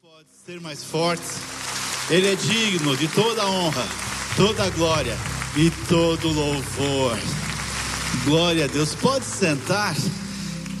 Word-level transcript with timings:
pode 0.00 0.28
ser 0.46 0.60
mais 0.60 0.82
forte. 0.82 1.22
Ele 2.08 2.28
é 2.28 2.34
digno 2.34 2.96
de 2.96 3.08
toda 3.08 3.46
honra, 3.46 3.86
toda 4.36 4.70
glória 4.70 5.16
e 5.56 5.70
todo 5.88 6.28
louvor. 6.28 7.18
Glória 8.24 8.64
a 8.64 8.68
Deus. 8.68 8.94
Pode 8.94 9.24
sentar. 9.24 9.96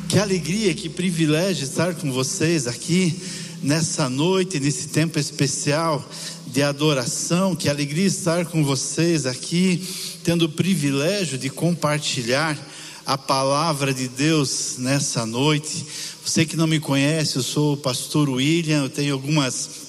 Que 0.08 0.18
alegria, 0.18 0.74
que 0.74 0.88
privilégio 0.88 1.64
estar 1.64 1.94
com 1.94 2.12
vocês 2.12 2.66
aqui 2.66 3.20
nessa 3.62 4.08
noite, 4.08 4.60
nesse 4.60 4.88
tempo 4.88 5.18
especial 5.18 6.06
de 6.46 6.62
adoração. 6.62 7.56
Que 7.56 7.68
alegria 7.68 8.06
estar 8.06 8.46
com 8.46 8.64
vocês 8.64 9.26
aqui, 9.26 9.86
tendo 10.22 10.46
o 10.46 10.48
privilégio 10.48 11.36
de 11.36 11.50
compartilhar 11.50 12.56
a 13.06 13.18
palavra 13.18 13.92
de 13.92 14.08
Deus 14.08 14.76
nessa 14.78 15.26
noite. 15.26 15.86
Você 16.24 16.46
que 16.46 16.56
não 16.56 16.66
me 16.66 16.80
conhece, 16.80 17.36
eu 17.36 17.42
sou 17.42 17.74
o 17.74 17.76
pastor 17.76 18.30
William, 18.30 18.82
eu 18.82 18.88
tenho 18.88 19.12
algumas 19.12 19.84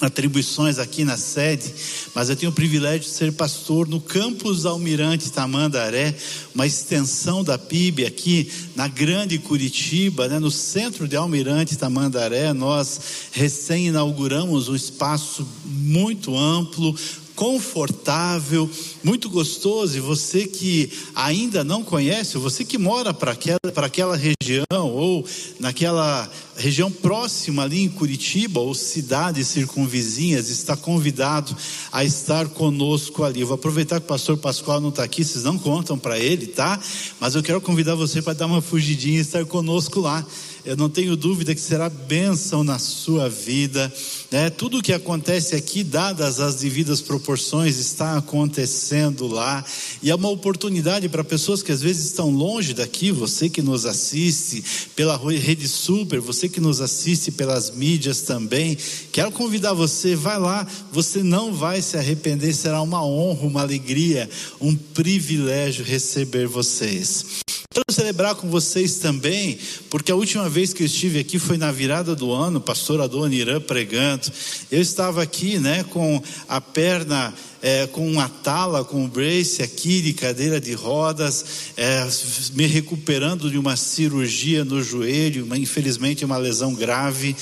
atribuições 0.00 0.78
aqui 0.78 1.04
na 1.04 1.16
sede, 1.16 1.72
mas 2.14 2.28
eu 2.28 2.36
tenho 2.36 2.50
o 2.50 2.54
privilégio 2.54 3.00
de 3.00 3.14
ser 3.14 3.32
pastor 3.32 3.86
no 3.86 4.00
campus 4.00 4.66
Almirante 4.66 5.30
Tamandaré, 5.30 6.14
uma 6.54 6.66
extensão 6.66 7.44
da 7.44 7.56
PIB 7.56 8.04
aqui 8.04 8.50
na 8.74 8.88
Grande 8.88 9.38
Curitiba, 9.38 10.26
né, 10.26 10.38
no 10.38 10.50
centro 10.50 11.06
de 11.06 11.16
Almirante 11.16 11.76
Tamandaré, 11.76 12.52
nós 12.52 13.00
recém 13.30 13.88
inauguramos 13.88 14.68
um 14.68 14.74
espaço 14.74 15.46
muito 15.64 16.36
amplo, 16.36 16.94
confortável, 17.34 18.68
muito 19.04 19.28
gostoso. 19.28 19.96
E 19.96 20.00
você 20.00 20.46
que 20.46 20.90
ainda 21.14 21.62
não 21.62 21.84
conhece, 21.84 22.38
você 22.38 22.64
que 22.64 22.78
mora 22.78 23.12
para 23.12 23.32
aquela, 23.32 23.58
aquela 23.76 24.16
região 24.16 24.64
ou 24.72 25.24
naquela 25.60 26.28
região 26.56 26.90
próxima 26.90 27.64
ali 27.64 27.82
em 27.82 27.88
Curitiba 27.88 28.60
ou 28.60 28.74
cidades 28.74 29.48
circunvizinhas, 29.48 30.48
está 30.48 30.76
convidado 30.76 31.54
a 31.92 32.04
estar 32.04 32.48
conosco 32.48 33.22
ali. 33.22 33.40
Eu 33.40 33.48
vou 33.48 33.56
aproveitar 33.56 34.00
que 34.00 34.06
o 34.06 34.08
pastor 34.08 34.38
Pascoal 34.38 34.80
não 34.80 34.88
está 34.88 35.04
aqui, 35.04 35.24
vocês 35.24 35.44
não 35.44 35.58
contam 35.58 35.98
para 35.98 36.18
ele, 36.18 36.46
tá? 36.46 36.80
Mas 37.20 37.34
eu 37.34 37.42
quero 37.42 37.60
convidar 37.60 37.94
você 37.94 38.22
para 38.22 38.32
dar 38.32 38.46
uma 38.46 38.62
fugidinha 38.62 39.18
e 39.18 39.22
estar 39.22 39.44
conosco 39.44 40.00
lá. 40.00 40.24
Eu 40.64 40.78
não 40.78 40.88
tenho 40.88 41.14
dúvida 41.14 41.54
que 41.54 41.60
será 41.60 41.90
bênção 41.90 42.64
na 42.64 42.78
sua 42.78 43.28
vida. 43.28 43.92
Né? 44.30 44.48
Tudo 44.48 44.78
o 44.78 44.82
que 44.82 44.94
acontece 44.94 45.54
aqui, 45.54 45.84
dadas 45.84 46.40
as 46.40 46.54
devidas 46.54 47.02
proporções, 47.02 47.76
está 47.76 48.16
acontecendo 48.16 48.93
lá. 49.26 49.64
E 50.02 50.10
é 50.10 50.14
uma 50.14 50.28
oportunidade 50.28 51.08
para 51.08 51.24
pessoas 51.24 51.62
que 51.62 51.72
às 51.72 51.80
vezes 51.80 52.06
estão 52.06 52.30
longe 52.30 52.74
daqui, 52.74 53.10
você 53.10 53.48
que 53.48 53.62
nos 53.62 53.86
assiste 53.86 54.64
pela 54.94 55.16
Rede 55.16 55.68
Super, 55.68 56.20
você 56.20 56.48
que 56.48 56.60
nos 56.60 56.80
assiste 56.80 57.30
pelas 57.30 57.70
mídias 57.70 58.22
também. 58.22 58.76
Quero 59.12 59.32
convidar 59.32 59.72
você, 59.72 60.14
vai 60.14 60.38
lá, 60.38 60.66
você 60.92 61.22
não 61.22 61.52
vai 61.52 61.80
se 61.82 61.96
arrepender, 61.96 62.54
será 62.54 62.82
uma 62.82 63.04
honra, 63.04 63.46
uma 63.46 63.62
alegria, 63.62 64.28
um 64.60 64.74
privilégio 64.74 65.84
receber 65.84 66.46
vocês. 66.46 67.43
Quero 67.74 67.92
celebrar 67.92 68.36
com 68.36 68.48
vocês 68.48 68.98
também, 68.98 69.58
porque 69.90 70.12
a 70.12 70.14
última 70.14 70.48
vez 70.48 70.72
que 70.72 70.84
eu 70.84 70.86
estive 70.86 71.18
aqui 71.18 71.40
foi 71.40 71.56
na 71.56 71.72
virada 71.72 72.14
do 72.14 72.30
ano, 72.30 72.60
pastor 72.60 73.00
Adoni 73.00 73.38
Irã 73.38 73.60
pregando. 73.60 74.30
Eu 74.70 74.80
estava 74.80 75.20
aqui, 75.20 75.58
né, 75.58 75.82
com 75.82 76.22
a 76.48 76.60
perna 76.60 77.34
é, 77.60 77.88
com 77.88 78.08
uma 78.08 78.28
tala, 78.28 78.84
com 78.84 79.02
um 79.02 79.08
brace 79.08 79.60
aqui 79.60 80.00
de 80.00 80.12
cadeira 80.12 80.60
de 80.60 80.72
rodas, 80.72 81.44
é, 81.76 82.06
me 82.52 82.66
recuperando 82.66 83.50
de 83.50 83.58
uma 83.58 83.74
cirurgia 83.74 84.64
no 84.64 84.80
joelho, 84.80 85.44
uma, 85.44 85.58
infelizmente 85.58 86.24
uma 86.24 86.36
lesão 86.36 86.74
grave, 86.74 87.34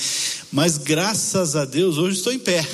mas 0.51 0.79
graças 0.79 1.55
a 1.55 1.63
Deus 1.63 1.99
hoje 1.99 2.17
estou 2.17 2.33
em 2.33 2.39
pé 2.39 2.67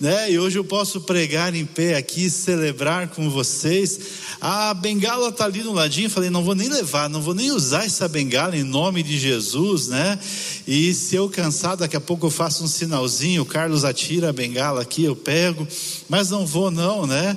né? 0.00 0.32
E 0.32 0.38
hoje 0.38 0.58
eu 0.58 0.64
posso 0.64 1.02
pregar 1.02 1.54
em 1.54 1.66
pé 1.66 1.94
aqui, 1.96 2.30
celebrar 2.30 3.08
com 3.08 3.28
vocês. 3.28 4.00
A 4.40 4.72
bengala 4.72 5.28
está 5.28 5.44
ali 5.44 5.62
no 5.62 5.74
ladinho, 5.74 6.08
falei, 6.08 6.30
não 6.30 6.42
vou 6.42 6.54
nem 6.54 6.68
levar, 6.70 7.10
não 7.10 7.20
vou 7.20 7.34
nem 7.34 7.50
usar 7.50 7.84
essa 7.84 8.08
bengala 8.08 8.56
em 8.56 8.62
nome 8.62 9.02
de 9.02 9.18
Jesus, 9.18 9.88
né? 9.88 10.18
E 10.66 10.94
se 10.94 11.16
eu 11.16 11.28
cansar, 11.28 11.76
daqui 11.76 11.96
a 11.96 12.00
pouco 12.00 12.26
eu 12.26 12.30
faço 12.30 12.64
um 12.64 12.66
sinalzinho, 12.66 13.42
o 13.42 13.46
Carlos 13.46 13.84
atira 13.84 14.30
a 14.30 14.32
bengala 14.32 14.80
aqui, 14.80 15.04
eu 15.04 15.14
pego, 15.14 15.68
mas 16.08 16.30
não 16.30 16.46
vou 16.46 16.70
não, 16.70 17.06
né? 17.06 17.36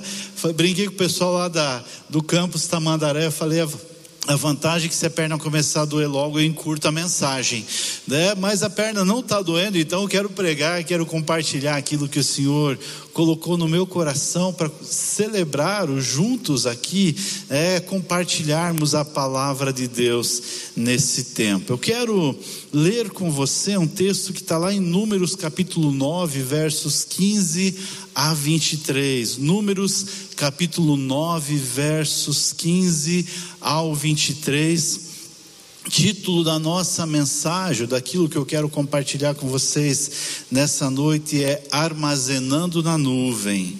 Brinquei 0.56 0.86
com 0.86 0.94
o 0.94 0.96
pessoal 0.96 1.34
lá 1.34 1.48
da, 1.48 1.84
do 2.08 2.22
campus 2.22 2.66
Tamandaré, 2.66 3.30
falei, 3.30 3.60
a 4.26 4.36
vantagem 4.36 4.86
é 4.86 4.88
que 4.88 4.94
se 4.94 5.06
a 5.06 5.10
perna 5.10 5.38
começar 5.38 5.82
a 5.82 5.84
doer 5.84 6.08
logo, 6.08 6.38
eu 6.38 6.44
encurto 6.44 6.88
a 6.88 6.92
mensagem, 6.92 7.64
né? 8.06 8.34
Mas 8.34 8.62
a 8.62 8.70
perna 8.70 9.04
não 9.04 9.20
está 9.20 9.42
doendo, 9.42 9.78
então 9.78 10.02
eu 10.02 10.08
quero 10.08 10.30
pregar, 10.30 10.82
quero 10.84 11.04
compartilhar 11.04 11.76
aquilo 11.76 12.08
que 12.08 12.18
o 12.18 12.24
Senhor 12.24 12.78
colocou 13.14 13.56
no 13.56 13.68
meu 13.68 13.86
coração 13.86 14.52
para 14.52 14.68
celebrar 14.82 15.88
juntos 15.98 16.66
aqui, 16.66 17.16
é, 17.48 17.78
compartilharmos 17.78 18.92
a 18.92 19.04
palavra 19.04 19.72
de 19.72 19.86
Deus 19.86 20.42
nesse 20.76 21.24
tempo. 21.26 21.72
Eu 21.72 21.78
quero 21.78 22.36
ler 22.72 23.10
com 23.10 23.30
você 23.30 23.76
um 23.76 23.86
texto 23.86 24.32
que 24.32 24.40
está 24.40 24.58
lá 24.58 24.74
em 24.74 24.80
Números 24.80 25.36
capítulo 25.36 25.92
9, 25.92 26.42
versos 26.42 27.04
15 27.04 27.76
a 28.12 28.34
23. 28.34 29.38
Números 29.38 30.06
capítulo 30.34 30.96
9, 30.96 31.56
versos 31.56 32.52
15 32.52 33.26
ao 33.60 33.94
23 33.94 35.03
título 35.88 36.42
da 36.42 36.58
nossa 36.58 37.06
mensagem, 37.06 37.86
daquilo 37.86 38.28
que 38.28 38.36
eu 38.36 38.46
quero 38.46 38.68
compartilhar 38.68 39.34
com 39.34 39.48
vocês 39.48 40.44
nessa 40.50 40.90
noite 40.90 41.42
é 41.42 41.62
Armazenando 41.70 42.82
na 42.82 42.96
Nuvem. 42.96 43.78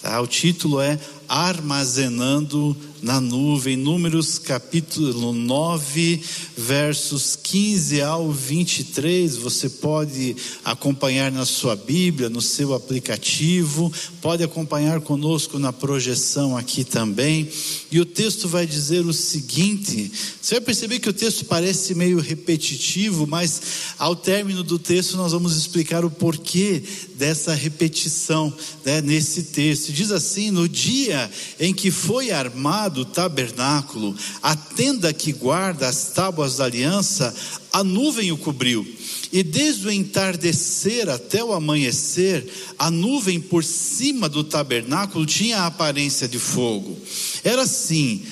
Tá? 0.00 0.20
O 0.20 0.26
título 0.26 0.80
é 0.80 0.98
Armazenando 1.28 2.76
na 3.02 3.20
nuvem, 3.20 3.76
Números 3.76 4.38
capítulo 4.38 5.32
9, 5.32 6.22
versos 6.56 7.34
15 7.34 8.02
ao 8.02 8.30
23. 8.30 9.36
Você 9.36 9.68
pode 9.68 10.36
acompanhar 10.64 11.32
na 11.32 11.46
sua 11.46 11.74
Bíblia, 11.74 12.28
no 12.28 12.42
seu 12.42 12.74
aplicativo, 12.74 13.90
pode 14.20 14.42
acompanhar 14.42 15.00
conosco 15.00 15.58
na 15.58 15.72
projeção 15.72 16.56
aqui 16.56 16.84
também. 16.84 17.48
E 17.90 17.98
o 18.00 18.04
texto 18.04 18.48
vai 18.48 18.66
dizer 18.66 19.06
o 19.06 19.12
seguinte: 19.12 20.10
você 20.40 20.56
vai 20.56 20.60
perceber 20.60 20.98
que 20.98 21.08
o 21.08 21.14
texto 21.14 21.44
parece 21.44 21.94
meio 21.94 22.18
repetitivo, 22.18 23.26
mas 23.26 23.62
ao 23.98 24.14
término 24.14 24.62
do 24.62 24.78
texto 24.78 25.16
nós 25.16 25.32
vamos 25.32 25.56
explicar 25.56 26.04
o 26.04 26.10
porquê 26.10 26.82
dessa 27.14 27.54
repetição 27.54 28.52
né, 28.84 29.00
nesse 29.00 29.44
texto. 29.44 29.92
Diz 29.92 30.10
assim: 30.10 30.50
no 30.50 30.68
dia 30.68 31.30
em 31.58 31.72
que 31.72 31.90
foi 31.90 32.30
armado, 32.30 32.89
do 32.90 33.04
tabernáculo, 33.04 34.14
a 34.42 34.54
tenda 34.54 35.12
que 35.12 35.32
guarda 35.32 35.88
as 35.88 36.10
tábuas 36.10 36.56
da 36.56 36.64
aliança, 36.64 37.34
a 37.72 37.82
nuvem 37.82 38.32
o 38.32 38.36
cobriu. 38.36 38.86
E 39.32 39.42
desde 39.42 39.86
o 39.86 39.92
entardecer 39.92 41.08
até 41.08 41.42
o 41.42 41.52
amanhecer, 41.52 42.46
a 42.78 42.90
nuvem 42.90 43.40
por 43.40 43.62
cima 43.62 44.28
do 44.28 44.42
tabernáculo 44.42 45.24
tinha 45.24 45.58
a 45.58 45.66
aparência 45.66 46.26
de 46.26 46.38
fogo. 46.38 46.98
Era 47.44 47.62
assim, 47.62 48.22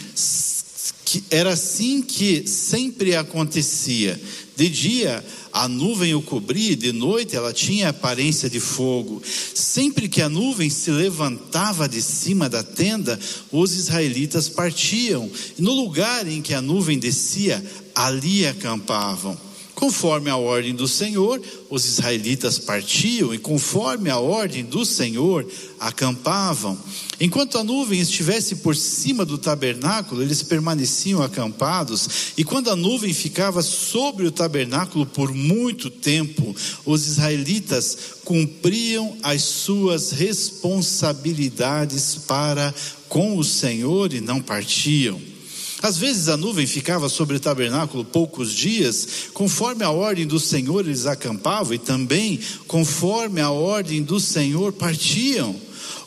era 1.30 1.50
assim 1.50 2.02
que 2.02 2.46
sempre 2.46 3.14
acontecia. 3.14 4.20
De 4.58 4.68
dia 4.68 5.24
a 5.52 5.68
nuvem 5.68 6.16
o 6.16 6.20
cobria, 6.20 6.74
de 6.74 6.90
noite 6.90 7.36
ela 7.36 7.52
tinha 7.52 7.90
aparência 7.90 8.50
de 8.50 8.58
fogo. 8.58 9.22
Sempre 9.54 10.08
que 10.08 10.20
a 10.20 10.28
nuvem 10.28 10.68
se 10.68 10.90
levantava 10.90 11.88
de 11.88 12.02
cima 12.02 12.48
da 12.48 12.64
tenda, 12.64 13.16
os 13.52 13.76
israelitas 13.76 14.48
partiam. 14.48 15.30
No 15.58 15.72
lugar 15.72 16.26
em 16.26 16.42
que 16.42 16.54
a 16.54 16.60
nuvem 16.60 16.98
descia, 16.98 17.64
ali 17.94 18.48
acampavam. 18.48 19.38
Conforme 19.78 20.28
a 20.28 20.36
ordem 20.36 20.74
do 20.74 20.88
Senhor, 20.88 21.40
os 21.70 21.84
israelitas 21.84 22.58
partiam 22.58 23.32
e, 23.32 23.38
conforme 23.38 24.10
a 24.10 24.18
ordem 24.18 24.64
do 24.64 24.84
Senhor, 24.84 25.46
acampavam. 25.78 26.76
Enquanto 27.20 27.58
a 27.58 27.62
nuvem 27.62 28.00
estivesse 28.00 28.56
por 28.56 28.74
cima 28.74 29.24
do 29.24 29.38
tabernáculo, 29.38 30.20
eles 30.20 30.42
permaneciam 30.42 31.22
acampados, 31.22 32.32
e 32.36 32.42
quando 32.42 32.70
a 32.70 32.76
nuvem 32.76 33.14
ficava 33.14 33.62
sobre 33.62 34.26
o 34.26 34.32
tabernáculo 34.32 35.06
por 35.06 35.32
muito 35.32 35.90
tempo, 35.90 36.56
os 36.84 37.06
israelitas 37.06 37.96
cumpriam 38.24 39.16
as 39.22 39.42
suas 39.42 40.10
responsabilidades 40.10 42.16
para 42.26 42.74
com 43.08 43.38
o 43.38 43.44
Senhor 43.44 44.12
e 44.12 44.20
não 44.20 44.40
partiam. 44.40 45.37
Às 45.80 45.96
vezes 45.96 46.28
a 46.28 46.36
nuvem 46.36 46.66
ficava 46.66 47.08
sobre 47.08 47.36
o 47.36 47.40
tabernáculo 47.40 48.04
poucos 48.04 48.52
dias, 48.52 49.06
conforme 49.32 49.84
a 49.84 49.90
ordem 49.90 50.26
do 50.26 50.40
Senhor 50.40 50.84
eles 50.84 51.06
acampavam, 51.06 51.74
e 51.74 51.78
também 51.78 52.40
conforme 52.66 53.40
a 53.40 53.50
ordem 53.50 54.02
do 54.02 54.18
Senhor 54.18 54.72
partiam. 54.72 55.54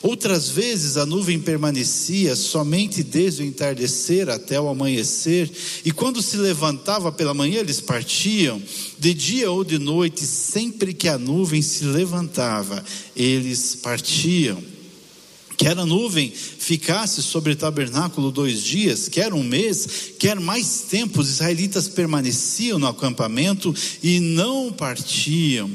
Outras 0.02 0.48
vezes 0.48 0.96
a 0.96 1.06
nuvem 1.06 1.38
permanecia 1.38 2.34
somente 2.34 3.02
desde 3.02 3.42
o 3.42 3.46
entardecer 3.46 4.28
até 4.28 4.60
o 4.60 4.68
amanhecer, 4.68 5.50
e 5.84 5.92
quando 5.92 6.20
se 6.20 6.36
levantava 6.36 7.10
pela 7.10 7.32
manhã 7.32 7.60
eles 7.60 7.80
partiam, 7.80 8.60
de 8.98 9.14
dia 9.14 9.50
ou 9.50 9.64
de 9.64 9.78
noite, 9.78 10.26
sempre 10.26 10.92
que 10.92 11.08
a 11.08 11.16
nuvem 11.16 11.62
se 11.62 11.84
levantava, 11.84 12.84
eles 13.16 13.76
partiam. 13.76 14.71
Quer 15.56 15.78
a 15.78 15.86
nuvem 15.86 16.30
ficasse 16.30 17.22
sobre 17.22 17.52
o 17.52 17.56
tabernáculo 17.56 18.30
dois 18.30 18.62
dias, 18.62 19.08
quer 19.08 19.32
um 19.32 19.42
mês, 19.42 20.12
quer 20.18 20.38
mais 20.40 20.84
tempo, 20.88 21.20
os 21.20 21.28
israelitas 21.28 21.88
permaneciam 21.88 22.78
no 22.78 22.86
acampamento 22.86 23.74
e 24.02 24.20
não 24.20 24.72
partiam. 24.72 25.70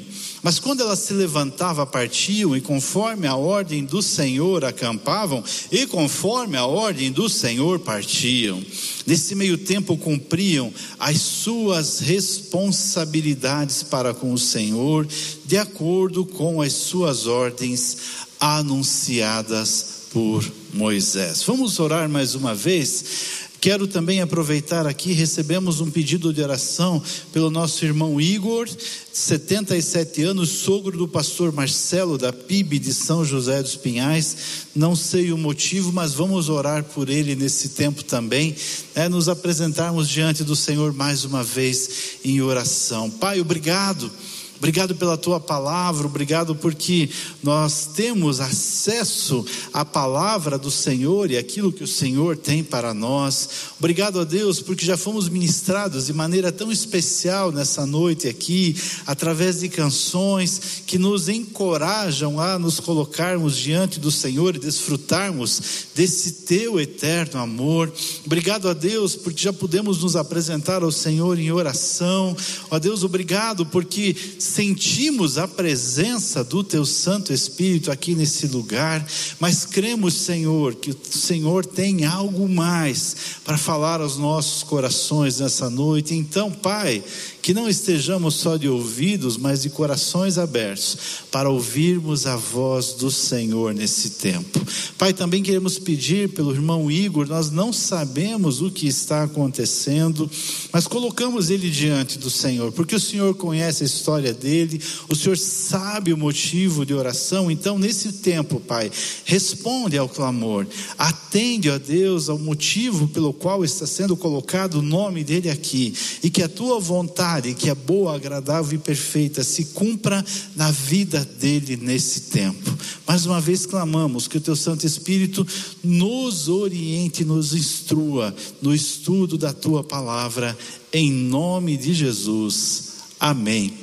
Mas 0.48 0.60
quando 0.60 0.80
ela 0.80 0.96
se 0.96 1.12
levantava, 1.12 1.86
partiam, 1.86 2.56
e 2.56 2.62
conforme 2.62 3.28
a 3.28 3.36
ordem 3.36 3.84
do 3.84 4.02
Senhor 4.02 4.64
acampavam, 4.64 5.44
e 5.70 5.86
conforme 5.86 6.56
a 6.56 6.66
ordem 6.66 7.12
do 7.12 7.28
Senhor 7.28 7.80
partiam. 7.80 8.64
Nesse 9.06 9.36
meio 9.36 9.58
tempo 9.58 9.98
cumpriam 9.98 10.74
as 10.98 11.18
suas 11.18 12.00
responsabilidades 12.00 13.84
para 13.84 14.14
com 14.14 14.32
o 14.32 14.38
Senhor, 14.38 15.06
de 15.44 15.58
acordo 15.58 16.26
com 16.26 16.62
as 16.62 16.72
suas 16.72 17.28
ordens 17.28 17.98
anunciadas 18.40 19.98
por 20.14 20.50
Moisés. 20.74 21.44
Vamos 21.44 21.78
orar 21.78 22.08
mais 22.08 22.36
uma 22.36 22.56
vez. 22.56 23.47
Quero 23.60 23.88
também 23.88 24.22
aproveitar 24.22 24.86
aqui, 24.86 25.14
recebemos 25.14 25.82
um 25.82 25.90
pedido 25.90 26.32
de 26.32 26.42
oração 26.42 27.02
pelo 27.34 27.50
nosso 27.50 27.84
irmão 27.84 28.22
Igor, 28.22 28.70
77 29.12 30.24
anos, 30.24 30.50
sogro 30.50 30.96
do 30.96 31.08
pastor 31.08 31.52
Marcelo 31.52 32.18
da 32.18 32.32
PIB 32.32 32.78
de 32.78 32.94
São 32.94 33.26
José 33.26 33.64
dos 33.64 33.76
Pinhais. 33.76 34.38
Não 34.76 34.96
sei 34.96 35.32
o 35.32 35.38
motivo, 35.38 35.92
mas 35.92 36.14
vamos 36.14 36.50
orar 36.50 36.84
por 36.84 37.10
ele 37.10 37.36
nesse 37.36 37.70
tempo 37.70 38.04
também, 38.04 38.56
é 38.94 39.10
nos 39.10 39.28
apresentarmos 39.28 40.08
diante 40.08 40.44
do 40.44 40.56
Senhor 40.56 40.94
mais 40.94 41.26
uma 41.26 41.44
vez 41.44 42.20
em 42.24 42.42
oração. 42.42 43.10
Pai, 43.10 43.42
obrigado 43.42 44.12
Obrigado 44.58 44.96
pela 44.96 45.18
tua 45.18 45.40
palavra, 45.40 46.08
obrigado 46.08 46.56
porque 46.56 47.10
nós 47.44 47.90
temos 47.96 48.40
acesso 48.40 49.46
à 49.72 49.86
palavra 49.86 50.58
do 50.58 50.72
Senhor 50.72 51.30
e 51.30 51.38
aquilo 51.38 51.72
que 51.72 51.84
o 51.84 51.88
Senhor 51.88 52.36
tem 52.36 52.64
para 52.64 52.94
nós. 52.94 53.50
Obrigado 53.78 54.20
a 54.20 54.24
Deus 54.24 54.60
porque 54.60 54.86
já 54.86 54.98
fomos 54.98 55.30
ministrados 55.30 56.08
de 56.08 56.14
maneira 56.14 56.52
tão 56.52 56.72
especial 56.72 57.52
nessa 57.52 57.86
noite 57.86 58.28
aqui, 58.28 58.76
através 59.06 59.60
de 59.60 59.70
canções 59.70 60.82
que 60.88 60.98
nos 60.98 61.30
encorajam 61.30 62.40
a 62.40 62.58
nos 62.58 62.80
colocarmos 62.80 63.56
diante 63.56 64.00
do 64.00 64.12
Senhor 64.12 64.56
e 64.56 64.60
desfrutarmos 64.60 65.88
desse 65.94 66.32
teu 66.32 66.80
eterno 66.80 67.40
amor. 67.40 67.94
Obrigado 68.26 68.68
a 68.68 68.74
Deus 68.74 69.16
porque 69.16 69.44
já 69.44 69.54
pudemos 69.54 70.02
nos 70.02 70.16
apresentar 70.16 70.82
ao 70.82 70.92
Senhor 70.92 71.38
em 71.38 71.52
oração. 71.52 72.36
Ó 72.72 72.80
Deus, 72.80 73.04
obrigado 73.04 73.66
porque 73.66 74.16
sentimos 74.48 75.38
a 75.38 75.48
presença 75.48 76.44
do 76.44 76.64
Teu 76.64 76.86
Santo 76.86 77.34
Espírito 77.34 77.92
aqui 77.92 78.16
nesse 78.16 78.48
lugar, 78.48 79.06
mas 79.40 79.66
cremos, 79.66 80.14
Senhor, 80.14 80.76
que 80.76 80.92
o 80.92 80.98
Senhor 81.10 81.66
tem 81.66 82.06
algo 82.06 82.48
mais 82.48 83.16
para 83.44 83.58
falar 83.58 84.02
aos 84.02 84.18
nossos 84.18 84.64
corações 84.64 85.40
nessa 85.40 85.70
noite. 85.70 86.14
Então, 86.14 86.52
Pai, 86.52 87.04
que 87.48 87.54
não 87.54 87.70
estejamos 87.70 88.36
só 88.36 88.58
de 88.58 88.68
ouvidos, 88.68 89.38
mas 89.38 89.62
de 89.62 89.70
corações 89.70 90.38
abertos 90.38 90.98
para 91.32 91.50
ouvirmos 91.50 92.28
a 92.28 92.36
voz 92.36 92.92
do 92.92 93.10
Senhor 93.10 93.74
nesse 93.74 94.10
tempo. 94.10 94.60
Pai, 94.98 95.14
também 95.14 95.42
queremos 95.42 95.80
pedir 95.80 96.28
pelo 96.28 96.52
irmão 96.52 96.92
Igor, 96.92 97.26
nós 97.26 97.50
não 97.50 97.72
sabemos 97.72 98.62
o 98.62 98.70
que 98.70 98.86
está 98.86 99.24
acontecendo, 99.24 100.30
mas 100.74 100.88
colocamos 100.88 101.50
ele 101.50 101.70
diante 101.70 102.18
do 102.18 102.30
Senhor, 102.30 102.74
porque 102.74 102.96
o 102.96 103.00
Senhor 103.00 103.34
conhece 103.36 103.82
a 103.82 103.86
história 103.86 104.34
dele, 104.34 104.82
o 105.08 105.16
Senhor 105.16 105.38
sabe 105.38 106.12
o 106.12 106.18
motivo 106.18 106.86
de 106.86 106.94
oração, 106.94 107.50
então 107.50 107.80
nesse 107.80 108.12
tempo, 108.12 108.60
Pai, 108.60 108.92
responde 109.24 109.98
ao 109.98 110.10
clamor, 110.10 110.68
atende, 110.98 111.70
ó 111.70 111.78
Deus, 111.78 112.28
ao 112.28 112.38
motivo 112.38 113.08
pelo 113.08 113.32
qual 113.32 113.64
está 113.64 113.88
sendo 113.88 114.18
colocado 114.18 114.80
o 114.80 114.82
nome 114.82 115.24
dele 115.24 115.50
aqui, 115.50 115.94
e 116.22 116.30
que 116.30 116.44
a 116.44 116.50
tua 116.50 116.78
vontade 116.78 117.37
vontade 117.38 117.54
que 117.54 117.70
é 117.70 117.76
boa, 117.76 118.16
agradável 118.16 118.74
e 118.74 118.82
perfeita 118.82 119.44
se 119.44 119.66
cumpra 119.66 120.26
na 120.56 120.72
vida 120.72 121.24
dele 121.24 121.78
nesse 121.78 122.22
tempo. 122.22 122.76
Mais 123.06 123.26
uma 123.26 123.40
vez 123.40 123.66
clamamos 123.66 124.28
que 124.28 124.38
o 124.38 124.42
teu 124.42 124.56
Santo 124.56 124.86
Espírito 124.86 125.46
nos 125.84 126.50
oriente, 126.50 127.24
nos 127.24 127.54
instrua 127.54 128.36
no 128.62 128.74
estudo 128.74 129.38
da 129.38 129.54
tua 129.54 129.84
palavra, 129.84 130.58
em 130.92 131.12
nome 131.12 131.78
de 131.78 131.94
Jesus. 131.94 132.94
Amém 133.20 133.74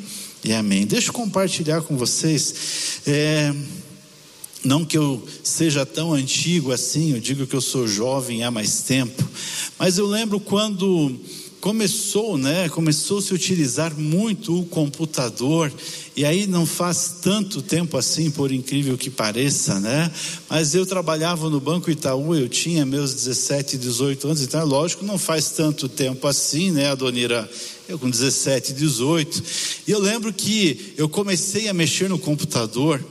e 0.43 0.53
amém. 0.53 0.85
Deixa 0.85 1.09
eu 1.09 1.15
compartilhar 1.15 1.83
com 1.83 1.97
vocês. 1.97 3.01
É, 3.07 3.55
não 4.65 4.85
que 4.85 4.99
eu 4.99 5.23
seja 5.45 5.87
tão 5.87 6.13
antigo 6.13 6.73
assim, 6.73 7.13
eu 7.13 7.21
digo 7.21 7.47
que 7.47 7.55
eu 7.55 7.61
sou 7.61 7.87
jovem 7.87 8.43
há 8.43 8.51
mais 8.51 8.83
tempo, 8.83 9.23
mas 9.79 9.99
eu 9.99 10.07
lembro 10.07 10.41
quando 10.41 11.15
começou, 11.65 12.37
né? 12.37 12.69
Começou 12.69 13.21
a 13.21 13.23
se 13.23 13.33
utilizar 13.33 13.99
muito 13.99 14.61
o 14.61 14.67
computador 14.67 15.73
e 16.15 16.23
aí 16.23 16.47
não 16.47 16.67
faz 16.67 17.15
tanto 17.23 17.63
tempo 17.63 17.97
assim, 17.97 18.31
por 18.31 18.53
incrível 18.53 18.99
que 18.99 19.09
pareça, 19.09 19.81
né? 19.81 20.13
Mas 20.47 20.75
eu 20.75 20.85
trabalhava 20.85 21.49
no 21.49 21.59
Banco 21.59 21.91
Itaú, 21.91 22.35
eu 22.35 22.51
tinha 22.51 22.85
meus 22.85 23.15
17, 23.15 23.79
18 23.79 24.27
anos, 24.27 24.43
então 24.43 24.61
é 24.61 24.63
lógico, 24.63 25.07
não 25.07 25.17
faz 25.17 25.53
tanto 25.53 25.89
tempo 25.89 26.27
assim, 26.27 26.71
né, 26.71 26.91
Adonira? 26.91 27.51
Eu 27.89 27.99
com 27.99 28.11
17, 28.11 28.75
18. 28.75 29.43
E 29.87 29.91
eu 29.91 30.01
lembro 30.01 30.35
que 30.35 30.93
eu 30.99 31.09
comecei 31.09 31.71
a 31.71 31.73
mexer 31.73 32.11
no 32.11 32.19
computador 32.19 33.03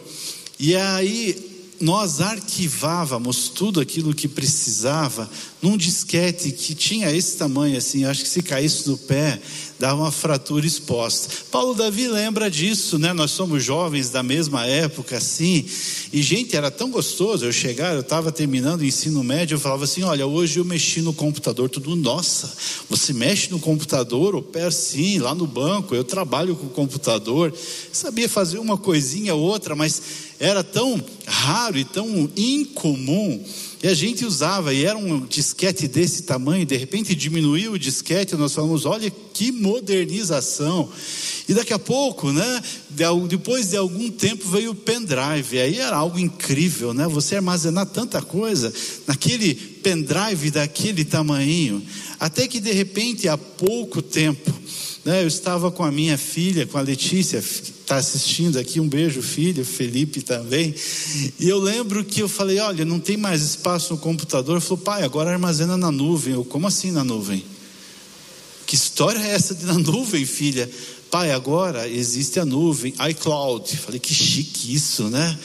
e 0.59 0.75
aí 0.75 1.53
nós 1.81 2.21
arquivávamos 2.21 3.49
tudo 3.49 3.81
aquilo 3.81 4.13
que 4.13 4.27
precisava 4.27 5.29
num 5.63 5.77
disquete 5.77 6.51
que 6.51 6.75
tinha 6.75 7.09
esse 7.09 7.37
tamanho 7.37 7.77
assim, 7.77 8.03
acho 8.03 8.23
que 8.23 8.27
se 8.27 8.43
caísse 8.43 8.85
no 8.89 8.97
pé, 8.97 9.39
dava 9.79 10.01
uma 10.01 10.11
fratura 10.11 10.67
exposta. 10.67 11.29
Paulo 11.49 11.73
Davi 11.73 12.05
lembra 12.05 12.51
disso, 12.51 12.99
né? 12.99 13.13
Nós 13.13 13.31
somos 13.31 13.63
jovens 13.63 14.09
da 14.09 14.21
mesma 14.21 14.67
época 14.67 15.15
assim, 15.15 15.65
e 16.11 16.21
gente, 16.21 16.53
era 16.53 16.69
tão 16.69 16.91
gostoso 16.91 17.45
eu 17.45 17.53
chegar, 17.53 17.93
eu 17.93 18.01
estava 18.01 18.29
terminando 18.29 18.81
o 18.81 18.85
ensino 18.85 19.23
médio, 19.23 19.55
eu 19.55 19.59
falava 19.59 19.85
assim: 19.85 20.03
"Olha, 20.03 20.27
hoje 20.27 20.59
eu 20.59 20.65
mexi 20.65 21.01
no 21.01 21.13
computador, 21.13 21.69
tudo 21.69 21.95
nossa. 21.95 22.51
Você 22.89 23.13
mexe 23.13 23.49
no 23.49 23.57
computador, 23.57 24.35
opera 24.35 24.69
sim, 24.69 25.17
lá 25.17 25.33
no 25.33 25.47
banco, 25.47 25.95
eu 25.95 26.03
trabalho 26.03 26.57
com 26.57 26.67
o 26.67 26.71
computador". 26.71 27.53
Sabia 27.93 28.27
fazer 28.27 28.59
uma 28.59 28.77
coisinha 28.77 29.33
ou 29.33 29.41
outra, 29.41 29.77
mas 29.77 30.01
era 30.41 30.61
tão 30.61 31.01
raro 31.25 31.77
e 31.77 31.85
tão 31.85 32.29
incomum 32.35 33.41
e 33.83 33.87
a 33.89 33.93
gente 33.93 34.23
usava, 34.23 34.73
e 34.73 34.85
era 34.85 34.97
um 34.97 35.25
disquete 35.25 35.89
desse 35.89 36.23
tamanho, 36.23 36.65
de 36.65 36.77
repente 36.77 37.13
diminuiu 37.13 37.73
o 37.73 37.77
disquete, 37.77 38.33
nós 38.35 38.53
falamos, 38.53 38.85
olha 38.85 39.11
que 39.33 39.51
modernização. 39.51 40.89
E 41.49 41.53
daqui 41.53 41.73
a 41.73 41.79
pouco, 41.79 42.31
né, 42.31 42.63
depois 43.27 43.71
de 43.71 43.75
algum 43.75 44.09
tempo 44.09 44.47
veio 44.47 44.71
o 44.71 44.75
pendrive, 44.75 45.59
aí 45.59 45.79
era 45.79 45.97
algo 45.97 46.17
incrível, 46.17 46.93
né? 46.93 47.09
Você 47.09 47.35
armazenar 47.35 47.85
tanta 47.87 48.21
coisa 48.21 48.73
naquele 49.05 49.53
pendrive 49.53 50.49
daquele 50.49 51.03
tamanho, 51.03 51.83
até 52.17 52.47
que 52.47 52.61
de 52.61 52.71
repente, 52.71 53.27
há 53.27 53.37
pouco 53.37 54.01
tempo, 54.01 54.49
né, 55.03 55.23
eu 55.23 55.27
estava 55.27 55.69
com 55.69 55.83
a 55.83 55.91
minha 55.91 56.17
filha, 56.17 56.65
com 56.65 56.77
a 56.77 56.81
Letícia, 56.81 57.43
está 57.83 57.97
assistindo 57.97 58.57
aqui, 58.57 58.79
um 58.79 58.87
beijo, 58.87 59.21
filho, 59.21 59.63
Felipe 59.63 60.21
também. 60.21 60.73
E 61.39 61.47
eu 61.47 61.59
lembro 61.59 62.03
que 62.03 62.21
eu 62.21 62.29
falei: 62.29 62.59
olha, 62.59 62.83
não 62.83 62.99
tem 62.99 63.17
mais 63.17 63.41
espaço 63.41 63.93
no 63.93 63.99
computador. 63.99 64.55
Ele 64.57 64.65
falou: 64.65 64.77
pai, 64.77 65.03
agora 65.03 65.31
armazena 65.31 65.77
na 65.77 65.91
nuvem. 65.91 66.33
Eu, 66.33 66.43
como 66.43 66.65
assim 66.65 66.91
na 66.91 67.03
nuvem? 67.03 67.43
Que 68.65 68.75
história 68.75 69.19
é 69.19 69.31
essa 69.31 69.53
de 69.53 69.65
na 69.65 69.77
nuvem, 69.77 70.25
filha? 70.25 70.69
Pai, 71.11 71.31
agora 71.31 71.87
existe 71.87 72.39
a 72.39 72.45
nuvem, 72.45 72.93
iCloud. 73.09 73.77
Falei: 73.77 73.99
que 73.99 74.13
chique 74.13 74.73
isso, 74.73 75.09
né? 75.09 75.37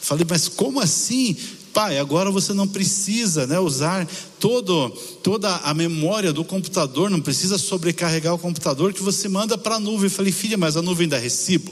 Falei: 0.00 0.26
mas 0.28 0.48
como 0.48 0.80
assim? 0.80 1.36
Pai, 1.76 1.98
agora 1.98 2.30
você 2.30 2.54
não 2.54 2.66
precisa 2.66 3.46
né, 3.46 3.60
usar 3.60 4.08
todo, 4.40 4.88
toda 5.22 5.56
a 5.56 5.74
memória 5.74 6.32
do 6.32 6.42
computador, 6.42 7.10
não 7.10 7.20
precisa 7.20 7.58
sobrecarregar 7.58 8.32
o 8.32 8.38
computador 8.38 8.94
que 8.94 9.02
você 9.02 9.28
manda 9.28 9.58
para 9.58 9.74
a 9.74 9.78
nuvem. 9.78 10.04
Eu 10.04 10.10
falei, 10.10 10.32
filha, 10.32 10.56
mas 10.56 10.74
a 10.78 10.80
nuvem 10.80 11.06
dá 11.06 11.18
recibo? 11.18 11.70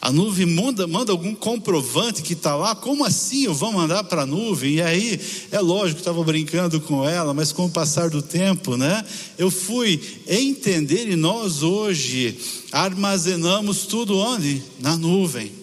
A 0.00 0.10
nuvem 0.10 0.44
manda, 0.44 0.88
manda 0.88 1.12
algum 1.12 1.36
comprovante 1.36 2.20
que 2.20 2.32
está 2.32 2.56
lá, 2.56 2.74
como 2.74 3.04
assim 3.04 3.44
eu 3.44 3.54
vou 3.54 3.70
mandar 3.70 4.02
para 4.02 4.22
a 4.22 4.26
nuvem? 4.26 4.74
E 4.74 4.82
aí, 4.82 5.20
é 5.52 5.60
lógico, 5.60 6.00
estava 6.00 6.24
brincando 6.24 6.80
com 6.80 7.08
ela, 7.08 7.32
mas 7.32 7.52
com 7.52 7.66
o 7.66 7.70
passar 7.70 8.10
do 8.10 8.20
tempo, 8.20 8.76
né? 8.76 9.04
Eu 9.38 9.52
fui 9.52 10.02
entender 10.26 11.08
e 11.08 11.14
nós 11.14 11.62
hoje 11.62 12.36
armazenamos 12.72 13.86
tudo 13.86 14.18
onde? 14.18 14.60
Na 14.80 14.96
nuvem. 14.96 15.59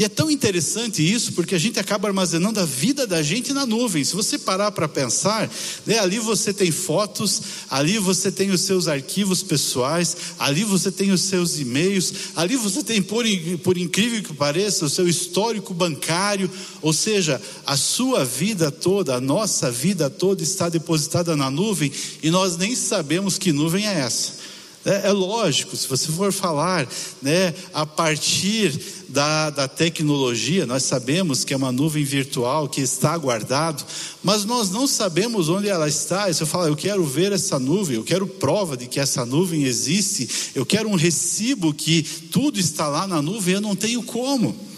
E 0.00 0.04
é 0.04 0.08
tão 0.08 0.30
interessante 0.30 1.02
isso, 1.02 1.34
porque 1.34 1.54
a 1.54 1.58
gente 1.58 1.78
acaba 1.78 2.08
armazenando 2.08 2.58
a 2.58 2.64
vida 2.64 3.06
da 3.06 3.22
gente 3.22 3.52
na 3.52 3.66
nuvem. 3.66 4.02
Se 4.02 4.16
você 4.16 4.38
parar 4.38 4.72
para 4.72 4.88
pensar, 4.88 5.46
né, 5.84 5.98
ali 5.98 6.18
você 6.18 6.54
tem 6.54 6.70
fotos, 6.70 7.42
ali 7.68 7.98
você 7.98 8.32
tem 8.32 8.50
os 8.50 8.62
seus 8.62 8.88
arquivos 8.88 9.42
pessoais, 9.42 10.16
ali 10.38 10.64
você 10.64 10.90
tem 10.90 11.10
os 11.10 11.20
seus 11.20 11.58
e-mails, 11.58 12.14
ali 12.34 12.56
você 12.56 12.82
tem, 12.82 13.02
por, 13.02 13.26
por 13.62 13.76
incrível 13.76 14.22
que 14.22 14.32
pareça, 14.32 14.86
o 14.86 14.88
seu 14.88 15.06
histórico 15.06 15.74
bancário, 15.74 16.50
ou 16.80 16.94
seja, 16.94 17.38
a 17.66 17.76
sua 17.76 18.24
vida 18.24 18.70
toda, 18.70 19.16
a 19.16 19.20
nossa 19.20 19.70
vida 19.70 20.08
toda 20.08 20.42
está 20.42 20.70
depositada 20.70 21.36
na 21.36 21.50
nuvem 21.50 21.92
e 22.22 22.30
nós 22.30 22.56
nem 22.56 22.74
sabemos 22.74 23.36
que 23.36 23.52
nuvem 23.52 23.86
é 23.86 24.00
essa. 24.00 24.40
É, 24.82 25.08
é, 25.08 25.12
lógico, 25.12 25.76
se 25.76 25.86
você 25.86 26.10
for 26.10 26.32
falar 26.32 26.88
né, 27.20 27.52
a 27.74 27.84
partir 27.84 28.80
da, 29.10 29.50
da 29.50 29.68
tecnologia, 29.68 30.66
nós 30.66 30.84
sabemos 30.84 31.44
que 31.44 31.52
é 31.52 31.56
uma 31.56 31.72
nuvem 31.72 32.04
virtual 32.04 32.68
que 32.68 32.80
está 32.80 33.16
guardado, 33.18 33.84
mas 34.22 34.44
nós 34.44 34.70
não 34.70 34.86
sabemos 34.86 35.48
onde 35.48 35.68
ela 35.68 35.88
está. 35.88 36.30
E 36.30 36.34
se 36.34 36.42
eu 36.42 36.46
falar, 36.46 36.68
eu 36.68 36.76
quero 36.76 37.04
ver 37.04 37.32
essa 37.32 37.58
nuvem, 37.58 37.96
eu 37.96 38.04
quero 38.04 38.26
prova 38.26 38.76
de 38.76 38.86
que 38.86 39.00
essa 39.00 39.26
nuvem 39.26 39.64
existe, 39.64 40.28
eu 40.54 40.64
quero 40.64 40.88
um 40.88 40.94
recibo 40.94 41.74
que 41.74 42.02
tudo 42.02 42.58
está 42.58 42.88
lá 42.88 43.06
na 43.06 43.20
nuvem, 43.20 43.54
eu 43.54 43.60
não 43.60 43.74
tenho 43.74 44.02
como. 44.02 44.70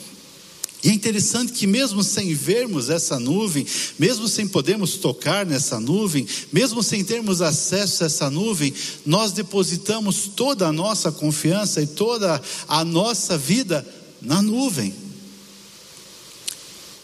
E 0.82 0.88
é 0.88 0.92
interessante 0.92 1.52
que, 1.52 1.64
mesmo 1.64 2.02
sem 2.02 2.34
vermos 2.34 2.90
essa 2.90 3.20
nuvem, 3.20 3.64
mesmo 3.96 4.26
sem 4.26 4.48
podermos 4.48 4.96
tocar 4.96 5.46
nessa 5.46 5.78
nuvem, 5.78 6.26
mesmo 6.52 6.82
sem 6.82 7.04
termos 7.04 7.40
acesso 7.40 8.02
a 8.02 8.06
essa 8.06 8.28
nuvem, 8.28 8.74
nós 9.06 9.30
depositamos 9.30 10.28
toda 10.34 10.66
a 10.66 10.72
nossa 10.72 11.12
confiança 11.12 11.80
e 11.80 11.86
toda 11.86 12.42
a 12.66 12.84
nossa 12.84 13.38
vida 13.38 13.86
na 14.22 14.40
nuvem. 14.40 14.94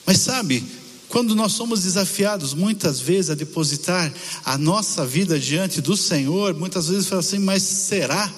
Mas 0.07 0.21
sabe, 0.21 0.65
quando 1.09 1.35
nós 1.35 1.53
somos 1.53 1.83
desafiados 1.83 2.55
muitas 2.55 3.01
vezes 3.01 3.31
a 3.31 3.35
depositar 3.35 4.13
a 4.45 4.57
nossa 4.57 5.07
vida 5.07 5.39
diante 5.39 5.81
do 5.81 5.97
Senhor, 5.97 6.55
muitas 6.55 6.89
vezes 6.89 7.07
fala 7.07 7.21
assim, 7.21 7.39
mas 7.39 7.63
será? 7.63 8.33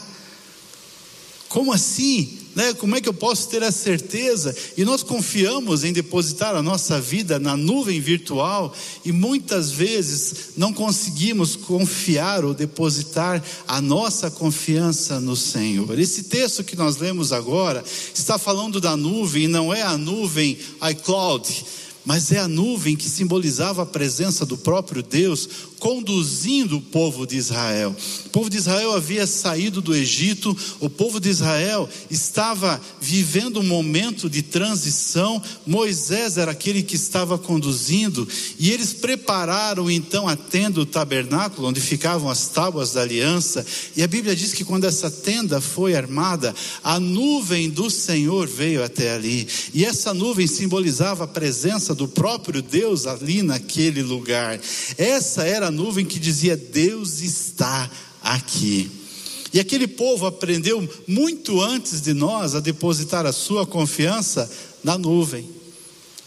Como 1.49 1.73
assim? 1.73 2.40
Né? 2.55 2.75
Como 2.75 2.97
é 2.97 3.01
que 3.01 3.09
eu 3.09 3.15
posso 3.15 3.49
ter 3.49 3.63
a 3.63 3.71
certeza? 3.71 4.55
E 4.77 4.85
nós 4.85 5.03
confiamos 5.03 5.85
em 5.85 5.93
depositar 5.93 6.55
a 6.57 6.63
nossa 6.63 7.01
vida 7.01 7.39
na 7.39 7.57
nuvem 7.57 8.01
virtual 8.01 8.75
e 9.05 9.13
muitas 9.13 9.71
vezes 9.71 10.51
não 10.57 10.73
conseguimos 10.73 11.55
confiar 11.55 12.45
ou 12.45 12.53
depositar 12.53 13.43
a 13.69 13.81
nossa 13.81 14.31
confiança 14.31 15.21
no 15.21 15.37
Senhor. 15.37 15.99
Esse 15.99 16.25
texto 16.25 16.65
que 16.65 16.77
nós 16.77 16.97
lemos 16.97 17.33
agora 17.33 17.85
está 18.15 18.39
falando 18.39 18.81
da 18.81 18.97
nuvem 18.97 19.47
não 19.47 19.73
é 19.73 19.83
a 19.83 19.97
nuvem 19.97 20.59
iCloud 20.91 21.65
mas 22.05 22.33
é 22.33 22.39
a 22.39 22.49
nuvem 22.49 22.97
que 22.97 23.09
simbolizava 23.09 23.83
a 23.83 23.87
presença 23.87 24.47
do 24.47 24.57
próprio 24.57 25.03
Deus 25.03 25.49
conduzindo 25.81 26.77
o 26.77 26.83
povo 26.83 27.27
de 27.27 27.37
Israel. 27.37 27.97
O 28.27 28.29
povo 28.29 28.51
de 28.51 28.59
Israel 28.59 28.93
havia 28.93 29.27
saído 29.27 29.81
do 29.81 29.97
Egito, 29.97 30.57
o 30.79 30.91
povo 30.91 31.19
de 31.19 31.31
Israel 31.31 31.89
estava 32.11 32.79
vivendo 33.01 33.61
um 33.61 33.67
momento 33.67 34.29
de 34.29 34.43
transição. 34.43 35.43
Moisés 35.67 36.37
era 36.37 36.53
aquele 36.53 36.83
que 36.83 36.95
estava 36.95 37.39
conduzindo, 37.39 38.29
e 38.59 38.71
eles 38.71 38.93
prepararam 38.93 39.91
então 39.91 40.29
a 40.29 40.37
tenda, 40.37 40.81
o 40.81 40.87
tabernáculo, 40.87 41.69
onde 41.69 41.81
ficavam 41.81 42.29
as 42.29 42.49
tábuas 42.49 42.93
da 42.93 43.01
aliança. 43.01 43.65
E 43.97 44.03
a 44.03 44.07
Bíblia 44.07 44.37
diz 44.37 44.53
que 44.53 44.65
quando 44.65 44.85
essa 44.85 45.11
tenda 45.11 45.63
foi 45.63 45.95
armada, 45.95 46.55
a 46.85 47.01
nuvem 47.01 47.71
do 47.71 47.89
Senhor 47.89 48.47
veio 48.47 48.85
até 48.85 49.15
ali, 49.15 49.49
e 49.73 49.85
essa 49.85 50.13
nuvem 50.13 50.47
simbolizava 50.47 51.25
a 51.25 51.29
presença 51.29 51.95
do 51.95 52.07
próprio 52.07 52.61
Deus 52.61 53.07
ali 53.07 53.43
naquele 53.43 54.03
lugar. 54.03 54.61
Essa 54.99 55.45
era 55.45 55.70
nuvem 55.71 56.05
que 56.05 56.19
dizia: 56.19 56.57
Deus 56.57 57.21
está 57.21 57.91
aqui. 58.23 58.91
E 59.53 59.59
aquele 59.59 59.89
povo 59.89 60.27
aprendeu 60.27 60.89
muito 61.09 61.61
antes 61.61 62.01
de 62.01 62.15
nós 62.15 62.55
a 62.55 62.61
depositar 62.61 63.27
a 63.27 63.33
sua 63.33 63.67
confiança 63.67 64.51
na 64.85 64.97
nuvem. 64.97 65.49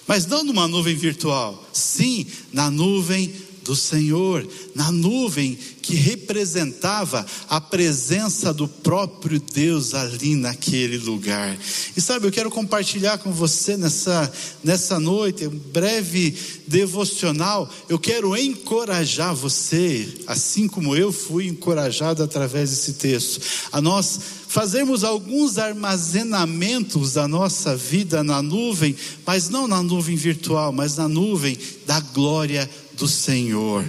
Mas 0.05 0.25
não 0.25 0.43
numa 0.43 0.67
nuvem 0.67 0.95
virtual, 0.95 1.63
sim 1.71 2.27
na 2.51 2.69
nuvem 2.69 3.33
do 3.63 3.75
Senhor, 3.75 4.47
na 4.75 4.91
nuvem 4.91 5.57
que 5.81 5.95
representava 5.95 7.25
a 7.49 7.59
presença 7.59 8.53
do 8.53 8.67
próprio 8.67 9.39
Deus 9.39 9.93
ali 9.93 10.35
naquele 10.35 10.97
lugar. 10.97 11.57
E 11.95 12.01
sabe, 12.01 12.27
eu 12.27 12.31
quero 12.31 12.49
compartilhar 12.49 13.17
com 13.17 13.31
você 13.31 13.75
nessa, 13.75 14.31
nessa 14.63 14.99
noite, 14.99 15.47
um 15.47 15.57
breve 15.57 16.35
devocional. 16.67 17.69
Eu 17.89 17.99
quero 17.99 18.35
encorajar 18.37 19.35
você, 19.35 20.07
assim 20.27 20.67
como 20.67 20.95
eu 20.95 21.11
fui 21.11 21.47
encorajado 21.47 22.23
através 22.23 22.69
desse 22.69 22.93
texto, 22.93 23.41
a 23.71 23.81
nós 23.81 24.19
fazermos 24.53 25.03
alguns 25.03 25.57
armazenamentos 25.57 27.13
da 27.13 27.27
nossa 27.27 27.75
vida 27.75 28.23
na 28.23 28.39
nuvem, 28.39 28.95
mas 29.25 29.49
não 29.49 29.67
na 29.67 29.81
nuvem 29.81 30.15
virtual, 30.15 30.71
mas 30.71 30.95
na 30.95 31.07
nuvem 31.07 31.57
da 31.87 31.99
glória 31.99 32.69
do 32.97 33.07
Senhor. 33.07 33.83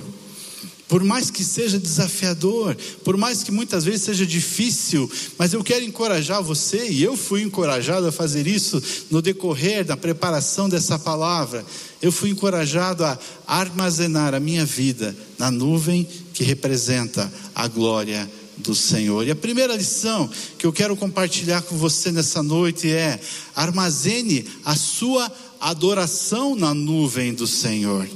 Por 0.87 1.03
mais 1.03 1.31
que 1.31 1.43
seja 1.43 1.79
desafiador, 1.79 2.77
por 3.03 3.17
mais 3.17 3.43
que 3.43 3.51
muitas 3.51 3.85
vezes 3.85 4.03
seja 4.03 4.27
difícil, 4.27 5.11
mas 5.39 5.55
eu 5.55 5.65
quero 5.65 5.85
encorajar 5.85 6.43
você, 6.43 6.89
e 6.89 7.03
eu 7.03 7.17
fui 7.17 7.43
encorajado 7.43 8.07
a 8.07 8.13
fazer 8.13 8.47
isso 8.47 8.83
no 9.11 9.23
decorrer 9.23 9.85
da 9.85 9.97
preparação 9.97 10.69
dessa 10.69 10.99
palavra. 10.99 11.65
Eu 12.03 12.13
fui 12.13 12.31
encorajado 12.31 13.03
a 13.03 13.19
armazenar 13.47 14.35
a 14.35 14.41
minha 14.41 14.65
vida 14.65 15.17
na 15.39 15.51
nuvem 15.51 16.07
que 16.35 16.45
representa 16.45 17.33
a 17.55 17.67
glória 17.67 18.31
do 18.59 18.75
Senhor. 18.75 19.27
E 19.27 19.31
a 19.31 19.37
primeira 19.37 19.75
lição 19.75 20.31
que 20.59 20.67
eu 20.67 20.73
quero 20.73 20.95
compartilhar 20.97 21.63
com 21.63 21.77
você 21.77 22.13
nessa 22.13 22.43
noite 22.43 22.91
é: 22.91 23.19
armazene 23.57 24.47
a 24.65 24.77
sua 24.77 25.33
adoração 25.59 26.55
na 26.55 26.75
nuvem 26.75 27.33
do 27.33 27.47
Senhor 27.47 28.07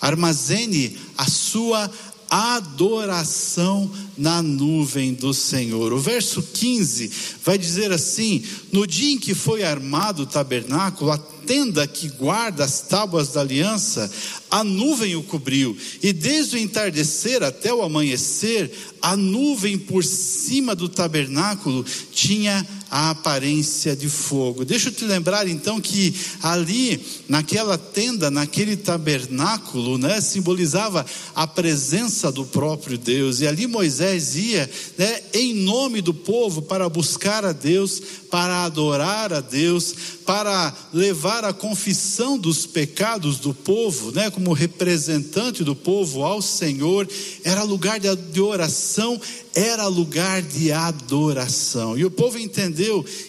armazene 0.00 0.96
a 1.16 1.28
sua 1.28 1.90
adoração 2.30 3.90
na 4.16 4.42
nuvem 4.42 5.14
do 5.14 5.32
Senhor. 5.32 5.92
O 5.92 5.98
verso 5.98 6.42
15 6.42 7.10
vai 7.44 7.56
dizer 7.56 7.90
assim: 7.90 8.42
No 8.70 8.86
dia 8.86 9.12
em 9.12 9.18
que 9.18 9.34
foi 9.34 9.62
armado 9.62 10.22
o 10.22 10.26
tabernáculo, 10.26 11.10
a 11.10 11.18
tenda 11.18 11.86
que 11.86 12.08
guarda 12.10 12.64
as 12.64 12.82
tábuas 12.82 13.28
da 13.28 13.40
aliança, 13.40 14.10
a 14.50 14.62
nuvem 14.62 15.16
o 15.16 15.22
cobriu, 15.22 15.76
e 16.02 16.12
desde 16.12 16.56
o 16.56 16.58
entardecer 16.58 17.42
até 17.42 17.72
o 17.72 17.82
amanhecer, 17.82 18.70
a 19.00 19.16
nuvem 19.16 19.78
por 19.78 20.04
cima 20.04 20.74
do 20.74 20.88
tabernáculo 20.88 21.84
tinha 22.12 22.66
a 22.90 23.10
aparência 23.10 23.94
de 23.94 24.08
fogo. 24.08 24.64
Deixa 24.64 24.88
eu 24.88 24.92
te 24.92 25.04
lembrar 25.04 25.46
então 25.46 25.80
que 25.80 26.14
ali, 26.42 27.00
naquela 27.28 27.76
tenda, 27.76 28.30
naquele 28.30 28.76
tabernáculo, 28.76 29.98
né, 29.98 30.20
simbolizava 30.20 31.04
a 31.34 31.46
presença 31.46 32.32
do 32.32 32.44
próprio 32.44 32.96
Deus, 32.96 33.40
e 33.40 33.46
ali 33.46 33.66
Moisés 33.66 34.36
ia, 34.36 34.68
né, 34.96 35.20
em 35.34 35.54
nome 35.54 36.00
do 36.00 36.14
povo, 36.14 36.62
para 36.62 36.88
buscar 36.88 37.44
a 37.44 37.52
Deus, 37.52 38.00
para 38.30 38.64
adorar 38.64 39.32
a 39.32 39.40
Deus, 39.40 39.94
para 40.24 40.74
levar 40.92 41.44
a 41.44 41.52
confissão 41.52 42.38
dos 42.38 42.66
pecados 42.66 43.38
do 43.38 43.52
povo, 43.52 44.12
né, 44.12 44.30
como 44.30 44.52
representante 44.52 45.64
do 45.64 45.74
povo 45.74 46.22
ao 46.24 46.40
Senhor, 46.40 47.08
era 47.44 47.62
lugar 47.62 47.98
de 48.00 48.40
oração, 48.40 49.20
era 49.54 49.86
lugar 49.86 50.42
de 50.42 50.70
adoração. 50.70 51.98
E 51.98 52.04
o 52.04 52.10
povo 52.10 52.38
entendeu 52.38 52.77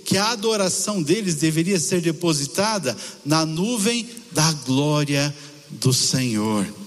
que 0.05 0.17
a 0.17 0.31
adoração 0.31 1.01
deles 1.01 1.35
deveria 1.35 1.79
ser 1.79 2.01
depositada 2.01 2.95
na 3.25 3.45
nuvem 3.45 4.07
da 4.31 4.51
glória 4.65 5.33
do 5.69 5.93
Senhor. 5.93 6.78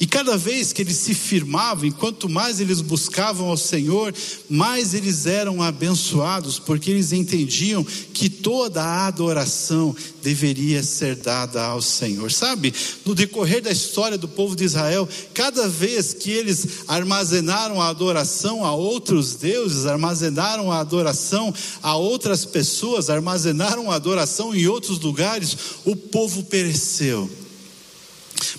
E 0.00 0.06
cada 0.06 0.36
vez 0.36 0.72
que 0.72 0.82
eles 0.82 0.96
se 0.96 1.12
firmavam, 1.12 1.90
quanto 1.90 2.28
mais 2.28 2.60
eles 2.60 2.80
buscavam 2.80 3.48
ao 3.48 3.56
Senhor, 3.56 4.14
mais 4.48 4.94
eles 4.94 5.26
eram 5.26 5.60
abençoados, 5.60 6.56
porque 6.58 6.90
eles 6.90 7.12
entendiam 7.12 7.84
que 8.12 8.30
toda 8.30 8.80
a 8.80 9.06
adoração 9.08 9.94
deveria 10.22 10.84
ser 10.84 11.16
dada 11.16 11.64
ao 11.64 11.82
Senhor. 11.82 12.30
Sabe, 12.30 12.72
no 13.04 13.12
decorrer 13.12 13.60
da 13.60 13.72
história 13.72 14.16
do 14.16 14.28
povo 14.28 14.54
de 14.54 14.64
Israel, 14.64 15.08
cada 15.34 15.68
vez 15.68 16.14
que 16.14 16.30
eles 16.30 16.84
armazenaram 16.86 17.82
a 17.82 17.88
adoração 17.88 18.64
a 18.64 18.72
outros 18.72 19.34
deuses, 19.34 19.84
armazenaram 19.84 20.70
a 20.70 20.78
adoração 20.78 21.52
a 21.82 21.96
outras 21.96 22.44
pessoas, 22.44 23.10
armazenaram 23.10 23.90
a 23.90 23.96
adoração 23.96 24.54
em 24.54 24.68
outros 24.68 25.00
lugares, 25.00 25.56
o 25.84 25.96
povo 25.96 26.44
pereceu. 26.44 27.28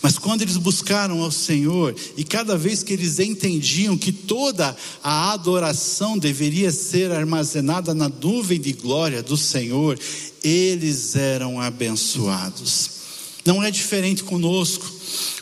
Mas 0.10 0.18
quando 0.18 0.42
eles 0.42 0.58
buscaram 0.58 1.22
ao 1.22 1.30
Senhor, 1.30 1.96
e 2.18 2.24
cada 2.24 2.58
vez 2.58 2.82
que 2.82 2.92
eles 2.94 3.20
entendiam 3.20 3.96
que 3.96 4.12
toda 4.12 4.76
a 5.04 5.32
adoração 5.34 6.18
deveria 6.18 6.72
ser 6.72 7.12
armazenada 7.12 7.94
na 7.94 8.10
nuvem 8.10 8.60
de 8.60 8.74
glória 8.74 9.22
do 9.22 9.38
Senhor, 9.38 10.00
eles 10.44 11.16
eram 11.16 11.62
abençoados. 11.62 12.90
Não 13.46 13.64
é 13.64 13.70
diferente 13.70 14.24
conosco. 14.24 14.92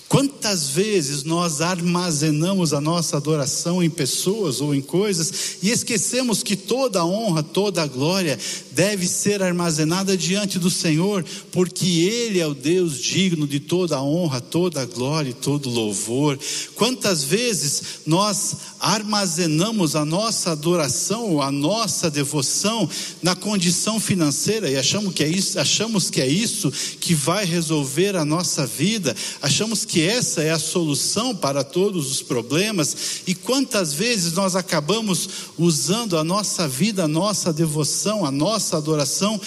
Quantas 0.10 0.70
vezes 0.70 1.26
nós 1.26 1.60
armazenamos 1.60 2.74
a 2.74 2.80
nossa 2.80 3.18
adoração 3.18 3.84
em 3.84 3.90
pessoas 3.90 4.62
ou 4.62 4.74
em 4.74 4.82
coisas 4.82 5.58
e 5.62 5.70
esquecemos 5.70 6.42
que 6.42 6.56
toda 6.56 7.02
a 7.02 7.06
honra, 7.06 7.44
toda 7.44 7.84
a 7.84 7.88
glória 7.88 8.40
deve 8.72 9.06
ser 9.06 9.44
armazenada 9.44 10.16
diante 10.16 10.58
do 10.58 10.70
Senhor, 10.70 11.26
porque 11.52 11.86
Ele 11.86 12.40
é 12.40 12.48
o 12.48 12.54
Deus 12.54 13.00
digno 13.02 13.46
de 13.46 13.60
toda 13.60 13.98
a 13.98 14.04
honra, 14.04 14.40
toda 14.40 14.82
a 14.82 14.86
glória 14.86 15.32
e 15.32 15.34
todo 15.34 15.70
louvor. 15.70 16.40
Quantas 16.76 17.24
vezes 17.24 17.82
nós 18.06 18.56
armazenamos 18.80 19.94
a 19.96 20.06
nossa 20.06 20.52
adoração, 20.52 21.42
a 21.42 21.52
nossa 21.52 22.10
devoção 22.10 22.90
na 23.22 23.36
condição 23.36 24.00
financeira 24.00 24.70
e 24.70 24.78
achamos 24.78 25.14
que 25.14 25.24
é 25.24 25.28
isso, 25.28 25.60
achamos 25.60 26.10
que 26.10 26.22
é 26.22 26.28
isso 26.28 26.72
que 27.02 27.14
vai 27.14 27.44
resolver 27.44 28.16
a 28.16 28.24
nossa 28.24 28.66
vida, 28.66 29.14
achamos 29.42 29.84
que 29.84 29.97
essa 30.02 30.42
é 30.42 30.52
a 30.52 30.60
solução 30.60 31.36
para 31.36 31.64
todos 31.64 32.12
os 32.12 32.22
problemas, 32.22 33.22
e 33.26 33.34
quantas 33.34 33.94
vezes 33.94 34.34
nós 34.34 34.56
acabamos 34.56 35.30
usando 35.58 36.18
a 36.18 36.24
nossa 36.24 36.68
vida, 36.68 37.04
a 37.04 37.08
nossa 37.08 37.54
devoção, 37.54 38.26
a 38.26 38.32
nossa 38.32 38.78
adoração 38.78 39.40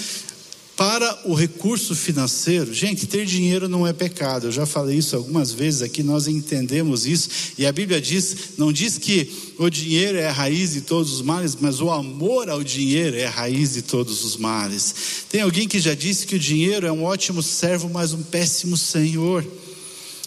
para 0.80 1.20
o 1.26 1.34
recurso 1.34 1.94
financeiro, 1.94 2.72
gente, 2.72 3.06
ter 3.06 3.26
dinheiro 3.26 3.68
não 3.68 3.86
é 3.86 3.92
pecado. 3.92 4.46
Eu 4.46 4.50
já 4.50 4.64
falei 4.64 4.96
isso 4.96 5.14
algumas 5.14 5.52
vezes 5.52 5.82
aqui, 5.82 6.02
nós 6.02 6.26
entendemos 6.26 7.04
isso. 7.04 7.28
E 7.58 7.66
a 7.66 7.72
Bíblia 7.72 8.00
diz, 8.00 8.54
não 8.56 8.72
diz 8.72 8.96
que 8.96 9.30
o 9.58 9.68
dinheiro 9.68 10.16
é 10.16 10.26
a 10.26 10.32
raiz 10.32 10.72
de 10.72 10.80
todos 10.80 11.12
os 11.12 11.20
males, 11.20 11.54
mas 11.60 11.82
o 11.82 11.90
amor 11.90 12.48
ao 12.48 12.64
dinheiro 12.64 13.14
é 13.14 13.26
a 13.26 13.30
raiz 13.30 13.74
de 13.74 13.82
todos 13.82 14.24
os 14.24 14.38
males. 14.38 14.94
Tem 15.28 15.42
alguém 15.42 15.68
que 15.68 15.78
já 15.78 15.94
disse 15.94 16.26
que 16.26 16.36
o 16.36 16.38
dinheiro 16.38 16.86
é 16.86 16.92
um 16.92 17.04
ótimo 17.04 17.42
servo, 17.42 17.90
mas 17.90 18.14
um 18.14 18.22
péssimo 18.22 18.74
senhor. 18.74 19.44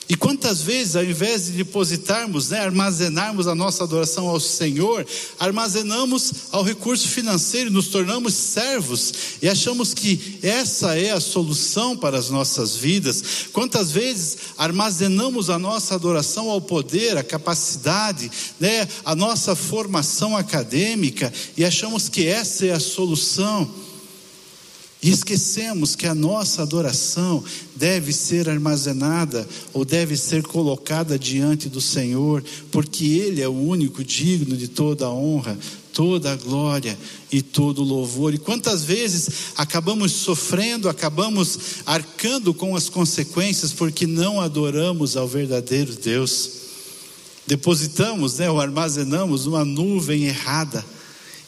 E 0.09 0.15
quantas 0.15 0.61
vezes, 0.61 0.97
ao 0.97 1.03
invés 1.03 1.45
de 1.45 1.51
depositarmos, 1.53 2.49
né, 2.49 2.59
armazenarmos 2.59 3.47
a 3.47 3.55
nossa 3.55 3.85
adoração 3.85 4.27
ao 4.27 4.39
Senhor, 4.39 5.05
armazenamos 5.39 6.33
ao 6.51 6.61
recurso 6.61 7.07
financeiro, 7.07 7.71
nos 7.71 7.87
tornamos 7.87 8.33
servos 8.33 9.13
e 9.41 9.47
achamos 9.47 9.93
que 9.93 10.39
essa 10.41 10.97
é 10.97 11.11
a 11.11 11.21
solução 11.21 11.95
para 11.95 12.17
as 12.17 12.29
nossas 12.29 12.75
vidas. 12.75 13.23
Quantas 13.53 13.91
vezes 13.91 14.37
armazenamos 14.57 15.49
a 15.49 15.57
nossa 15.57 15.95
adoração 15.95 16.49
ao 16.49 16.59
poder, 16.59 17.17
à 17.17 17.23
capacidade, 17.23 18.29
né, 18.59 18.87
a 19.05 19.15
nossa 19.15 19.55
formação 19.55 20.35
acadêmica 20.35 21.31
e 21.55 21.63
achamos 21.63 22.09
que 22.09 22.27
essa 22.27 22.65
é 22.65 22.71
a 22.71 22.79
solução. 22.79 23.82
E 25.03 25.09
esquecemos 25.09 25.97
que 25.97 26.07
a 26.07 26.15
nossa 26.15 26.61
adoração 26.61 27.43
deve 27.75 28.13
ser 28.13 28.49
armazenada 28.49 29.45
ou 29.73 29.83
deve 29.83 30.15
ser 30.15 30.43
colocada 30.43 31.19
diante 31.19 31.67
do 31.67 31.81
Senhor, 31.81 32.41
porque 32.71 33.03
Ele 33.03 33.41
é 33.41 33.47
o 33.47 33.51
único 33.51 34.01
digno 34.01 34.55
de 34.55 34.69
toda 34.69 35.05
a 35.05 35.13
honra, 35.13 35.59
toda 35.91 36.31
a 36.31 36.37
glória 36.37 36.97
e 37.29 37.41
todo 37.41 37.79
o 37.79 37.85
louvor. 37.85 38.33
E 38.33 38.37
quantas 38.37 38.85
vezes 38.85 39.29
acabamos 39.57 40.13
sofrendo, 40.13 40.87
acabamos 40.87 41.59
arcando 41.85 42.53
com 42.53 42.73
as 42.73 42.87
consequências 42.87 43.73
porque 43.73 44.07
não 44.07 44.39
adoramos 44.39 45.17
ao 45.17 45.27
verdadeiro 45.27 45.93
Deus. 45.95 46.49
Depositamos, 47.45 48.37
né, 48.37 48.49
ou 48.49 48.61
armazenamos 48.61 49.47
uma 49.47 49.65
nuvem 49.65 50.23
errada 50.23 50.92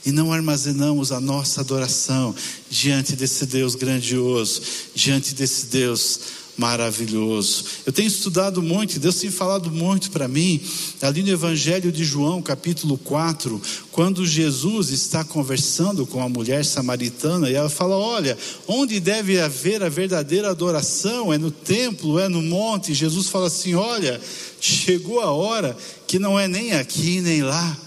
e 0.06 0.12
não 0.12 0.32
armazenamos 0.32 1.12
a 1.12 1.20
nossa 1.20 1.62
adoração 1.62 2.36
diante 2.70 3.16
desse 3.16 3.46
Deus 3.46 3.76
grandioso, 3.76 4.62
diante 4.94 5.34
desse 5.34 5.66
Deus 5.68 6.20
maravilhoso. 6.58 7.66
Eu 7.86 7.92
tenho 7.92 8.08
estudado 8.08 8.62
muito, 8.62 9.00
Deus 9.00 9.16
tem 9.16 9.30
falado 9.30 9.70
muito 9.70 10.12
para 10.12 10.28
mim, 10.28 10.62
ali 11.02 11.22
no 11.22 11.30
Evangelho 11.30 11.92
de 11.92 12.04
João, 12.04 12.42
capítulo 12.42 12.98
4, 12.98 13.62
quando 13.92 14.26
Jesus 14.26 14.90
está 14.90 15.24
conversando 15.24 16.06
com 16.06 16.22
a 16.22 16.30
mulher 16.30 16.64
samaritana 16.64 17.50
e 17.50 17.56
ela 17.56 17.70
fala: 17.70 17.98
Olha, 17.98 18.38
onde 18.68 19.00
deve 19.00 19.40
haver 19.40 19.84
a 19.84 19.90
verdadeira 19.90 20.50
adoração? 20.50 21.34
É 21.34 21.38
no 21.38 21.52
templo, 21.52 22.20
é 22.20 22.30
no 22.30 22.42
monte? 22.42 22.94
Jesus 22.94 23.28
fala 23.28 23.48
assim: 23.48 23.76
Olha, 23.76 24.20
chegou 24.62 25.20
a 25.20 25.32
hora 25.32 25.76
que 26.08 26.20
não 26.20 26.40
é 26.40 26.48
nem 26.48 26.74
aqui 26.74 27.20
nem 27.20 27.42
lá 27.42 27.85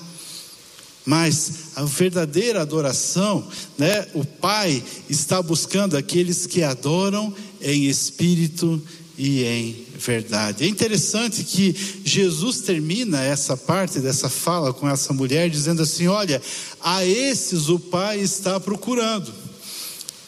mas 1.09 1.53
a 1.75 1.85
verdadeira 1.85 2.61
adoração, 2.61 3.49
né? 3.79 4.07
O 4.13 4.27
Pai 4.27 4.85
está 5.09 5.41
buscando 5.41 5.97
aqueles 5.97 6.45
que 6.45 6.63
adoram 6.63 7.35
em 7.63 7.87
espírito 7.87 8.79
e 9.17 9.43
em 9.43 9.87
verdade. 9.97 10.65
É 10.65 10.69
interessante 10.69 11.43
que 11.45 11.75
Jesus 12.05 12.61
termina 12.61 13.23
essa 13.23 13.57
parte 13.57 14.01
dessa 14.01 14.29
fala 14.29 14.75
com 14.75 14.87
essa 14.87 15.15
mulher 15.15 15.49
dizendo 15.49 15.81
assim: 15.81 16.09
"Olha, 16.09 16.43
a 16.79 17.03
esses 17.07 17.71
o 17.71 17.79
Pai 17.79 18.21
está 18.21 18.61
procurando". 18.61 19.33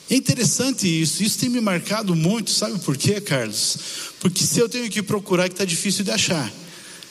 É 0.09 0.15
interessante 0.17 0.89
isso, 0.89 1.23
isso 1.23 1.39
tem 1.39 1.51
me 1.51 1.61
marcado 1.61 2.17
muito, 2.17 2.51
sabe 2.51 2.79
por 2.79 2.97
quê, 2.97 3.21
Carlos? 3.21 3.77
Porque 4.19 4.43
se 4.45 4.59
eu 4.59 4.67
tenho 4.67 4.89
que 4.89 5.03
procurar 5.03 5.47
que 5.47 5.55
está 5.57 5.67
difícil 5.67 6.07
de 6.07 6.11
achar. 6.11 6.51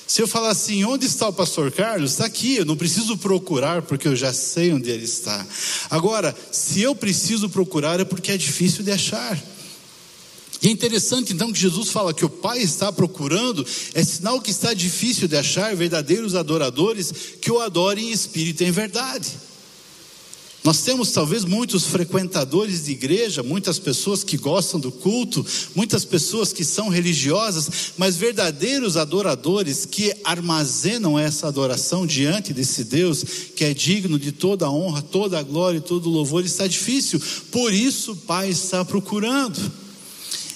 Se 0.10 0.24
eu 0.24 0.28
falar 0.28 0.50
assim, 0.50 0.84
onde 0.86 1.06
está 1.06 1.28
o 1.28 1.34
pastor 1.34 1.72
Carlos? 1.72 2.14
Está 2.14 2.26
aqui, 2.26 2.56
eu 2.56 2.66
não 2.66 2.76
preciso 2.76 3.16
procurar 3.16 3.84
porque 3.84 4.08
eu 4.08 4.16
já 4.16 4.34
sei 4.34 4.74
onde 4.74 4.90
ele 4.90 5.06
está. 5.06 5.46
Agora, 5.88 6.36
se 6.52 6.82
eu 6.82 6.96
preciso 6.96 7.48
procurar 7.48 8.00
é 8.00 8.04
porque 8.04 8.32
é 8.32 8.38
difícil 8.38 8.84
de 8.84 8.92
achar. 8.92 9.40
E 10.64 10.68
é 10.68 10.72
interessante 10.72 11.32
então 11.32 11.54
que 11.54 11.60
Jesus 11.60 11.92
fala 11.92 12.12
que 12.12 12.26
o 12.26 12.30
Pai 12.30 12.58
está 12.58 12.92
procurando, 12.92 13.64
é 13.94 14.04
sinal 14.04 14.42
que 14.42 14.50
está 14.50 14.74
difícil 14.74 15.28
de 15.28 15.38
achar 15.38 15.76
verdadeiros 15.76 16.34
adoradores 16.34 17.14
que 17.40 17.52
o 17.52 17.60
adorem 17.60 18.10
em 18.10 18.12
espírito 18.12 18.64
e 18.64 18.66
em 18.66 18.72
verdade. 18.72 19.30
Nós 20.62 20.82
temos 20.82 21.12
talvez 21.12 21.46
muitos 21.46 21.86
frequentadores 21.86 22.84
de 22.84 22.92
igreja, 22.92 23.42
muitas 23.42 23.80
pessoas 23.80 24.26
que 24.26 24.36
gostam 24.36 24.78
do 24.78 24.92
culto, 24.92 25.46
muitas 25.74 26.04
pessoas 26.04 26.52
que 26.52 26.66
são 26.66 26.90
religiosas, 26.90 27.94
mas 27.98 28.18
verdadeiros 28.18 28.98
adoradores 28.98 29.86
que 29.86 30.14
armazenam 30.24 31.18
essa 31.18 31.48
adoração 31.48 32.06
diante 32.06 32.54
desse 32.54 32.84
Deus 32.84 33.24
que 33.56 33.64
é 33.64 33.74
digno 33.74 34.20
de 34.20 34.34
toda 34.34 34.66
a 34.66 34.72
honra, 34.72 35.02
toda 35.02 35.40
a 35.40 35.44
glória 35.44 35.78
e 35.78 35.82
todo 35.82 36.08
o 36.08 36.14
louvor, 36.14 36.44
está 36.44 36.68
difícil. 36.68 37.22
Por 37.52 37.74
isso 37.74 38.12
o 38.12 38.18
Pai 38.18 38.50
está 38.50 38.84
procurando. 38.84 39.60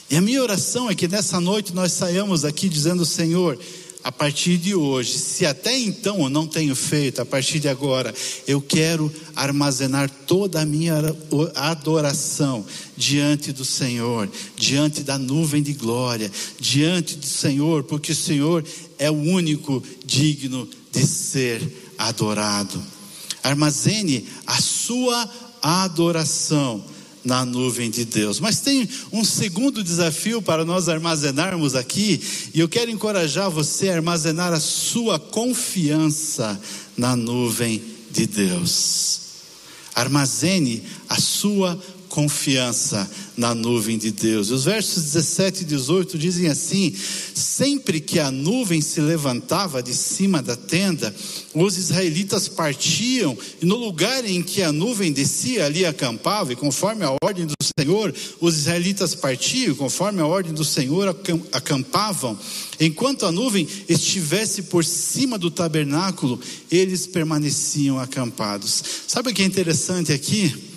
E 0.09 0.15
a 0.17 0.21
minha 0.21 0.43
oração 0.43 0.89
é 0.89 0.95
que 0.95 1.07
nessa 1.07 1.39
noite 1.39 1.73
nós 1.73 1.93
saiamos 1.93 2.43
aqui 2.43 2.67
dizendo: 2.69 3.05
Senhor, 3.05 3.57
a 4.03 4.11
partir 4.11 4.57
de 4.57 4.75
hoje, 4.75 5.17
se 5.17 5.45
até 5.45 5.77
então 5.77 6.21
eu 6.23 6.29
não 6.29 6.45
tenho 6.45 6.75
feito, 6.75 7.21
a 7.21 7.25
partir 7.25 7.59
de 7.59 7.69
agora, 7.69 8.13
eu 8.45 8.61
quero 8.61 9.09
armazenar 9.33 10.09
toda 10.27 10.61
a 10.61 10.65
minha 10.65 10.95
adoração 11.55 12.65
diante 12.97 13.53
do 13.53 13.63
Senhor, 13.63 14.29
diante 14.57 15.03
da 15.03 15.17
nuvem 15.17 15.63
de 15.63 15.71
glória, 15.71 16.29
diante 16.59 17.15
do 17.15 17.25
Senhor, 17.25 17.83
porque 17.83 18.11
o 18.11 18.15
Senhor 18.15 18.65
é 18.99 19.09
o 19.09 19.15
único 19.15 19.81
digno 20.05 20.67
de 20.91 21.05
ser 21.07 21.61
adorado. 21.97 22.83
Armazene 23.41 24.27
a 24.45 24.61
sua 24.61 25.29
adoração 25.61 26.83
na 27.23 27.45
nuvem 27.45 27.89
de 27.89 28.05
Deus. 28.05 28.39
Mas 28.39 28.59
tem 28.59 28.87
um 29.11 29.23
segundo 29.23 29.83
desafio 29.83 30.41
para 30.41 30.65
nós 30.65 30.89
armazenarmos 30.89 31.75
aqui, 31.75 32.21
e 32.53 32.59
eu 32.59 32.67
quero 32.67 32.91
encorajar 32.91 33.49
você 33.49 33.89
a 33.89 33.95
armazenar 33.95 34.51
a 34.53 34.59
sua 34.59 35.19
confiança 35.19 36.59
na 36.97 37.15
nuvem 37.15 37.81
de 38.11 38.27
Deus. 38.27 39.21
Armazene 39.95 40.83
a 41.07 41.19
sua 41.19 41.79
confiança 42.13 43.09
na 43.35 43.55
nuvem 43.55 43.97
de 43.97 44.11
Deus. 44.11 44.51
Os 44.51 44.65
versos 44.65 45.01
17 45.01 45.63
e 45.63 45.65
18 45.65 46.15
dizem 46.15 46.47
assim: 46.47 46.95
Sempre 47.33 47.99
que 47.99 48.19
a 48.19 48.29
nuvem 48.29 48.81
se 48.81 49.01
levantava 49.01 49.81
de 49.81 49.95
cima 49.95 50.39
da 50.39 50.55
tenda, 50.55 51.13
os 51.55 51.75
israelitas 51.75 52.47
partiam, 52.47 53.35
e 53.59 53.65
no 53.65 53.75
lugar 53.75 54.23
em 54.25 54.43
que 54.43 54.61
a 54.61 54.71
nuvem 54.71 55.11
descia, 55.11 55.65
ali 55.65 55.87
acampava, 55.87 56.53
e 56.53 56.55
conforme 56.55 57.03
a 57.03 57.15
ordem 57.23 57.47
do 57.47 57.55
Senhor, 57.79 58.13
os 58.39 58.57
israelitas 58.59 59.15
partiam, 59.15 59.73
conforme 59.73 60.21
a 60.21 60.27
ordem 60.27 60.53
do 60.53 60.63
Senhor, 60.63 61.17
acampavam. 61.51 62.37
Enquanto 62.79 63.25
a 63.25 63.31
nuvem 63.31 63.67
estivesse 63.89 64.63
por 64.63 64.85
cima 64.85 65.39
do 65.39 65.49
tabernáculo, 65.49 66.39
eles 66.69 67.07
permaneciam 67.07 67.97
acampados. 67.97 68.83
Sabe 69.07 69.31
o 69.31 69.33
que 69.33 69.41
é 69.41 69.45
interessante 69.45 70.11
aqui? 70.11 70.72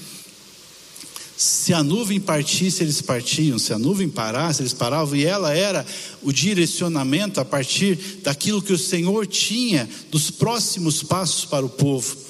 Se 1.37 1.75
a 1.75 1.83
nuvem 1.83 2.19
partisse, 2.19 2.83
eles 2.83 3.03
partiam. 3.03 3.59
Se 3.59 3.73
a 3.73 3.79
nuvem 3.79 4.09
parasse, 4.09 4.63
eles 4.63 4.73
paravam. 4.73 5.15
E 5.17 5.25
ela 5.25 5.55
era 5.55 5.85
o 6.23 6.33
direcionamento 6.33 7.41
a 7.41 7.45
partir 7.45 8.21
daquilo 8.23 8.63
que 8.63 8.73
o 8.73 8.79
Senhor 8.79 9.27
tinha 9.27 9.89
dos 10.11 10.31
próximos 10.31 11.03
passos 11.03 11.45
para 11.45 11.67
o 11.67 11.69
povo. 11.69 12.27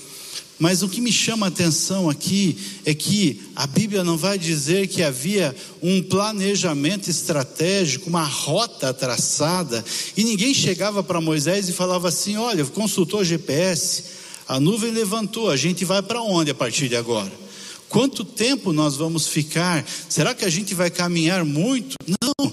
Mas 0.59 0.83
o 0.83 0.89
que 0.89 1.03
me 1.03 1.13
chama 1.13 1.47
a 1.47 1.49
atenção 1.51 2.09
aqui 2.09 2.57
é 2.85 2.95
que 2.95 3.43
a 3.55 3.67
Bíblia 3.67 4.03
não 4.03 4.17
vai 4.17 4.39
dizer 4.39 4.89
que 4.89 5.03
havia 5.03 5.55
um 5.83 6.03
planejamento 6.03 7.11
estratégico, 7.11 8.09
uma 8.09 8.25
rota 8.25 8.93
traçada, 8.95 9.85
e 10.17 10.25
ninguém 10.25 10.55
chegava 10.55 11.03
para 11.03 11.21
Moisés 11.21 11.69
e 11.69 11.73
falava 11.73 12.09
assim: 12.09 12.39
Olha, 12.39 12.65
consultou 12.65 13.23
GPS, 13.23 14.05
a 14.49 14.59
nuvem 14.59 14.93
levantou, 14.93 15.51
a 15.51 15.57
gente 15.57 15.85
vai 15.85 16.01
para 16.01 16.23
onde 16.23 16.51
a 16.51 16.55
partir 16.55 16.89
de 16.89 16.97
agora? 16.97 17.46
Quanto 17.89 18.25
tempo 18.25 18.73
nós 18.73 18.97
vamos 18.97 19.29
ficar? 19.29 19.85
Será 20.09 20.35
que 20.35 20.45
a 20.45 20.51
gente 20.51 20.75
vai 20.75 20.91
caminhar 20.91 21.45
muito? 21.45 21.97
Não. 22.07 22.53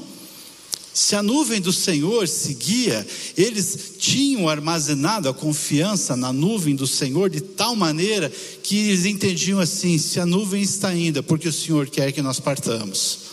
Se 0.93 1.15
a 1.15 1.23
nuvem 1.23 1.59
do 1.59 1.73
Senhor 1.73 2.27
seguia, 2.27 3.05
eles 3.35 3.95
tinham 3.97 4.47
armazenado 4.47 5.27
a 5.27 5.33
confiança 5.33 6.15
na 6.15 6.31
nuvem 6.31 6.75
do 6.75 6.85
Senhor 6.85 7.31
de 7.31 7.41
tal 7.41 7.75
maneira 7.75 8.31
que 8.61 8.77
eles 8.77 9.05
entendiam 9.05 9.59
assim: 9.59 9.97
se 9.97 10.19
a 10.19 10.25
nuvem 10.25 10.61
está 10.61 10.93
indo, 10.93 11.17
é 11.17 11.21
porque 11.23 11.47
o 11.47 11.53
Senhor 11.53 11.89
quer 11.89 12.11
que 12.11 12.21
nós 12.21 12.39
partamos. 12.39 13.32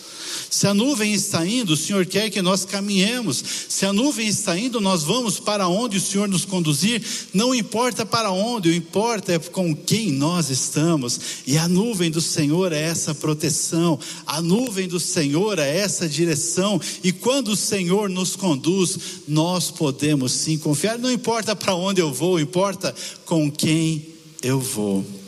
Se 0.50 0.66
a 0.66 0.74
nuvem 0.74 1.14
está 1.14 1.46
indo, 1.46 1.74
o 1.74 1.76
Senhor 1.76 2.04
quer 2.04 2.28
que 2.28 2.42
nós 2.42 2.64
caminhemos. 2.64 3.42
Se 3.68 3.86
a 3.86 3.92
nuvem 3.92 4.26
está 4.26 4.58
indo, 4.58 4.80
nós 4.80 5.04
vamos 5.04 5.38
para 5.38 5.68
onde 5.68 5.98
o 5.98 6.00
Senhor 6.00 6.26
nos 6.26 6.44
conduzir. 6.44 7.00
Não 7.32 7.54
importa 7.54 8.04
para 8.04 8.32
onde, 8.32 8.68
o 8.68 8.74
importa 8.74 9.32
é 9.32 9.38
com 9.38 9.74
quem 9.76 10.10
nós 10.10 10.50
estamos. 10.50 11.20
E 11.46 11.56
a 11.56 11.68
nuvem 11.68 12.10
do 12.10 12.20
Senhor 12.20 12.72
é 12.72 12.82
essa 12.82 13.14
proteção. 13.14 13.96
A 14.26 14.42
nuvem 14.42 14.88
do 14.88 14.98
Senhor 14.98 15.60
é 15.60 15.78
essa 15.78 16.08
direção. 16.08 16.80
E 17.04 17.12
quando 17.12 17.52
o 17.52 17.56
Senhor 17.56 18.10
nos 18.10 18.34
conduz, 18.34 18.98
nós 19.28 19.70
podemos 19.70 20.32
sim 20.32 20.58
confiar. 20.58 20.98
Não 20.98 21.12
importa 21.12 21.54
para 21.54 21.76
onde 21.76 22.00
eu 22.00 22.12
vou, 22.12 22.40
importa 22.40 22.92
com 23.24 23.48
quem 23.48 24.04
eu 24.42 24.58
vou. 24.58 25.19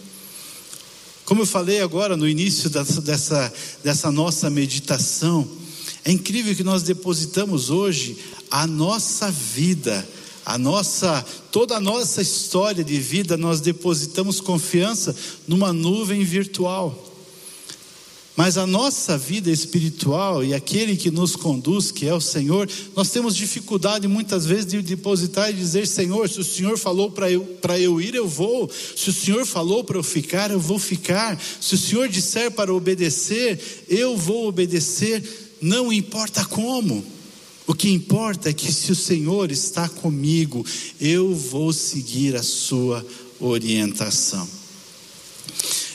Como 1.32 1.40
eu 1.40 1.46
falei 1.46 1.80
agora 1.80 2.14
no 2.14 2.28
início 2.28 2.68
dessa, 2.68 3.00
dessa, 3.00 3.52
dessa 3.82 4.12
nossa 4.12 4.50
meditação, 4.50 5.48
é 6.04 6.12
incrível 6.12 6.54
que 6.54 6.62
nós 6.62 6.82
depositamos 6.82 7.70
hoje 7.70 8.18
a 8.50 8.66
nossa 8.66 9.30
vida, 9.30 10.06
a 10.44 10.58
nossa, 10.58 11.24
toda 11.50 11.74
a 11.74 11.80
nossa 11.80 12.20
história 12.20 12.84
de 12.84 12.98
vida, 12.98 13.38
nós 13.38 13.62
depositamos 13.62 14.42
confiança 14.42 15.16
numa 15.48 15.72
nuvem 15.72 16.22
virtual. 16.22 17.11
Mas 18.34 18.56
a 18.56 18.66
nossa 18.66 19.18
vida 19.18 19.50
espiritual 19.50 20.42
e 20.42 20.54
aquele 20.54 20.96
que 20.96 21.10
nos 21.10 21.36
conduz, 21.36 21.90
que 21.90 22.06
é 22.06 22.14
o 22.14 22.20
Senhor, 22.20 22.68
nós 22.96 23.10
temos 23.10 23.36
dificuldade 23.36 24.08
muitas 24.08 24.46
vezes 24.46 24.66
de 24.66 24.80
depositar 24.80 25.50
e 25.50 25.54
dizer: 25.54 25.86
Senhor, 25.86 26.26
se 26.28 26.40
o 26.40 26.44
Senhor 26.44 26.78
falou 26.78 27.10
para 27.10 27.30
eu, 27.30 27.46
eu 27.78 28.00
ir, 28.00 28.14
eu 28.14 28.26
vou. 28.26 28.70
Se 28.70 29.10
o 29.10 29.12
Senhor 29.12 29.44
falou 29.44 29.84
para 29.84 29.98
eu 29.98 30.02
ficar, 30.02 30.50
eu 30.50 30.58
vou 30.58 30.78
ficar. 30.78 31.38
Se 31.60 31.74
o 31.74 31.78
Senhor 31.78 32.08
disser 32.08 32.50
para 32.50 32.72
obedecer, 32.72 33.84
eu 33.86 34.16
vou 34.16 34.48
obedecer. 34.48 35.22
Não 35.60 35.92
importa 35.92 36.42
como. 36.46 37.04
O 37.66 37.74
que 37.74 37.90
importa 37.90 38.48
é 38.48 38.52
que 38.52 38.72
se 38.72 38.90
o 38.90 38.96
Senhor 38.96 39.52
está 39.52 39.88
comigo, 39.88 40.64
eu 40.98 41.34
vou 41.34 41.72
seguir 41.72 42.34
a 42.34 42.42
sua 42.42 43.06
orientação. 43.38 44.61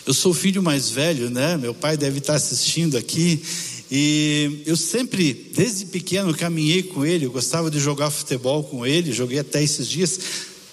Eu 0.07 0.13
sou 0.13 0.31
o 0.31 0.33
filho 0.33 0.63
mais 0.63 0.89
velho, 0.89 1.29
né? 1.29 1.57
Meu 1.57 1.73
pai 1.73 1.97
deve 1.97 2.19
estar 2.19 2.35
assistindo 2.35 2.95
aqui. 2.95 3.43
E 3.91 4.61
eu 4.65 4.77
sempre, 4.77 5.51
desde 5.53 5.85
pequeno, 5.87 6.33
caminhei 6.33 6.81
com 6.81 7.05
ele. 7.05 7.25
Eu 7.25 7.31
gostava 7.31 7.69
de 7.69 7.77
jogar 7.77 8.09
futebol 8.09 8.63
com 8.63 8.85
ele. 8.85 9.11
Joguei 9.11 9.39
até 9.39 9.61
esses 9.61 9.85
dias. 9.85 10.17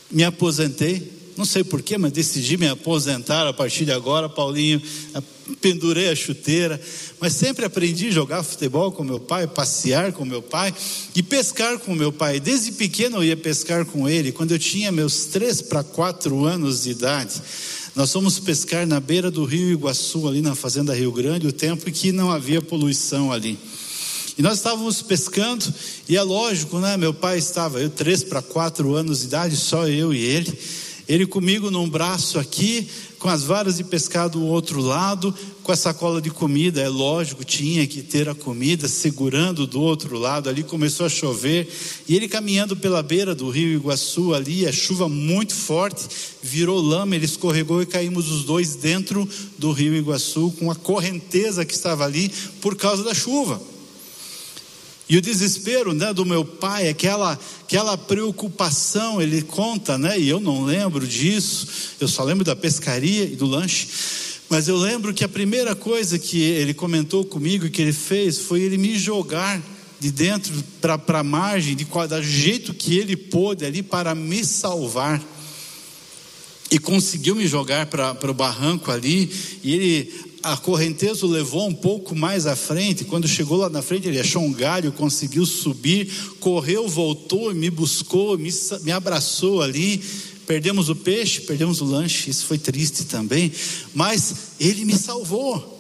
Me 0.08 0.22
aposentei. 0.22 1.10
Não 1.36 1.44
sei 1.44 1.64
porquê, 1.64 1.98
mas 1.98 2.12
decidi 2.12 2.56
me 2.56 2.68
aposentar 2.68 3.48
a 3.48 3.52
partir 3.52 3.84
de 3.84 3.90
agora. 3.90 4.28
Paulinho, 4.28 4.80
pendurei 5.60 6.10
a 6.10 6.14
chuteira. 6.14 6.80
Mas 7.18 7.32
sempre 7.32 7.64
aprendi 7.64 8.06
a 8.06 8.12
jogar 8.12 8.44
futebol 8.44 8.92
com 8.92 9.02
meu 9.02 9.18
pai, 9.18 9.48
passear 9.48 10.12
com 10.12 10.24
meu 10.24 10.42
pai 10.42 10.72
e 11.12 11.24
pescar 11.24 11.80
com 11.80 11.92
meu 11.92 12.12
pai. 12.12 12.38
Desde 12.38 12.70
pequeno 12.70 13.16
eu 13.16 13.24
ia 13.24 13.36
pescar 13.36 13.84
com 13.84 14.08
ele. 14.08 14.30
Quando 14.30 14.52
eu 14.52 14.60
tinha 14.60 14.92
meus 14.92 15.24
três 15.24 15.60
para 15.60 15.82
quatro 15.82 16.44
anos 16.44 16.84
de 16.84 16.90
idade. 16.90 17.42
Nós 17.94 18.12
fomos 18.12 18.40
pescar 18.40 18.85
na 18.88 18.98
beira 18.98 19.30
do 19.30 19.44
rio 19.44 19.70
Iguaçu, 19.70 20.26
ali 20.26 20.42
na 20.42 20.57
Fazenda 20.57 20.92
Rio 20.92 21.12
Grande, 21.12 21.46
o 21.46 21.52
tempo 21.52 21.88
em 21.88 21.92
que 21.92 22.11
não 22.11 22.28
havia 22.28 22.61
poluição 22.61 23.30
ali. 23.30 23.57
E 24.37 24.42
nós 24.42 24.54
estávamos 24.54 25.00
pescando, 25.00 25.72
e 26.09 26.16
é 26.16 26.22
lógico, 26.22 26.80
né? 26.80 26.96
Meu 26.96 27.14
pai 27.14 27.38
estava, 27.38 27.80
eu, 27.80 27.88
três 27.88 28.24
para 28.24 28.42
quatro 28.42 28.96
anos 28.96 29.20
de 29.20 29.26
idade, 29.26 29.57
só 29.57 29.87
eu 29.87 30.12
e 30.12 30.18
ele. 30.18 30.59
Ele 31.07 31.24
comigo 31.24 31.70
num 31.70 31.88
braço 31.88 32.37
aqui, 32.37 32.88
com 33.20 33.28
as 33.28 33.44
varas 33.44 33.76
de 33.76 33.85
pescar 33.85 34.28
do 34.28 34.42
outro 34.44 34.80
lado, 34.80 35.33
com 35.64 35.72
a 35.72 35.77
sacola 35.77 36.20
de 36.20 36.31
comida, 36.31 36.83
é 36.83 36.88
lógico, 36.90 37.42
tinha 37.42 37.87
que 37.87 38.03
ter 38.03 38.29
a 38.29 38.35
comida 38.35 38.87
segurando 38.87 39.66
do 39.66 39.81
outro 39.81 40.18
lado. 40.18 40.50
Ali 40.50 40.62
começou 40.62 41.07
a 41.07 41.09
chover 41.09 41.66
e 42.07 42.14
ele 42.14 42.29
caminhando 42.29 42.77
pela 42.77 43.03
beira 43.03 43.35
do 43.35 43.48
rio 43.48 43.74
Iguaçu, 43.74 44.35
ali, 44.35 44.66
a 44.66 44.72
chuva 44.72 45.09
muito 45.09 45.55
forte, 45.55 46.07
virou 46.42 46.79
lama, 46.83 47.16
ele 47.16 47.24
escorregou 47.24 47.81
e 47.81 47.87
caímos 47.87 48.31
os 48.31 48.44
dois 48.44 48.77
dentro 48.77 49.27
do 49.57 49.72
rio 49.72 49.96
Iguaçu, 49.96 50.55
com 50.59 50.70
a 50.70 50.74
correnteza 50.74 51.64
que 51.64 51.72
estava 51.72 52.05
ali 52.05 52.31
por 52.61 52.77
causa 52.77 53.03
da 53.03 53.14
chuva. 53.14 53.59
E 55.09 55.16
o 55.16 55.22
desespero 55.22 55.94
né, 55.94 56.12
do 56.12 56.27
meu 56.27 56.44
pai, 56.44 56.88
aquela, 56.88 57.38
aquela 57.62 57.96
preocupação, 57.96 59.20
ele 59.20 59.40
conta, 59.40 59.96
né, 59.96 60.18
e 60.18 60.29
eu 60.29 60.40
não 60.40 60.64
lembro 60.64 61.07
disso, 61.07 61.66
eu 62.00 62.09
só 62.09 62.22
lembro 62.22 62.44
da 62.44 62.55
pescaria 62.55 63.24
e 63.24 63.37
do 63.37 63.46
lanche, 63.46 63.88
mas 64.54 64.68
eu 64.68 64.76
lembro 64.76 65.12
que 65.12 65.24
a 65.24 65.28
primeira 65.28 65.74
coisa 65.74 66.16
que 66.16 66.40
ele 66.40 66.72
comentou 66.72 67.24
comigo, 67.24 67.68
que 67.68 67.82
ele 67.82 67.92
fez, 67.92 68.38
foi 68.38 68.60
ele 68.60 68.78
me 68.78 68.96
jogar 68.96 69.60
de 69.98 70.12
dentro 70.12 70.52
para 70.80 71.18
a 71.18 71.24
margem, 71.24 71.74
de 71.74 71.84
qual, 71.84 72.06
do 72.06 72.22
jeito 72.22 72.72
que 72.72 72.96
ele 72.96 73.16
pôde 73.16 73.64
ali 73.64 73.82
para 73.82 74.14
me 74.14 74.44
salvar. 74.44 75.20
E 76.70 76.78
conseguiu 76.78 77.34
me 77.34 77.48
jogar 77.48 77.86
para 77.86 78.30
o 78.30 78.32
barranco 78.32 78.92
ali, 78.92 79.28
e 79.60 79.74
ele 79.74 80.12
a 80.44 80.58
correnteza 80.58 81.24
o 81.24 81.28
levou 81.28 81.66
um 81.66 81.74
pouco 81.74 82.14
mais 82.14 82.46
à 82.46 82.54
frente. 82.54 83.02
Quando 83.02 83.26
chegou 83.26 83.56
lá 83.56 83.70
na 83.70 83.80
frente, 83.80 84.06
ele 84.06 84.20
achou 84.20 84.42
um 84.42 84.52
galho, 84.52 84.92
conseguiu 84.92 85.46
subir, 85.46 86.12
correu, 86.38 86.86
voltou, 86.86 87.52
me 87.54 87.70
buscou, 87.70 88.36
me, 88.36 88.50
me 88.82 88.92
abraçou 88.92 89.62
ali. 89.62 90.00
Perdemos 90.46 90.88
o 90.88 90.96
peixe, 90.96 91.40
perdemos 91.40 91.80
o 91.80 91.85
lanche, 91.85 92.30
isso 92.30 92.46
foi 92.46 92.59
triste 92.59 93.04
também, 93.04 93.52
mas 93.94 94.35
ele 94.61 94.85
me 94.85 94.96
salvou. 94.96 95.74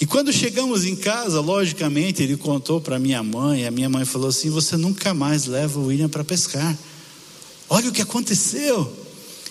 E 0.00 0.06
quando 0.06 0.32
chegamos 0.32 0.86
em 0.86 0.96
casa, 0.96 1.40
logicamente, 1.40 2.22
ele 2.22 2.36
contou 2.36 2.80
para 2.80 2.98
minha 2.98 3.22
mãe, 3.22 3.66
a 3.66 3.70
minha 3.70 3.88
mãe 3.88 4.04
falou 4.04 4.28
assim: 4.28 4.48
Você 4.48 4.76
nunca 4.76 5.12
mais 5.12 5.44
leva 5.44 5.78
o 5.78 5.86
William 5.86 6.08
para 6.08 6.24
pescar. 6.24 6.76
Olha 7.68 7.90
o 7.90 7.92
que 7.92 8.00
aconteceu. 8.00 8.90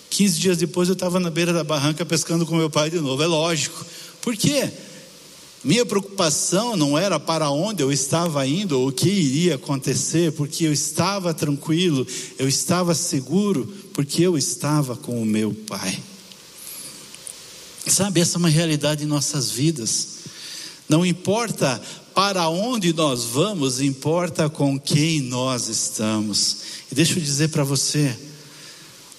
15 0.09 0.39
dias 0.39 0.57
depois 0.57 0.89
eu 0.89 0.93
estava 0.93 1.19
na 1.19 1.29
beira 1.29 1.53
da 1.53 1.63
barranca 1.63 2.03
pescando 2.03 2.45
com 2.47 2.55
meu 2.55 2.69
pai 2.69 2.89
de 2.89 2.99
novo. 2.99 3.21
É 3.21 3.27
lógico. 3.27 3.85
Por 4.21 4.35
quê? 4.35 4.71
Minha 5.63 5.85
preocupação 5.85 6.75
não 6.75 6.97
era 6.97 7.19
para 7.19 7.49
onde 7.51 7.83
eu 7.83 7.91
estava 7.91 8.47
indo 8.47 8.79
ou 8.79 8.87
o 8.87 8.91
que 8.91 9.09
iria 9.09 9.55
acontecer, 9.55 10.31
porque 10.31 10.65
eu 10.65 10.71
estava 10.71 11.33
tranquilo, 11.33 12.07
eu 12.37 12.47
estava 12.47 12.95
seguro, 12.95 13.71
porque 13.99 14.21
eu 14.21 14.37
estava 14.37 14.95
com 14.95 15.21
o 15.21 15.25
meu 15.25 15.53
pai. 15.53 15.99
Sabe, 17.85 18.21
essa 18.21 18.37
é 18.37 18.39
uma 18.39 18.47
realidade 18.47 19.03
em 19.03 19.05
nossas 19.05 19.51
vidas. 19.51 20.19
Não 20.87 21.05
importa 21.05 21.81
para 22.15 22.47
onde 22.47 22.93
nós 22.93 23.25
vamos, 23.25 23.81
importa 23.81 24.49
com 24.49 24.79
quem 24.79 25.19
nós 25.19 25.67
estamos. 25.67 26.59
E 26.89 26.95
deixa 26.95 27.19
eu 27.19 27.21
dizer 27.21 27.49
para 27.49 27.65
você, 27.65 28.17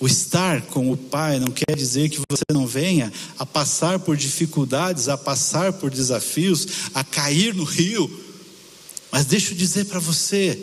o 0.01 0.07
estar 0.07 0.63
com 0.63 0.91
o 0.91 0.97
Pai 0.97 1.39
não 1.39 1.51
quer 1.51 1.77
dizer 1.77 2.09
que 2.09 2.23
você 2.31 2.45
não 2.51 2.67
venha 2.67 3.13
a 3.39 3.45
passar 3.45 3.99
por 3.99 4.17
dificuldades, 4.17 5.11
a 5.11 5.19
passar 5.19 5.75
por 5.75 5.91
desafios, 5.91 6.67
a 6.95 7.05
cair 7.05 7.55
no 7.55 7.65
rio. 7.65 8.11
Mas 9.13 9.27
deixa 9.27 9.53
eu 9.53 9.59
dizer 9.59 9.85
para 9.85 10.01
você, 10.01 10.59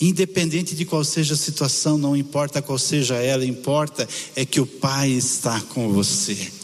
independente 0.00 0.74
de 0.74 0.84
qual 0.84 1.04
seja 1.04 1.34
a 1.34 1.36
situação, 1.36 1.98
não 1.98 2.16
importa 2.16 2.62
qual 2.62 2.78
seja 2.78 3.16
ela, 3.16 3.44
importa 3.44 4.08
é 4.36 4.44
que 4.44 4.60
o 4.60 4.66
Pai 4.66 5.10
está 5.10 5.60
com 5.60 5.92
você. 5.92 6.57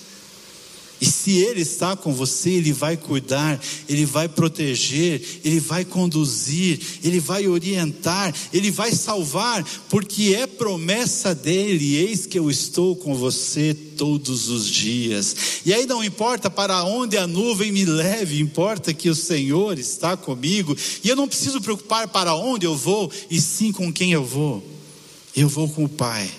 E 1.01 1.07
se 1.07 1.33
Ele 1.39 1.61
está 1.61 1.97
com 1.97 2.13
você, 2.13 2.51
Ele 2.51 2.73
vai 2.73 2.97
cuidar, 2.97 3.61
Ele 3.89 4.07
vai 4.07 4.29
proteger, 4.29 5.21
Ele 5.45 5.61
vai 5.61 5.85
conduzir, 5.85 6.81
Ele 7.03 7.21
vai 7.21 7.49
orientar, 7.49 8.35
Ele 8.53 8.71
vai 8.71 8.93
salvar, 8.93 9.65
porque 9.89 10.35
é 10.35 10.47
promessa 10.47 11.35
dele: 11.35 11.97
eis 11.97 12.27
que 12.27 12.39
eu 12.39 12.51
estou 12.51 12.95
com 12.95 13.15
você 13.15 13.75
todos 13.75 14.49
os 14.49 14.67
dias. 14.67 15.37
E 15.67 15.73
aí 15.73 15.87
não 15.87 16.03
importa 16.03 16.49
para 16.49 16.85
onde 16.85 17.17
a 17.17 17.27
nuvem 17.27 17.73
me 17.73 17.85
leve, 17.85 18.41
importa 18.41 18.95
que 18.95 19.09
o 19.09 19.15
Senhor 19.15 19.79
está 19.79 20.17
comigo, 20.17 20.77
e 21.03 21.09
eu 21.09 21.17
não 21.17 21.29
preciso 21.29 21.61
preocupar 21.61 22.09
para 22.09 22.35
onde 22.35 22.67
eu 22.67 22.77
vou, 22.77 23.11
e 23.31 23.41
sim 23.41 23.73
com 23.73 23.93
quem 23.93 24.13
eu 24.13 24.25
vou. 24.25 24.65
Eu 25.37 25.49
vou 25.49 25.69
com 25.69 25.85
o 25.85 25.89
Pai 25.89 26.31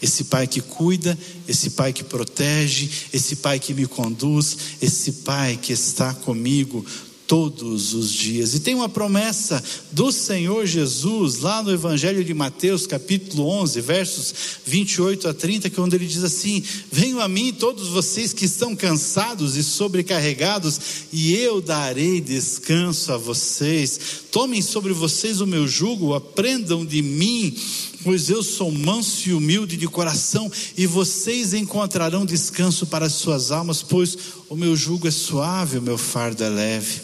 esse 0.00 0.24
pai 0.24 0.46
que 0.46 0.60
cuida, 0.60 1.18
esse 1.46 1.70
pai 1.70 1.92
que 1.92 2.04
protege, 2.04 2.88
esse 3.12 3.36
pai 3.36 3.58
que 3.58 3.74
me 3.74 3.86
conduz, 3.86 4.56
esse 4.80 5.12
pai 5.12 5.58
que 5.60 5.72
está 5.72 6.14
comigo 6.14 6.84
todos 7.28 7.92
os 7.92 8.10
dias. 8.10 8.54
E 8.54 8.60
tem 8.60 8.74
uma 8.74 8.88
promessa 8.88 9.62
do 9.92 10.10
Senhor 10.10 10.64
Jesus 10.64 11.40
lá 11.40 11.62
no 11.62 11.70
Evangelho 11.70 12.24
de 12.24 12.32
Mateus, 12.32 12.86
capítulo 12.86 13.46
11, 13.46 13.80
versos 13.82 14.34
28 14.64 15.28
a 15.28 15.34
30, 15.34 15.68
que 15.68 15.78
é 15.78 15.82
onde 15.82 15.94
ele 15.94 16.06
diz 16.06 16.24
assim: 16.24 16.64
Venham 16.90 17.20
a 17.20 17.28
mim 17.28 17.52
todos 17.52 17.88
vocês 17.88 18.32
que 18.32 18.46
estão 18.46 18.74
cansados 18.74 19.56
e 19.56 19.62
sobrecarregados, 19.62 20.80
e 21.12 21.34
eu 21.34 21.60
darei 21.60 22.18
descanso 22.18 23.12
a 23.12 23.18
vocês. 23.18 24.00
Tomem 24.32 24.62
sobre 24.62 24.94
vocês 24.94 25.42
o 25.42 25.46
meu 25.46 25.68
jugo, 25.68 26.14
aprendam 26.14 26.84
de 26.84 27.02
mim 27.02 27.54
pois 28.02 28.28
eu 28.30 28.42
sou 28.42 28.70
manso 28.70 29.28
e 29.28 29.32
humilde 29.32 29.76
de 29.76 29.86
coração, 29.86 30.50
e 30.76 30.86
vocês 30.86 31.54
encontrarão 31.54 32.24
descanso 32.24 32.86
para 32.86 33.06
as 33.06 33.14
suas 33.14 33.50
almas, 33.50 33.82
pois 33.82 34.16
o 34.48 34.56
meu 34.56 34.76
jugo 34.76 35.08
é 35.08 35.10
suave, 35.10 35.78
o 35.78 35.82
meu 35.82 35.98
fardo 35.98 36.44
é 36.44 36.48
leve. 36.48 37.00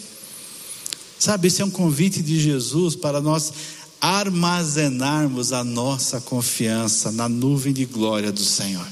Sabe, 1.17 1.47
esse 1.47 1.61
é 1.61 1.65
um 1.65 1.69
convite 1.69 2.21
de 2.21 2.39
Jesus 2.39 2.95
para 2.95 3.21
nós 3.21 3.51
armazenarmos 3.99 5.53
a 5.53 5.63
nossa 5.63 6.21
confiança 6.21 7.11
na 7.11 7.27
nuvem 7.27 7.73
de 7.73 7.85
glória 7.85 8.31
do 8.31 8.43
Senhor. 8.43 8.85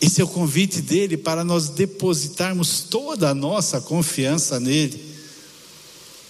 Esse 0.00 0.20
é 0.20 0.24
o 0.24 0.28
convite 0.28 0.80
dele 0.80 1.16
para 1.16 1.44
nós 1.44 1.68
depositarmos 1.68 2.80
toda 2.80 3.30
a 3.30 3.34
nossa 3.34 3.80
confiança 3.80 4.60
nele, 4.60 5.00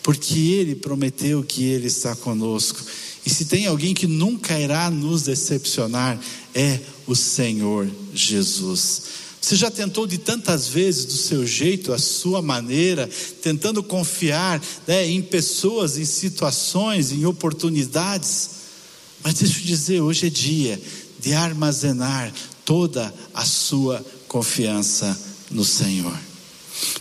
porque 0.02 0.38
ele 0.38 0.74
prometeu 0.74 1.42
que 1.42 1.64
ele 1.64 1.86
está 1.86 2.16
conosco. 2.16 2.80
E 3.24 3.30
se 3.30 3.44
tem 3.44 3.66
alguém 3.66 3.94
que 3.94 4.06
nunca 4.06 4.58
irá 4.58 4.90
nos 4.90 5.22
decepcionar, 5.22 6.18
é 6.54 6.80
o 7.06 7.14
Senhor 7.14 7.88
Jesus. 8.14 9.02
Você 9.40 9.56
já 9.56 9.70
tentou 9.70 10.06
de 10.06 10.18
tantas 10.18 10.68
vezes, 10.68 11.04
do 11.04 11.12
seu 11.12 11.46
jeito, 11.46 11.92
a 11.92 11.98
sua 11.98 12.42
maneira, 12.42 13.08
tentando 13.42 13.82
confiar 13.82 14.60
né, 14.86 15.06
em 15.06 15.22
pessoas, 15.22 15.96
em 15.96 16.04
situações, 16.04 17.12
em 17.12 17.24
oportunidades. 17.24 18.50
Mas 19.22 19.34
deixa 19.34 19.58
eu 19.58 19.64
dizer, 19.64 20.00
hoje 20.00 20.26
é 20.26 20.30
dia 20.30 20.80
de 21.20 21.32
armazenar 21.32 22.32
toda 22.64 23.12
a 23.32 23.44
sua 23.44 24.04
confiança 24.26 25.18
no 25.50 25.64
Senhor. 25.64 26.27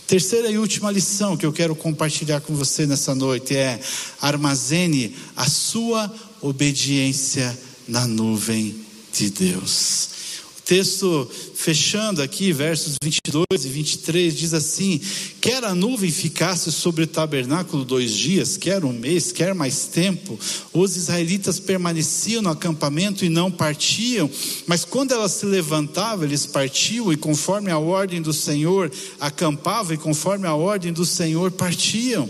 Terceira 0.06 0.50
e 0.50 0.58
última 0.58 0.90
lição 0.90 1.36
que 1.36 1.46
eu 1.46 1.52
quero 1.52 1.74
compartilhar 1.74 2.40
com 2.40 2.54
você 2.54 2.86
nessa 2.86 3.14
noite 3.14 3.56
é: 3.56 3.80
armazene 4.20 5.14
a 5.36 5.48
sua 5.48 6.12
obediência 6.40 7.58
na 7.86 8.06
nuvem 8.06 8.74
de 9.12 9.30
Deus 9.30 10.17
texto 10.68 11.26
fechando 11.54 12.20
aqui, 12.20 12.52
versos 12.52 12.96
22 13.02 13.46
e 13.64 13.68
23, 13.68 14.36
diz 14.36 14.52
assim: 14.52 15.00
Quer 15.40 15.64
a 15.64 15.74
nuvem 15.74 16.10
ficasse 16.10 16.70
sobre 16.70 17.04
o 17.04 17.06
tabernáculo 17.06 17.86
dois 17.86 18.12
dias, 18.12 18.58
quer 18.58 18.84
um 18.84 18.92
mês, 18.92 19.32
quer 19.32 19.54
mais 19.54 19.86
tempo, 19.86 20.38
os 20.74 20.94
israelitas 20.94 21.58
permaneciam 21.58 22.42
no 22.42 22.50
acampamento 22.50 23.24
e 23.24 23.30
não 23.30 23.50
partiam, 23.50 24.30
mas 24.66 24.84
quando 24.84 25.12
ela 25.12 25.26
se 25.26 25.46
levantava, 25.46 26.26
eles 26.26 26.44
partiam, 26.44 27.10
e 27.10 27.16
conforme 27.16 27.70
a 27.70 27.78
ordem 27.78 28.20
do 28.20 28.34
Senhor 28.34 28.92
acampavam, 29.18 29.94
e 29.94 29.98
conforme 29.98 30.46
a 30.46 30.54
ordem 30.54 30.92
do 30.92 31.06
Senhor 31.06 31.50
partiam. 31.50 32.28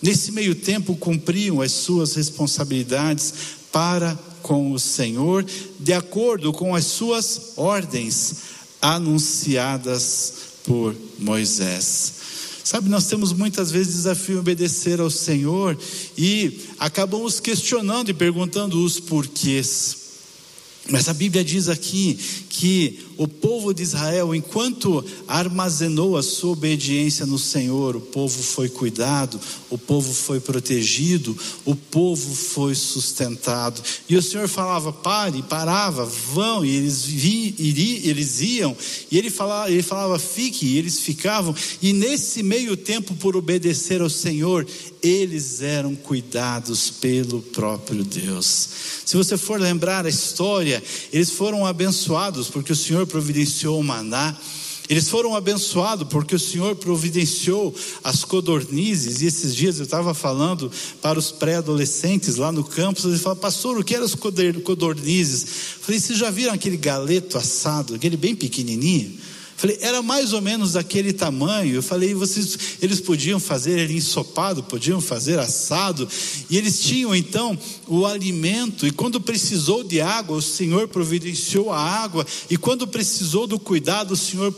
Nesse 0.00 0.30
meio 0.30 0.54
tempo 0.54 0.94
cumpriam 0.94 1.60
as 1.60 1.72
suas 1.72 2.14
responsabilidades 2.14 3.34
para 3.72 4.16
com 4.42 4.72
o 4.72 4.78
Senhor, 4.78 5.44
de 5.78 5.92
acordo 5.92 6.52
com 6.52 6.74
as 6.74 6.86
suas 6.86 7.52
ordens 7.56 8.36
anunciadas 8.80 10.34
por 10.64 10.94
Moisés. 11.18 12.20
Sabe, 12.62 12.88
nós 12.88 13.06
temos 13.06 13.32
muitas 13.32 13.70
vezes 13.70 13.94
desafio 13.94 14.36
em 14.36 14.38
obedecer 14.38 15.00
ao 15.00 15.10
Senhor 15.10 15.76
e 16.16 16.60
acabamos 16.78 17.40
questionando 17.40 18.10
e 18.10 18.14
perguntando 18.14 18.84
os 18.84 19.00
porquês. 19.00 19.96
Mas 20.88 21.08
a 21.08 21.14
Bíblia 21.14 21.44
diz 21.44 21.68
aqui 21.68 22.18
que 22.48 23.06
o 23.20 23.28
povo 23.28 23.74
de 23.74 23.82
Israel, 23.82 24.34
enquanto 24.34 25.04
armazenou 25.28 26.16
a 26.16 26.22
sua 26.22 26.52
obediência 26.52 27.26
no 27.26 27.38
Senhor, 27.38 27.94
o 27.94 28.00
povo 28.00 28.42
foi 28.42 28.66
cuidado, 28.70 29.38
o 29.68 29.76
povo 29.76 30.14
foi 30.14 30.40
protegido, 30.40 31.36
o 31.66 31.76
povo 31.76 32.34
foi 32.34 32.74
sustentado. 32.74 33.82
E 34.08 34.16
o 34.16 34.22
Senhor 34.22 34.48
falava: 34.48 34.90
pare, 34.90 35.42
parava, 35.42 36.06
vão, 36.06 36.64
e 36.64 36.74
eles, 36.74 37.04
vi, 37.04 37.54
iri, 37.58 38.08
eles 38.08 38.40
iam, 38.40 38.74
e 39.10 39.18
ele 39.18 39.28
falava, 39.28 39.70
ele 39.70 39.82
falava: 39.82 40.18
fique, 40.18 40.64
e 40.64 40.78
eles 40.78 41.00
ficavam, 41.00 41.54
e 41.82 41.92
nesse 41.92 42.42
meio 42.42 42.74
tempo, 42.74 43.14
por 43.16 43.36
obedecer 43.36 44.00
ao 44.00 44.08
Senhor, 44.08 44.66
eles 45.02 45.60
eram 45.60 45.94
cuidados 45.94 46.88
pelo 46.88 47.42
próprio 47.42 48.02
Deus. 48.02 48.68
Se 49.04 49.16
você 49.16 49.36
for 49.36 49.60
lembrar 49.60 50.06
a 50.06 50.08
história, 50.08 50.82
eles 51.12 51.30
foram 51.30 51.66
abençoados 51.66 52.48
porque 52.48 52.72
o 52.72 52.76
Senhor 52.76 53.09
providenciou 53.10 53.78
o 53.78 53.84
maná. 53.84 54.36
Eles 54.88 55.08
foram 55.08 55.36
abençoados 55.36 56.08
porque 56.08 56.34
o 56.34 56.38
Senhor 56.38 56.74
providenciou 56.74 57.72
as 58.02 58.24
codornizes. 58.24 59.22
E 59.22 59.26
esses 59.26 59.54
dias 59.54 59.78
eu 59.78 59.84
estava 59.84 60.12
falando 60.14 60.68
para 61.00 61.16
os 61.16 61.30
pré-adolescentes 61.30 62.34
lá 62.34 62.50
no 62.50 62.64
campus. 62.64 63.04
Eles 63.04 63.20
falaram, 63.20 63.40
pastor, 63.40 63.78
o 63.78 63.84
que 63.84 63.94
eram 63.94 64.04
as 64.04 64.16
codornizes? 64.16 65.42
Eu 65.42 65.80
falei, 65.82 66.00
vocês 66.00 66.18
já 66.18 66.28
viram 66.28 66.52
aquele 66.52 66.76
galeto 66.76 67.38
assado, 67.38 67.94
aquele 67.94 68.16
bem 68.16 68.34
pequenininho? 68.34 69.16
Falei, 69.60 69.76
era 69.82 70.00
mais 70.00 70.32
ou 70.32 70.40
menos 70.40 70.72
daquele 70.72 71.12
tamanho. 71.12 71.74
Eu 71.74 71.82
falei, 71.82 72.14
vocês, 72.14 72.56
eles 72.80 72.98
podiam 72.98 73.38
fazer 73.38 73.78
ele 73.78 73.92
ensopado, 73.92 74.62
podiam 74.62 75.02
fazer 75.02 75.38
assado, 75.38 76.08
e 76.48 76.56
eles 76.56 76.80
tinham 76.80 77.14
então 77.14 77.58
o 77.86 78.06
alimento. 78.06 78.86
E 78.86 78.90
quando 78.90 79.20
precisou 79.20 79.84
de 79.84 80.00
água, 80.00 80.38
o 80.38 80.40
Senhor 80.40 80.88
providenciou 80.88 81.70
a 81.70 81.78
água. 81.78 82.26
E 82.48 82.56
quando 82.56 82.88
precisou 82.88 83.46
do 83.46 83.58
cuidado, 83.58 84.12
o 84.12 84.16
Senhor 84.16 84.50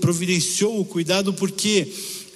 providenciou 0.00 0.80
o 0.80 0.84
cuidado, 0.84 1.32
porque 1.32 1.86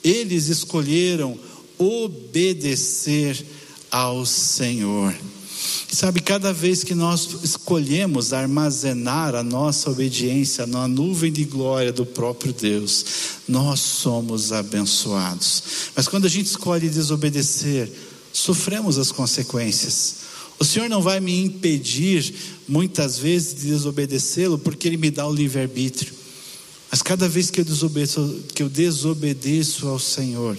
eles 0.04 0.46
escolheram 0.46 1.36
obedecer 1.76 3.44
ao 3.90 4.24
Senhor. 4.24 5.12
Sabe, 5.90 6.20
cada 6.20 6.52
vez 6.52 6.82
que 6.82 6.94
nós 6.94 7.28
escolhemos 7.42 8.32
armazenar 8.32 9.34
a 9.34 9.42
nossa 9.42 9.90
obediência 9.90 10.66
na 10.66 10.88
nuvem 10.88 11.30
de 11.30 11.44
glória 11.44 11.92
do 11.92 12.06
próprio 12.06 12.52
Deus, 12.52 13.04
nós 13.46 13.80
somos 13.80 14.52
abençoados. 14.52 15.62
Mas 15.94 16.08
quando 16.08 16.24
a 16.24 16.30
gente 16.30 16.46
escolhe 16.46 16.88
desobedecer, 16.88 17.92
sofremos 18.32 18.98
as 18.98 19.12
consequências. 19.12 20.16
O 20.58 20.64
Senhor 20.64 20.88
não 20.88 21.02
vai 21.02 21.20
me 21.20 21.44
impedir, 21.44 22.34
muitas 22.66 23.18
vezes, 23.18 23.54
de 23.54 23.66
desobedecê-lo, 23.66 24.58
porque 24.58 24.88
Ele 24.88 24.96
me 24.96 25.10
dá 25.10 25.26
o 25.26 25.34
livre-arbítrio. 25.34 26.14
Mas 26.90 27.02
cada 27.02 27.28
vez 27.28 27.50
que 27.50 27.60
eu, 27.60 27.64
que 28.54 28.62
eu 28.62 28.68
desobedeço 28.68 29.88
ao 29.88 29.98
Senhor, 29.98 30.56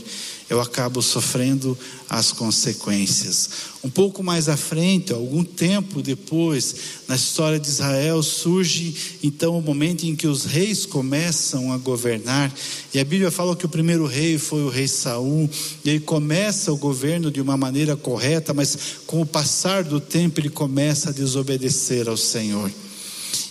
eu 0.50 0.60
acabo 0.62 1.02
sofrendo 1.02 1.78
as 2.10 2.32
consequências. 2.32 3.50
Um 3.84 3.90
pouco 3.90 4.24
mais 4.24 4.48
à 4.48 4.56
frente, 4.56 5.12
algum 5.12 5.44
tempo 5.44 6.02
depois, 6.02 6.76
na 7.08 7.16
história 7.16 7.60
de 7.60 7.68
Israel, 7.68 8.22
surge 8.22 9.20
então 9.24 9.58
o 9.58 9.62
momento 9.62 10.06
em 10.06 10.16
que 10.16 10.28
os 10.28 10.46
reis 10.46 10.86
começam 10.86 11.72
a 11.74 11.78
governar, 11.78 12.54
e 12.94 13.00
a 13.00 13.04
Bíblia 13.04 13.32
fala 13.32 13.56
que 13.56 13.66
o 13.66 13.70
primeiro 13.70 14.06
rei 14.06 14.38
foi 14.38 14.64
o 14.64 14.70
rei 14.70 14.88
Saul, 14.88 15.50
e 15.84 15.90
ele 15.90 16.00
começa 16.00 16.72
o 16.72 16.78
governo 16.78 17.32
de 17.32 17.42
uma 17.42 17.58
maneira 17.58 17.96
correta, 17.96 18.54
mas 18.54 18.78
com 19.08 19.22
o 19.22 19.26
passar 19.26 19.84
do 19.84 20.00
tempo 20.00 20.40
ele 20.40 20.50
começa 20.50 21.10
a 21.10 21.14
desobedecer 21.14 22.08
ao 22.08 22.18
Senhor. 22.18 22.72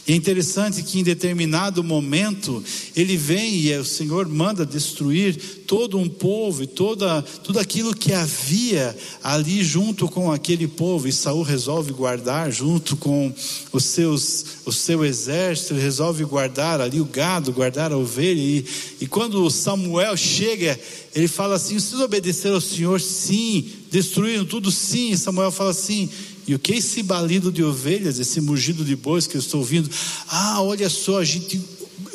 E 0.07 0.13
é 0.13 0.17
interessante 0.17 0.83
que 0.83 0.99
em 0.99 1.05
determinado 1.05 1.83
momento 1.85 2.63
ele 2.97 3.17
vem 3.17 3.55
e 3.55 3.77
o 3.77 3.85
Senhor 3.85 4.29
manda 4.29 4.67
destruir 4.67 5.63
todo 5.65 5.97
um 5.97 6.09
povo 6.09 6.65
e 6.65 6.67
toda, 6.67 7.23
tudo 7.23 7.61
aquilo 7.61 7.95
que 7.95 8.13
havia 8.13 8.97
ali 9.23 9.63
junto 9.63 10.09
com 10.09 10.33
aquele 10.33 10.67
povo. 10.67 11.07
E 11.07 11.13
Saul 11.13 11.43
resolve 11.43 11.93
guardar 11.93 12.51
junto 12.51 12.97
com 12.97 13.33
os 13.73 13.85
seus, 13.85 14.45
o 14.67 14.73
seu 14.73 15.05
exército, 15.05 15.75
ele 15.75 15.81
resolve 15.81 16.25
guardar 16.25 16.81
ali 16.81 17.01
o 17.01 17.05
gado, 17.05 17.53
guardar 17.53 17.93
a 17.93 17.97
ovelha. 17.97 18.41
E, 18.41 18.67
e 19.01 19.07
quando 19.07 19.49
Samuel 19.51 20.17
chega, 20.17 20.79
ele 21.15 21.29
fala 21.29 21.55
assim: 21.55 21.79
vocês 21.79 22.01
obedeceram 22.01 22.57
ao 22.57 22.61
Senhor? 22.61 23.01
Sim. 23.01 23.71
Destruíram 23.89 24.45
tudo? 24.45 24.71
Sim. 24.73 25.13
E 25.13 25.19
Samuel 25.19 25.53
fala 25.53 25.71
assim 25.71 26.11
e 26.47 26.55
o 26.55 26.59
que 26.59 26.73
é 26.73 26.77
esse 26.77 27.03
balido 27.03 27.53
de 27.53 27.63
ovelhas, 27.63 28.19
esse 28.19 28.41
mugido 28.41 28.85
de 28.85 28.97
bois 28.97 29.27
que 29.27 29.37
eu 29.37 29.41
estou 29.41 29.61
ouvindo? 29.61 29.89
Ah, 30.29 30.61
olha 30.61 30.89
só, 30.89 31.19
a 31.19 31.25
gente 31.25 31.61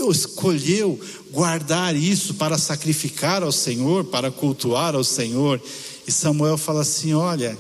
escolheu 0.09 0.99
guardar 1.31 1.95
isso 1.95 2.33
para 2.33 2.57
sacrificar 2.57 3.43
ao 3.43 3.51
Senhor, 3.51 4.05
para 4.05 4.31
cultuar 4.31 4.95
ao 4.95 5.03
Senhor. 5.03 5.61
E 6.07 6.11
Samuel 6.11 6.57
fala 6.57 6.81
assim: 6.81 7.13
Olha, 7.13 7.57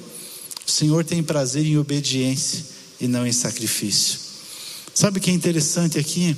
o 0.67 0.71
Senhor 0.71 1.03
tem 1.05 1.23
prazer 1.23 1.65
em 1.65 1.77
obediência 1.77 2.65
e 2.99 3.07
não 3.07 3.25
em 3.25 3.31
sacrifício. 3.31 4.19
Sabe 4.93 5.19
o 5.19 5.21
que 5.21 5.29
é 5.29 5.33
interessante 5.33 5.97
aqui? 5.99 6.35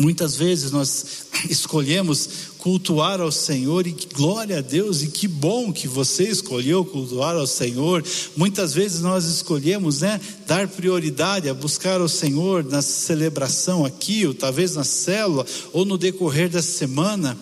Muitas 0.00 0.34
vezes 0.34 0.70
nós 0.70 1.04
escolhemos 1.50 2.28
cultuar 2.56 3.20
ao 3.20 3.30
Senhor 3.30 3.86
e 3.86 3.94
glória 4.14 4.58
a 4.58 4.60
Deus, 4.62 5.02
e 5.02 5.08
que 5.08 5.28
bom 5.28 5.70
que 5.70 5.86
você 5.86 6.24
escolheu 6.24 6.84
cultuar 6.86 7.36
ao 7.36 7.46
Senhor. 7.46 8.02
Muitas 8.34 8.72
vezes 8.72 9.02
nós 9.02 9.26
escolhemos, 9.26 10.00
né, 10.00 10.18
dar 10.46 10.66
prioridade 10.68 11.50
a 11.50 11.54
buscar 11.54 12.00
ao 12.00 12.08
Senhor 12.08 12.64
na 12.64 12.80
celebração 12.80 13.84
aqui, 13.84 14.26
ou 14.26 14.32
talvez 14.32 14.74
na 14.74 14.84
célula, 14.84 15.46
ou 15.70 15.84
no 15.84 15.98
decorrer 15.98 16.48
da 16.48 16.62
semana, 16.62 17.38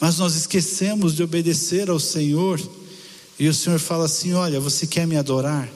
mas 0.00 0.16
nós 0.16 0.34
esquecemos 0.34 1.14
de 1.14 1.22
obedecer 1.22 1.90
ao 1.90 2.00
Senhor. 2.00 2.58
E 3.38 3.46
o 3.46 3.54
Senhor 3.54 3.78
fala 3.78 4.06
assim: 4.06 4.32
Olha, 4.32 4.58
você 4.58 4.86
quer 4.86 5.06
me 5.06 5.16
adorar? 5.16 5.70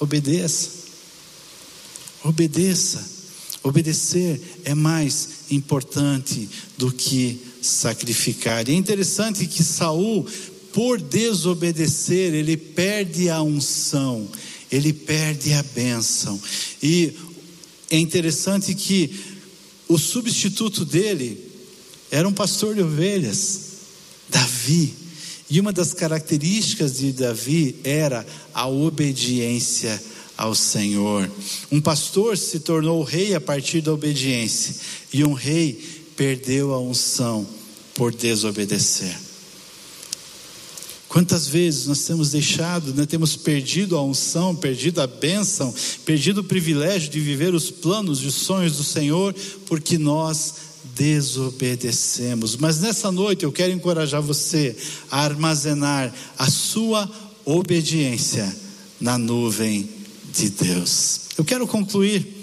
Obedeça. 0.00 0.70
Obedeça. 2.24 3.17
Obedecer 3.62 4.40
é 4.64 4.74
mais 4.74 5.28
importante 5.50 6.48
do 6.76 6.92
que 6.92 7.40
sacrificar. 7.60 8.68
E 8.68 8.72
é 8.72 8.74
interessante 8.74 9.46
que 9.46 9.62
Saul, 9.62 10.26
por 10.72 11.00
desobedecer, 11.00 12.34
ele 12.34 12.56
perde 12.56 13.28
a 13.28 13.42
unção, 13.42 14.28
ele 14.70 14.92
perde 14.92 15.52
a 15.52 15.62
bênção. 15.62 16.40
E 16.82 17.14
é 17.90 17.98
interessante 17.98 18.74
que 18.74 19.12
o 19.88 19.98
substituto 19.98 20.84
dele 20.84 21.48
era 22.10 22.28
um 22.28 22.32
pastor 22.32 22.74
de 22.74 22.82
ovelhas, 22.82 23.60
Davi. 24.28 24.94
E 25.50 25.58
uma 25.58 25.72
das 25.72 25.94
características 25.94 26.98
de 26.98 27.12
Davi 27.12 27.76
era 27.82 28.26
a 28.52 28.68
obediência 28.68 30.00
ao 30.38 30.54
Senhor. 30.54 31.28
Um 31.70 31.80
pastor 31.80 32.38
se 32.38 32.60
tornou 32.60 33.02
rei 33.02 33.34
a 33.34 33.40
partir 33.40 33.80
da 33.80 33.92
obediência, 33.92 34.76
e 35.12 35.24
um 35.24 35.32
rei 35.32 36.06
perdeu 36.16 36.72
a 36.72 36.80
unção 36.80 37.44
por 37.94 38.14
desobedecer. 38.14 39.18
Quantas 41.08 41.48
vezes 41.48 41.86
nós 41.86 42.04
temos 42.04 42.30
deixado, 42.30 42.94
né, 42.94 43.04
temos 43.06 43.34
perdido 43.34 43.96
a 43.96 44.02
unção, 44.02 44.54
perdido 44.54 45.00
a 45.00 45.06
bênção, 45.06 45.74
perdido 46.04 46.42
o 46.42 46.44
privilégio 46.44 47.10
de 47.10 47.18
viver 47.18 47.54
os 47.54 47.70
planos 47.70 48.22
e 48.22 48.26
os 48.26 48.34
sonhos 48.34 48.76
do 48.76 48.84
Senhor, 48.84 49.34
porque 49.66 49.98
nós 49.98 50.54
desobedecemos. 50.94 52.56
Mas 52.56 52.80
nessa 52.80 53.10
noite 53.10 53.44
eu 53.44 53.50
quero 53.50 53.72
encorajar 53.72 54.20
você 54.20 54.76
a 55.10 55.22
armazenar 55.22 56.14
a 56.36 56.50
sua 56.50 57.10
obediência 57.44 58.54
na 59.00 59.16
nuvem 59.16 59.97
de 60.32 60.50
Deus. 60.50 61.20
Eu 61.36 61.44
quero 61.44 61.66
concluir 61.66 62.38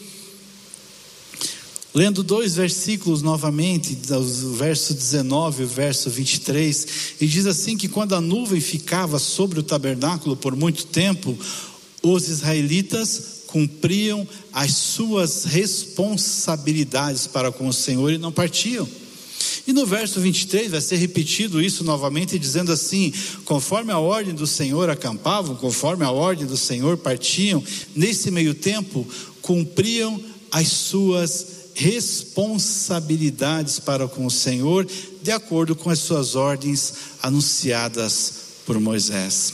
lendo 1.95 2.21
dois 2.21 2.56
versículos 2.56 3.21
novamente, 3.21 3.98
o 4.12 4.54
verso 4.54 4.93
19 4.93 5.63
e 5.63 5.65
o 5.65 5.69
verso 5.69 6.10
23, 6.10 6.88
e 7.21 7.26
diz 7.26 7.45
assim: 7.45 7.78
que 7.78 7.88
quando 7.88 8.13
a 8.13 8.21
nuvem 8.21 8.60
ficava 8.60 9.17
sobre 9.17 9.60
o 9.60 9.63
tabernáculo 9.63 10.36
por 10.36 10.56
muito 10.56 10.86
tempo, 10.88 11.38
os 12.04 12.28
israelitas 12.28 13.43
cumpriam 13.48 14.28
as 14.52 14.74
suas 14.74 15.45
responsabilidades 15.45 17.26
para 17.26 17.52
com 17.52 17.69
o 17.69 17.74
Senhor 17.74 18.12
e 18.12 18.17
não 18.17 18.32
partiam. 18.32 18.86
E 19.67 19.73
no 19.73 19.86
verso 19.86 20.19
23 20.19 20.71
vai 20.71 20.82
ser 20.82 20.97
repetido 20.97 21.62
isso 21.62 21.84
novamente, 21.84 22.38
dizendo 22.38 22.71
assim: 22.71 23.12
conforme 23.45 23.91
a 23.91 23.97
ordem 23.97 24.34
do 24.34 24.45
Senhor 24.45 24.89
acampavam, 24.89 25.56
conforme 25.56 26.04
a 26.04 26.12
ordem 26.12 26.45
do 26.45 26.58
Senhor 26.58 26.97
partiam, 26.97 27.63
nesse 27.95 28.30
meio 28.30 28.54
tempo 28.54 29.08
cumpriam 29.41 30.21
as 30.51 30.67
suas 30.67 31.47
responsabilidades 31.73 33.80
para 33.80 34.08
com 34.08 34.25
o 34.25 34.32
Senhor, 34.32 34.88
de 35.21 35.32
acordo 35.32 35.75
com 35.75 35.89
as 35.89 35.99
suas 35.99 36.36
ordens 36.36 36.93
anunciadas 37.21 38.34
por 38.65 38.80
Moisés. 38.80 39.54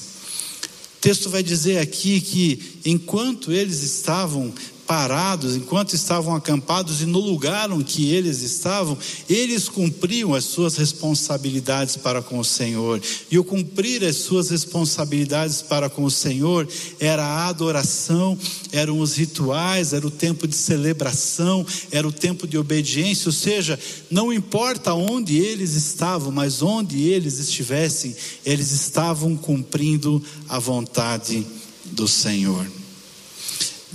O 0.97 1.01
texto 1.01 1.29
vai 1.29 1.41
dizer 1.41 1.79
aqui 1.79 2.21
que 2.21 2.79
enquanto 2.85 3.51
eles 3.51 3.81
estavam 3.81 4.53
parados, 4.91 5.55
enquanto 5.55 5.93
estavam 5.93 6.35
acampados 6.35 7.01
e 7.01 7.05
no 7.05 7.17
lugar 7.17 7.69
que 7.85 8.11
eles 8.11 8.41
estavam, 8.41 8.97
eles 9.29 9.69
cumpriam 9.69 10.35
as 10.35 10.43
suas 10.43 10.75
responsabilidades 10.75 11.95
para 11.95 12.21
com 12.21 12.37
o 12.37 12.43
Senhor. 12.43 13.01
E 13.31 13.39
o 13.39 13.43
cumprir 13.43 14.03
as 14.03 14.17
suas 14.17 14.49
responsabilidades 14.49 15.61
para 15.61 15.89
com 15.89 16.03
o 16.03 16.11
Senhor 16.11 16.67
era 16.99 17.23
a 17.23 17.47
adoração, 17.47 18.37
eram 18.73 18.99
os 18.99 19.15
rituais, 19.15 19.93
era 19.93 20.05
o 20.05 20.11
tempo 20.11 20.45
de 20.45 20.55
celebração, 20.55 21.65
era 21.89 22.05
o 22.05 22.11
tempo 22.11 22.45
de 22.45 22.57
obediência, 22.57 23.29
ou 23.29 23.33
seja, 23.33 23.79
não 24.09 24.33
importa 24.33 24.93
onde 24.93 25.37
eles 25.37 25.73
estavam, 25.73 26.33
mas 26.33 26.61
onde 26.61 27.01
eles 27.01 27.39
estivessem, 27.39 28.13
eles 28.45 28.71
estavam 28.73 29.37
cumprindo 29.37 30.21
a 30.49 30.59
vontade 30.59 31.47
do 31.85 32.09
Senhor. 32.09 32.80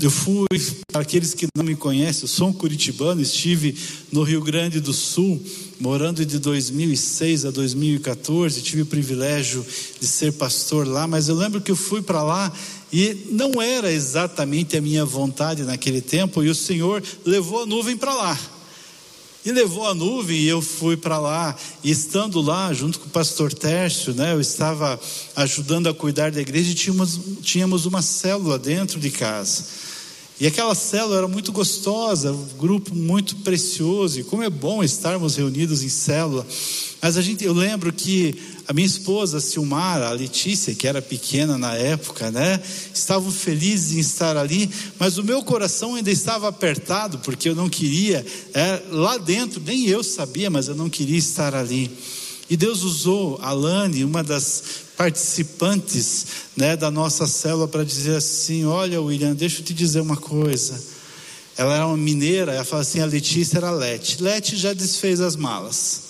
Eu 0.01 0.11
fui, 0.11 0.47
para 0.93 1.01
aqueles 1.01 1.33
que 1.33 1.47
não 1.57 1.65
me 1.65 1.75
conhecem, 1.75 2.23
eu 2.23 2.29
sou 2.29 2.49
um 2.49 2.53
curitibano, 2.53 3.23
estive 3.23 3.75
no 4.13 4.23
Rio 4.23 4.43
Grande 4.43 4.79
do 4.79 4.93
Sul, 4.93 5.43
morando 5.81 6.25
de 6.25 6.39
2006 6.39 7.47
a 7.47 7.51
2014, 7.51 8.61
tive 8.61 8.83
o 8.83 8.87
privilégio 8.87 9.65
de 9.99 10.07
ser 10.07 10.33
pastor 10.33 10.87
lá, 10.87 11.07
mas 11.07 11.29
eu 11.29 11.35
lembro 11.35 11.63
que 11.63 11.71
eu 11.71 11.77
fui 11.77 12.03
para 12.03 12.23
lá 12.23 12.53
e 12.93 13.27
não 13.31 13.61
era 13.61 13.91
exatamente 13.91 14.77
a 14.77 14.83
minha 14.83 15.05
vontade 15.05 15.63
naquele 15.63 16.03
tempo, 16.03 16.45
e 16.45 16.51
o 16.51 16.55
Senhor 16.55 17.03
levou 17.25 17.63
a 17.63 17.67
nuvem 17.67 17.97
para 17.97 18.15
lá. 18.15 18.39
E 19.47 19.53
levou 19.53 19.87
a 19.87 19.95
nuvem 19.95 20.41
e 20.41 20.49
eu 20.49 20.61
fui 20.61 20.97
para 20.97 21.21
lá. 21.21 21.55
E 21.85 21.89
estando 21.89 22.41
lá, 22.41 22.73
junto 22.73 22.99
com 22.99 23.07
o 23.07 23.11
pastor 23.11 23.55
Tércio, 23.55 24.13
né, 24.13 24.33
eu 24.33 24.41
estava 24.41 24.99
ajudando 25.37 25.89
a 25.89 25.95
cuidar 25.95 26.33
da 26.33 26.41
igreja 26.41 26.73
e 26.73 26.75
tínhamos, 26.75 27.21
tínhamos 27.43 27.87
uma 27.87 28.03
célula 28.03 28.59
dentro 28.59 28.99
de 28.99 29.09
casa. 29.09 29.65
E 30.39 30.47
aquela 30.47 30.75
célula 30.75 31.17
era 31.17 31.29
muito 31.29 31.51
gostosa, 31.51 32.31
um 32.31 32.59
grupo 32.59 32.95
muito 32.95 33.37
precioso, 33.37 34.21
e 34.21 34.25
como 34.25 34.43
é 34.43 34.51
bom 34.51 34.85
estarmos 34.85 35.37
reunidos 35.37 35.83
em 35.83 35.89
célula. 35.89 36.47
Mas 37.01 37.17
a 37.17 37.23
gente, 37.23 37.43
eu 37.43 37.55
lembro 37.55 37.91
que 37.91 38.35
a 38.69 38.73
minha 38.75 38.87
esposa, 38.87 39.39
a 39.39 39.41
Silmara, 39.41 40.09
a 40.09 40.13
Letícia, 40.13 40.75
que 40.75 40.87
era 40.87 41.01
pequena 41.01 41.57
na 41.57 41.75
época, 41.75 42.31
né, 42.31 42.61
estavam 42.93 43.33
felizes 43.33 43.97
em 43.97 44.01
estar 44.01 44.37
ali, 44.37 44.69
mas 44.99 45.17
o 45.17 45.25
meu 45.25 45.43
coração 45.43 45.95
ainda 45.95 46.11
estava 46.11 46.49
apertado, 46.49 47.19
porque 47.21 47.49
eu 47.49 47.55
não 47.55 47.71
queria, 47.71 48.27
é, 48.53 48.83
lá 48.91 49.17
dentro, 49.17 49.63
nem 49.65 49.87
eu 49.87 50.05
sabia, 50.05 50.51
mas 50.51 50.69
eu 50.69 50.75
não 50.75 50.91
queria 50.91 51.19
estar 51.19 51.55
ali. 51.55 51.91
E 52.49 52.57
Deus 52.57 52.83
usou 52.83 53.39
a 53.43 53.53
Lani, 53.53 54.05
uma 54.05 54.23
das 54.23 54.63
participantes 54.97 56.27
né, 56.57 56.77
da 56.77 56.91
nossa 56.91 57.27
célula 57.27 57.67
para 57.67 57.85
dizer 57.85 58.17
assim: 58.17 58.65
Olha, 58.65 59.01
William, 59.03 59.35
deixa 59.35 59.61
eu 59.61 59.65
te 59.65 59.75
dizer 59.75 60.01
uma 60.01 60.17
coisa. 60.17 60.81
Ela 61.57 61.75
era 61.75 61.87
uma 61.87 61.97
mineira, 61.97 62.53
ela 62.53 62.65
fala 62.65 62.83
assim: 62.83 63.01
a 63.01 63.07
Letícia 63.07 63.59
era 63.59 63.71
Lete. 63.71 64.23
Lete 64.23 64.57
já 64.57 64.73
desfez 64.73 65.21
as 65.21 65.35
malas. 65.35 66.03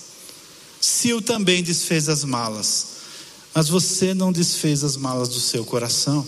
Sil 0.83 1.23
também 1.23 1.63
desfez 1.63 2.09
as 2.09 2.23
malas. 2.25 2.97
Mas 3.55 3.69
você 3.69 4.13
não 4.13 4.31
desfez 4.31 4.85
as 4.85 4.97
malas 4.97 5.29
do 5.31 5.41
seu 5.41 5.65
coração. 5.65 6.27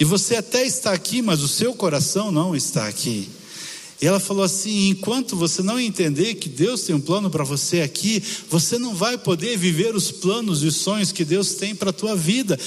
E 0.00 0.04
você 0.04 0.36
até 0.36 0.64
está 0.64 0.92
aqui, 0.92 1.20
mas 1.20 1.42
o 1.42 1.48
seu 1.48 1.74
coração 1.74 2.32
não 2.32 2.56
está 2.56 2.88
aqui. 2.88 3.28
E 4.02 4.06
ela 4.06 4.18
falou 4.18 4.42
assim: 4.42 4.88
enquanto 4.88 5.36
você 5.36 5.62
não 5.62 5.78
entender 5.78 6.34
que 6.34 6.48
Deus 6.48 6.82
tem 6.82 6.96
um 6.96 7.00
plano 7.00 7.30
para 7.30 7.44
você 7.44 7.82
aqui, 7.82 8.20
você 8.50 8.76
não 8.76 8.96
vai 8.96 9.16
poder 9.16 9.56
viver 9.56 9.94
os 9.94 10.10
planos 10.10 10.64
e 10.64 10.72
sonhos 10.72 11.12
que 11.12 11.24
Deus 11.24 11.54
tem 11.54 11.72
para 11.72 11.90
a 11.90 11.92
tua 11.92 12.16
vida. 12.16 12.58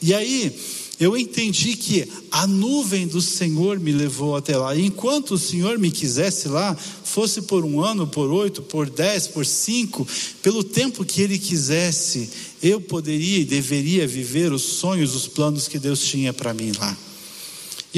E 0.00 0.14
aí, 0.14 0.56
eu 0.98 1.14
entendi 1.14 1.76
que 1.76 2.08
a 2.30 2.46
nuvem 2.46 3.06
do 3.06 3.20
Senhor 3.20 3.78
me 3.78 3.92
levou 3.92 4.34
até 4.34 4.56
lá. 4.56 4.74
E 4.74 4.86
enquanto 4.86 5.32
o 5.32 5.38
Senhor 5.38 5.78
me 5.78 5.90
quisesse 5.90 6.48
lá, 6.48 6.74
fosse 6.74 7.42
por 7.42 7.66
um 7.66 7.82
ano, 7.82 8.06
por 8.06 8.30
oito, 8.30 8.62
por 8.62 8.88
dez, 8.88 9.26
por 9.26 9.44
cinco, 9.44 10.08
pelo 10.42 10.64
tempo 10.64 11.04
que 11.04 11.20
Ele 11.20 11.38
quisesse, 11.38 12.30
eu 12.62 12.80
poderia 12.80 13.38
e 13.38 13.44
deveria 13.44 14.06
viver 14.06 14.52
os 14.52 14.62
sonhos, 14.62 15.14
os 15.14 15.28
planos 15.28 15.68
que 15.68 15.78
Deus 15.78 16.00
tinha 16.00 16.32
para 16.32 16.54
mim 16.54 16.72
lá. 16.78 16.96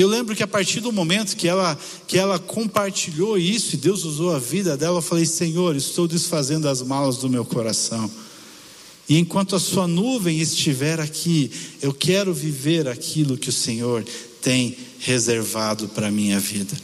E 0.00 0.02
eu 0.02 0.08
lembro 0.08 0.34
que 0.34 0.42
a 0.42 0.46
partir 0.46 0.80
do 0.80 0.90
momento 0.90 1.36
que 1.36 1.46
ela, 1.46 1.78
que 2.08 2.16
ela 2.16 2.38
compartilhou 2.38 3.36
isso 3.36 3.74
e 3.74 3.76
Deus 3.76 4.02
usou 4.02 4.34
a 4.34 4.38
vida 4.38 4.74
dela, 4.74 4.96
eu 4.96 5.02
falei: 5.02 5.26
Senhor, 5.26 5.76
estou 5.76 6.08
desfazendo 6.08 6.70
as 6.70 6.80
malas 6.80 7.18
do 7.18 7.28
meu 7.28 7.44
coração. 7.44 8.10
E 9.06 9.18
enquanto 9.18 9.54
a 9.54 9.60
sua 9.60 9.86
nuvem 9.86 10.40
estiver 10.40 10.98
aqui, 10.98 11.50
eu 11.82 11.92
quero 11.92 12.32
viver 12.32 12.88
aquilo 12.88 13.36
que 13.36 13.50
o 13.50 13.52
Senhor 13.52 14.02
tem 14.40 14.74
reservado 15.00 15.86
para 15.88 16.06
a 16.06 16.10
minha 16.10 16.40
vida. 16.40 16.74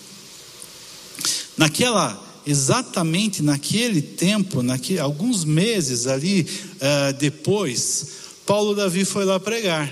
Naquela, 1.57 2.23
exatamente 2.47 3.43
naquele 3.43 4.03
tempo, 4.03 4.63
naquele, 4.63 4.99
alguns 4.99 5.43
meses 5.43 6.07
ali 6.07 6.43
uh, 6.43 7.17
depois, 7.19 8.09
Paulo 8.45 8.75
Davi 8.75 9.07
foi 9.07 9.25
lá 9.25 9.41
pregar. 9.41 9.91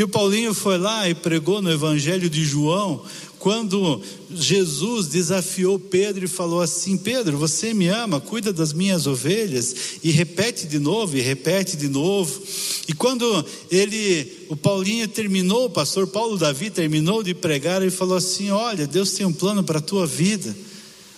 E 0.00 0.02
o 0.02 0.08
Paulinho 0.08 0.54
foi 0.54 0.78
lá 0.78 1.06
e 1.10 1.14
pregou 1.14 1.60
no 1.60 1.70
Evangelho 1.70 2.30
de 2.30 2.42
João, 2.42 3.04
quando 3.38 4.00
Jesus 4.34 5.08
desafiou 5.08 5.78
Pedro 5.78 6.24
e 6.24 6.26
falou 6.26 6.62
assim: 6.62 6.96
Pedro, 6.96 7.36
você 7.36 7.74
me 7.74 7.86
ama, 7.88 8.18
cuida 8.18 8.50
das 8.50 8.72
minhas 8.72 9.06
ovelhas, 9.06 9.98
e 10.02 10.10
repete 10.10 10.66
de 10.66 10.78
novo, 10.78 11.18
e 11.18 11.20
repete 11.20 11.76
de 11.76 11.86
novo. 11.86 12.42
E 12.88 12.94
quando 12.94 13.44
ele, 13.70 14.46
o 14.48 14.56
Paulinho 14.56 15.06
terminou, 15.06 15.66
o 15.66 15.70
pastor 15.70 16.06
Paulo 16.06 16.38
Davi 16.38 16.70
terminou 16.70 17.22
de 17.22 17.34
pregar, 17.34 17.82
ele 17.82 17.90
falou 17.90 18.16
assim: 18.16 18.50
Olha, 18.50 18.86
Deus 18.86 19.12
tem 19.12 19.26
um 19.26 19.32
plano 19.34 19.62
para 19.62 19.80
a 19.80 19.82
tua 19.82 20.06
vida. 20.06 20.56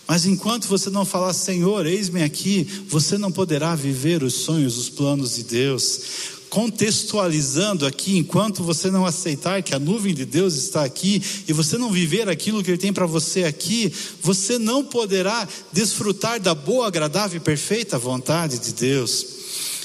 Mas 0.09 0.27
enquanto 0.27 0.67
você 0.67 0.91
não 0.91 1.05
falar, 1.05 1.33
Senhor, 1.35 1.87
eis-me 1.87 2.25
aqui, 2.25 2.67
você 2.89 3.17
não 3.17 3.31
poderá 3.31 3.77
viver 3.77 4.25
os 4.25 4.35
sonhos, 4.35 4.77
os 4.77 4.89
planos 4.89 5.37
de 5.37 5.45
Deus 5.45 6.42
contextualizando 6.53 7.87
aqui, 7.87 8.19
enquanto 8.19 8.63
você 8.63 8.91
não 8.91 9.07
aceitar 9.07 9.63
que 9.63 9.75
a 9.75 9.79
nuvem 9.79 10.13
de 10.13 10.27
Deus 10.27 10.55
está 10.55 10.85
aqui 10.85 11.23
e 11.49 11.53
você 11.55 11.79
não 11.79 11.91
viver 11.91 12.29
aquilo 12.29 12.63
que 12.63 12.71
Ele 12.71 12.77
tem 12.77 12.93
para 12.93 13.07
você 13.07 13.45
aqui, 13.45 13.91
você 14.21 14.59
não 14.59 14.85
poderá 14.85 15.49
desfrutar 15.73 16.39
da 16.39 16.55
boa, 16.55 16.89
agradável 16.89 17.39
e 17.39 17.41
perfeita 17.41 17.99
vontade 17.99 18.59
de 18.59 18.75
Deus. 18.75 19.27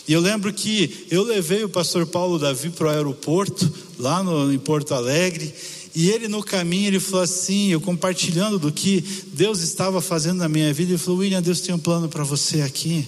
E 0.10 0.12
eu 0.12 0.20
lembro 0.20 0.52
que 0.52 1.08
eu 1.10 1.24
levei 1.24 1.64
o 1.64 1.70
pastor 1.70 2.06
Paulo 2.06 2.38
Davi 2.38 2.70
para 2.70 2.88
o 2.88 2.90
aeroporto, 2.90 3.72
lá 3.98 4.22
no, 4.22 4.52
em 4.52 4.60
Porto 4.60 4.94
Alegre, 4.94 5.54
e 5.96 6.10
ele 6.10 6.28
no 6.28 6.44
caminho, 6.44 6.88
ele 6.88 7.00
falou 7.00 7.22
assim, 7.22 7.70
eu 7.70 7.80
compartilhando 7.80 8.60
do 8.60 8.74
que 8.74 9.02
Deus 9.28 9.62
estava 9.62 10.02
fazendo 10.02 10.40
na 10.40 10.50
minha 10.50 10.74
vida, 10.74 10.92
ele 10.92 10.98
falou, 10.98 11.22
William, 11.22 11.42
Deus 11.42 11.62
tem 11.62 11.74
um 11.74 11.80
plano 11.80 12.10
para 12.10 12.26
você 12.26 12.60
aqui. 12.60 13.08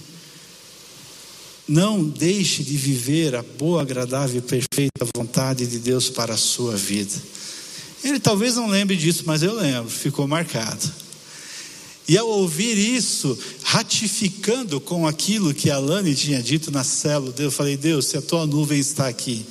Não 1.70 2.02
deixe 2.02 2.64
de 2.64 2.76
viver 2.76 3.36
a 3.36 3.44
boa, 3.44 3.82
agradável 3.82 4.38
e 4.38 4.42
perfeita 4.42 5.06
vontade 5.14 5.68
de 5.68 5.78
Deus 5.78 6.10
para 6.10 6.34
a 6.34 6.36
sua 6.36 6.74
vida. 6.76 7.14
Ele 8.02 8.18
talvez 8.18 8.56
não 8.56 8.66
lembre 8.66 8.96
disso, 8.96 9.22
mas 9.24 9.40
eu 9.40 9.54
lembro, 9.54 9.88
ficou 9.88 10.26
marcado. 10.26 10.92
E 12.08 12.18
ao 12.18 12.28
ouvir 12.28 12.76
isso, 12.76 13.38
ratificando 13.62 14.80
com 14.80 15.06
aquilo 15.06 15.54
que 15.54 15.70
a 15.70 15.78
Lani 15.78 16.12
tinha 16.12 16.42
dito 16.42 16.72
na 16.72 16.82
célula, 16.82 17.32
eu 17.38 17.52
falei: 17.52 17.76
Deus, 17.76 18.06
se 18.06 18.16
a 18.16 18.22
tua 18.22 18.48
nuvem 18.48 18.80
está 18.80 19.06
aqui, 19.06 19.46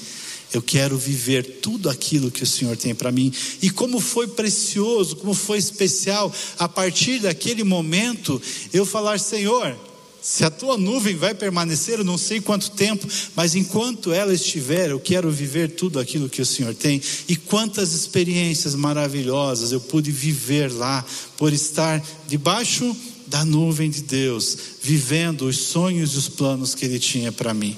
eu 0.54 0.62
quero 0.62 0.98
viver 0.98 1.62
tudo 1.62 1.90
aquilo 1.90 2.30
que 2.30 2.44
o 2.44 2.48
Senhor 2.48 2.76
tem 2.76 2.94
para 2.94 3.14
mim. 3.14 3.32
E 3.62 3.70
como 3.70 4.02
foi 4.02 4.28
precioso, 4.28 5.16
como 5.16 5.34
foi 5.34 5.58
especial, 5.58 6.36
a 6.58 6.68
partir 6.68 7.20
daquele 7.20 7.64
momento, 7.64 8.42
eu 8.74 8.86
falar: 8.86 9.22
Senhor, 9.22 9.74
se 10.32 10.46
a 10.46 10.50
tua 10.52 10.78
nuvem 10.78 11.16
vai 11.16 11.34
permanecer, 11.34 11.98
eu 11.98 12.04
não 12.04 12.16
sei 12.16 12.40
quanto 12.40 12.70
tempo, 12.70 13.08
mas 13.36 13.56
enquanto 13.56 14.14
ela 14.14 14.32
estiver, 14.32 14.92
eu 14.92 15.00
quero 15.00 15.32
viver 15.32 15.72
tudo 15.72 16.00
aquilo 16.00 16.30
que 16.30 16.40
o 16.40 16.46
Senhor 16.46 16.76
tem. 16.76 17.02
E 17.28 17.36
quantas 17.36 17.94
experiências 17.94 18.76
maravilhosas 18.76 19.72
eu 19.72 19.82
pude 19.82 20.12
viver 20.12 20.72
lá, 20.72 21.04
por 21.36 21.52
estar 21.52 22.00
debaixo 22.28 22.96
da 23.26 23.44
nuvem 23.44 23.90
de 23.90 24.04
Deus, 24.04 24.56
vivendo 24.84 25.48
os 25.48 25.58
sonhos 25.58 26.14
e 26.14 26.18
os 26.20 26.30
planos 26.30 26.76
que 26.76 26.86
Ele 26.86 27.00
tinha 27.00 27.32
para 27.32 27.52
mim. 27.52 27.76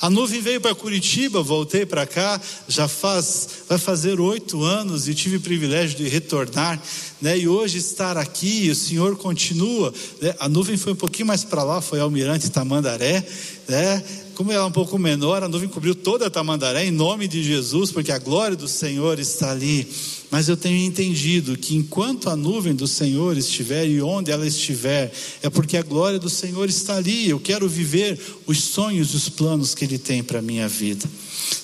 A 0.00 0.08
nuvem 0.08 0.40
veio 0.40 0.62
para 0.62 0.74
Curitiba, 0.74 1.42
voltei 1.42 1.84
para 1.84 2.06
cá, 2.06 2.40
já 2.66 2.88
faz, 2.88 3.48
vai 3.68 3.76
fazer 3.76 4.18
oito 4.18 4.62
anos 4.62 5.06
e 5.06 5.14
tive 5.14 5.36
o 5.36 5.40
privilégio 5.42 5.94
de 5.94 6.08
retornar, 6.08 6.80
né? 7.20 7.38
E 7.38 7.46
hoje 7.46 7.76
estar 7.76 8.16
aqui, 8.16 8.70
o 8.70 8.74
Senhor 8.74 9.14
continua. 9.16 9.92
Né? 10.18 10.34
A 10.38 10.48
nuvem 10.48 10.78
foi 10.78 10.94
um 10.94 10.96
pouquinho 10.96 11.26
mais 11.26 11.44
para 11.44 11.62
lá, 11.62 11.82
foi 11.82 12.00
Almirante 12.00 12.50
Tamandaré, 12.50 13.22
né? 13.68 14.02
Como 14.34 14.50
ela 14.50 14.64
é 14.64 14.66
um 14.66 14.72
pouco 14.72 14.98
menor, 14.98 15.42
a 15.42 15.48
nuvem 15.48 15.68
cobriu 15.68 15.94
toda 15.94 16.28
a 16.28 16.30
Tamandaré 16.30 16.86
em 16.86 16.90
nome 16.90 17.28
de 17.28 17.42
Jesus, 17.42 17.92
porque 17.92 18.10
a 18.10 18.18
glória 18.18 18.56
do 18.56 18.68
Senhor 18.68 19.18
está 19.18 19.50
ali. 19.50 19.86
Mas 20.30 20.48
eu 20.48 20.56
tenho 20.56 20.76
entendido 20.76 21.56
que 21.56 21.74
enquanto 21.74 22.30
a 22.30 22.36
nuvem 22.36 22.72
do 22.72 22.86
Senhor 22.86 23.36
estiver 23.36 23.86
e 23.86 24.00
onde 24.00 24.30
ela 24.30 24.46
estiver, 24.46 25.12
é 25.42 25.50
porque 25.50 25.76
a 25.76 25.82
glória 25.82 26.20
do 26.20 26.30
Senhor 26.30 26.68
está 26.68 26.96
ali. 26.96 27.28
Eu 27.28 27.40
quero 27.40 27.68
viver 27.68 28.18
os 28.46 28.62
sonhos 28.62 29.12
e 29.12 29.16
os 29.16 29.28
planos 29.28 29.74
que 29.74 29.84
Ele 29.84 29.98
tem 29.98 30.22
para 30.22 30.38
a 30.38 30.42
minha 30.42 30.68
vida. 30.68 31.04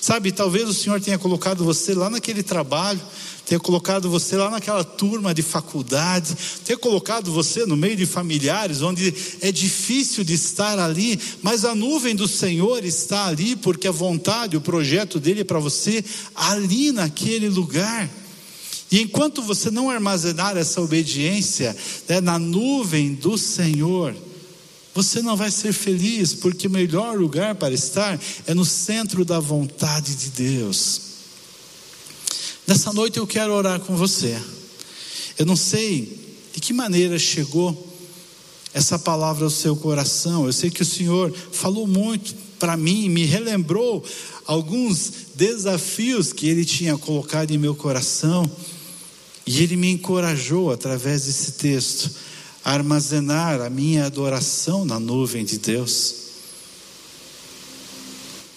Sabe, 0.01 0.33
talvez 0.33 0.67
o 0.67 0.73
Senhor 0.73 0.99
tenha 0.99 1.17
colocado 1.17 1.63
você 1.63 1.93
lá 1.93 2.09
naquele 2.09 2.43
trabalho, 2.43 2.99
tenha 3.45 3.59
colocado 3.59 4.09
você 4.09 4.35
lá 4.35 4.49
naquela 4.49 4.83
turma 4.83 5.33
de 5.33 5.41
faculdade, 5.41 6.35
tenha 6.65 6.77
colocado 6.77 7.31
você 7.31 7.65
no 7.65 7.77
meio 7.77 7.95
de 7.95 8.05
familiares, 8.05 8.81
onde 8.81 9.13
é 9.39 9.49
difícil 9.49 10.25
de 10.25 10.33
estar 10.33 10.77
ali, 10.77 11.17
mas 11.41 11.63
a 11.63 11.73
nuvem 11.73 12.13
do 12.13 12.27
Senhor 12.27 12.83
está 12.83 13.27
ali, 13.27 13.55
porque 13.55 13.87
a 13.87 13.91
vontade, 13.91 14.57
o 14.57 14.61
projeto 14.61 15.21
dele 15.21 15.41
é 15.41 15.45
para 15.45 15.59
você 15.59 16.03
ali 16.35 16.91
naquele 16.91 17.47
lugar. 17.47 18.09
E 18.89 19.01
enquanto 19.01 19.41
você 19.41 19.69
não 19.69 19.89
armazenar 19.89 20.55
essa 20.57 20.81
obediência 20.81 21.75
né, 22.07 22.21
na 22.21 22.39
nuvem 22.39 23.13
do 23.13 23.37
Senhor, 23.37 24.15
você 24.93 25.21
não 25.21 25.35
vai 25.35 25.51
ser 25.51 25.73
feliz, 25.73 26.33
porque 26.33 26.67
o 26.67 26.71
melhor 26.71 27.17
lugar 27.17 27.55
para 27.55 27.73
estar 27.73 28.19
é 28.45 28.53
no 28.53 28.65
centro 28.65 29.23
da 29.23 29.39
vontade 29.39 30.15
de 30.15 30.29
Deus. 30.29 31.01
Nessa 32.65 32.91
noite 32.91 33.17
eu 33.17 33.27
quero 33.27 33.53
orar 33.53 33.79
com 33.79 33.95
você. 33.95 34.41
Eu 35.37 35.45
não 35.45 35.55
sei 35.55 36.37
de 36.53 36.59
que 36.59 36.73
maneira 36.73 37.19
chegou 37.19 37.95
essa 38.73 38.97
palavra 38.97 39.43
ao 39.45 39.51
seu 39.51 39.75
coração. 39.75 40.45
Eu 40.45 40.53
sei 40.53 40.69
que 40.69 40.81
o 40.81 40.85
Senhor 40.85 41.31
falou 41.51 41.85
muito 41.85 42.33
para 42.57 42.75
mim, 42.75 43.07
me 43.07 43.23
relembrou 43.23 44.03
alguns 44.45 45.11
desafios 45.35 46.33
que 46.33 46.47
Ele 46.47 46.65
tinha 46.65 46.97
colocado 46.97 47.51
em 47.51 47.57
meu 47.57 47.75
coração. 47.75 48.49
E 49.47 49.63
ele 49.63 49.77
me 49.77 49.89
encorajou, 49.89 50.71
através 50.71 51.23
desse 51.23 51.53
texto, 51.53 52.11
a 52.65 52.73
armazenar 52.73 53.61
a 53.61 53.69
minha 53.69 54.05
adoração 54.05 54.83
na 54.83 54.99
nuvem 54.99 55.45
de 55.45 55.57
Deus. 55.57 56.15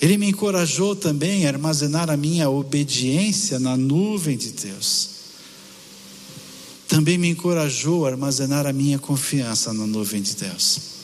Ele 0.01 0.19
me 0.19 0.31
encorajou 0.31 0.97
também 0.97 1.47
a 1.47 1.51
armazenar 1.51 2.11
a 2.11 2.17
minha 2.17 2.51
obediência 2.51 3.61
na 3.61 3.77
nuvem 3.77 4.37
de 4.37 4.51
Deus. 4.51 5.11
Também 6.89 7.17
me 7.17 7.29
encorajou 7.29 8.05
a 8.05 8.11
armazenar 8.11 8.67
a 8.67 8.73
minha 8.73 8.99
confiança 8.99 9.73
na 9.73 9.87
nuvem 9.87 10.21
de 10.21 10.35
Deus. 10.35 11.00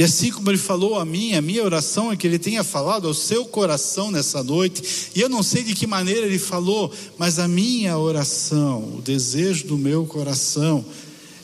E 0.00 0.02
assim 0.02 0.30
como 0.30 0.50
ele 0.50 0.56
falou 0.56 0.98
a 0.98 1.04
mim, 1.04 1.34
a 1.34 1.42
minha 1.42 1.62
oração 1.62 2.10
é 2.10 2.16
que 2.16 2.26
ele 2.26 2.38
tenha 2.38 2.64
falado 2.64 3.06
ao 3.06 3.12
seu 3.12 3.44
coração 3.44 4.10
nessa 4.10 4.42
noite. 4.42 5.10
E 5.14 5.20
eu 5.20 5.28
não 5.28 5.42
sei 5.42 5.62
de 5.62 5.74
que 5.74 5.86
maneira 5.86 6.24
ele 6.24 6.38
falou, 6.38 6.90
mas 7.18 7.38
a 7.38 7.46
minha 7.46 7.98
oração, 7.98 8.94
o 8.96 9.02
desejo 9.02 9.66
do 9.66 9.76
meu 9.76 10.06
coração, 10.06 10.82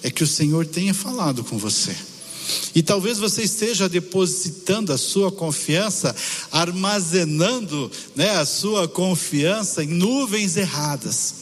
é 0.02 0.10
que 0.10 0.24
o 0.24 0.26
Senhor 0.26 0.64
tenha 0.64 0.94
falado 0.94 1.44
com 1.44 1.58
você. 1.58 1.94
E 2.74 2.82
talvez 2.82 3.18
você 3.18 3.42
esteja 3.42 3.90
depositando 3.90 4.90
a 4.90 4.96
sua 4.96 5.30
confiança, 5.30 6.16
armazenando 6.50 7.92
né, 8.14 8.38
a 8.38 8.46
sua 8.46 8.88
confiança 8.88 9.84
em 9.84 9.88
nuvens 9.88 10.56
erradas. 10.56 11.34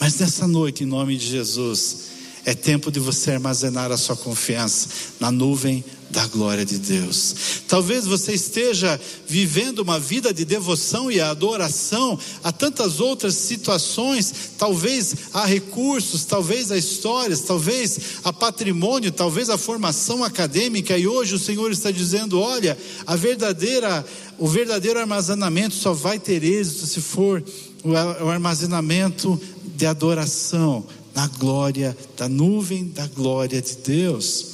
Mas 0.00 0.18
nessa 0.18 0.48
noite, 0.48 0.82
em 0.82 0.86
nome 0.88 1.16
de 1.16 1.28
Jesus, 1.28 2.15
É 2.46 2.54
tempo 2.54 2.92
de 2.92 3.00
você 3.00 3.32
armazenar 3.32 3.90
a 3.90 3.96
sua 3.96 4.14
confiança 4.14 4.88
na 5.18 5.32
nuvem 5.32 5.84
da 6.08 6.28
glória 6.28 6.64
de 6.64 6.78
Deus. 6.78 7.34
Talvez 7.66 8.06
você 8.06 8.34
esteja 8.34 9.00
vivendo 9.26 9.80
uma 9.80 9.98
vida 9.98 10.32
de 10.32 10.44
devoção 10.44 11.10
e 11.10 11.20
adoração 11.20 12.16
a 12.44 12.52
tantas 12.52 13.00
outras 13.00 13.34
situações, 13.34 14.32
talvez 14.56 15.12
há 15.34 15.44
recursos, 15.44 16.24
talvez 16.24 16.70
há 16.70 16.78
histórias, 16.78 17.40
talvez 17.40 17.98
há 18.22 18.32
patrimônio, 18.32 19.10
talvez 19.10 19.50
a 19.50 19.58
formação 19.58 20.22
acadêmica 20.22 20.96
e 20.96 21.04
hoje 21.04 21.34
o 21.34 21.40
Senhor 21.40 21.72
está 21.72 21.90
dizendo, 21.90 22.38
olha, 22.38 22.78
a 23.04 23.16
verdadeira 23.16 24.06
o 24.38 24.46
verdadeiro 24.46 25.00
armazenamento 25.00 25.74
só 25.74 25.92
vai 25.92 26.20
ter 26.20 26.44
êxito 26.44 26.86
se 26.86 27.00
for 27.00 27.42
o 27.82 28.28
armazenamento 28.28 29.40
de 29.64 29.84
adoração 29.84 30.86
na 31.16 31.26
glória 31.26 31.96
da 32.14 32.28
nuvem 32.28 32.88
da 32.88 33.06
glória 33.06 33.62
de 33.62 33.76
Deus. 33.76 34.48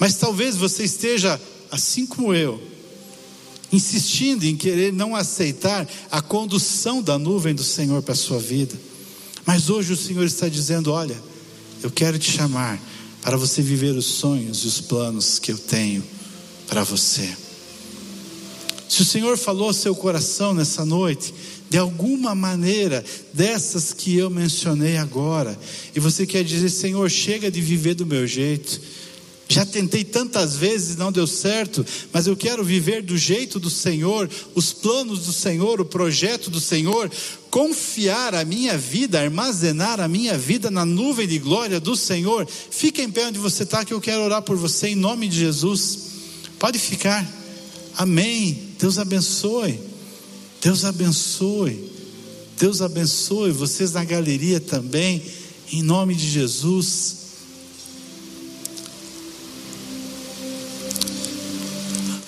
Mas 0.00 0.16
talvez 0.16 0.56
você 0.56 0.82
esteja, 0.82 1.40
assim 1.70 2.04
como 2.04 2.34
eu, 2.34 2.60
insistindo 3.72 4.44
em 4.44 4.56
querer 4.56 4.92
não 4.92 5.14
aceitar 5.14 5.88
a 6.10 6.20
condução 6.20 7.00
da 7.00 7.16
nuvem 7.16 7.54
do 7.54 7.62
Senhor 7.62 8.02
para 8.02 8.14
a 8.14 8.16
sua 8.16 8.40
vida. 8.40 8.74
Mas 9.46 9.70
hoje 9.70 9.92
o 9.92 9.96
Senhor 9.96 10.24
está 10.24 10.48
dizendo: 10.48 10.90
olha, 10.90 11.16
eu 11.80 11.90
quero 11.90 12.18
te 12.18 12.32
chamar 12.32 12.82
para 13.22 13.36
você 13.36 13.62
viver 13.62 13.96
os 13.96 14.06
sonhos 14.06 14.64
e 14.64 14.66
os 14.66 14.80
planos 14.80 15.38
que 15.38 15.52
eu 15.52 15.58
tenho 15.58 16.02
para 16.66 16.82
você. 16.82 17.32
Se 18.88 19.02
o 19.02 19.04
Senhor 19.04 19.38
falou 19.38 19.68
ao 19.68 19.72
seu 19.72 19.94
coração 19.94 20.52
nessa 20.52 20.84
noite, 20.84 21.32
de 21.68 21.78
alguma 21.78 22.34
maneira, 22.34 23.04
dessas 23.32 23.92
que 23.92 24.16
eu 24.16 24.30
mencionei 24.30 24.96
agora, 24.96 25.58
e 25.94 26.00
você 26.00 26.24
quer 26.26 26.44
dizer, 26.44 26.70
Senhor, 26.70 27.10
chega 27.10 27.50
de 27.50 27.60
viver 27.60 27.94
do 27.94 28.06
meu 28.06 28.26
jeito, 28.26 28.80
já 29.48 29.64
tentei 29.64 30.02
tantas 30.02 30.56
vezes, 30.56 30.96
não 30.96 31.12
deu 31.12 31.26
certo, 31.26 31.86
mas 32.12 32.26
eu 32.26 32.36
quero 32.36 32.64
viver 32.64 33.02
do 33.02 33.16
jeito 33.16 33.60
do 33.60 33.70
Senhor, 33.70 34.28
os 34.54 34.72
planos 34.72 35.26
do 35.26 35.32
Senhor, 35.32 35.80
o 35.80 35.84
projeto 35.84 36.50
do 36.50 36.60
Senhor, 36.60 37.10
confiar 37.48 38.34
a 38.34 38.44
minha 38.44 38.76
vida, 38.76 39.20
armazenar 39.20 40.00
a 40.00 40.08
minha 40.08 40.36
vida 40.36 40.68
na 40.68 40.84
nuvem 40.84 41.28
de 41.28 41.38
glória 41.38 41.78
do 41.78 41.94
Senhor. 41.94 42.46
Fica 42.46 43.00
em 43.00 43.10
pé 43.10 43.26
onde 43.26 43.38
você 43.38 43.62
está, 43.62 43.84
que 43.84 43.94
eu 43.94 44.00
quero 44.00 44.22
orar 44.22 44.42
por 44.42 44.56
você 44.56 44.88
em 44.88 44.96
nome 44.96 45.28
de 45.28 45.38
Jesus. 45.38 45.98
Pode 46.58 46.78
ficar. 46.78 47.24
Amém. 47.96 48.74
Deus 48.78 48.98
abençoe. 48.98 49.78
Deus 50.66 50.84
abençoe. 50.84 51.92
Deus 52.58 52.82
abençoe 52.82 53.52
vocês 53.52 53.92
na 53.92 54.02
galeria 54.02 54.58
também, 54.58 55.22
em 55.70 55.80
nome 55.80 56.12
de 56.12 56.28
Jesus. 56.28 57.18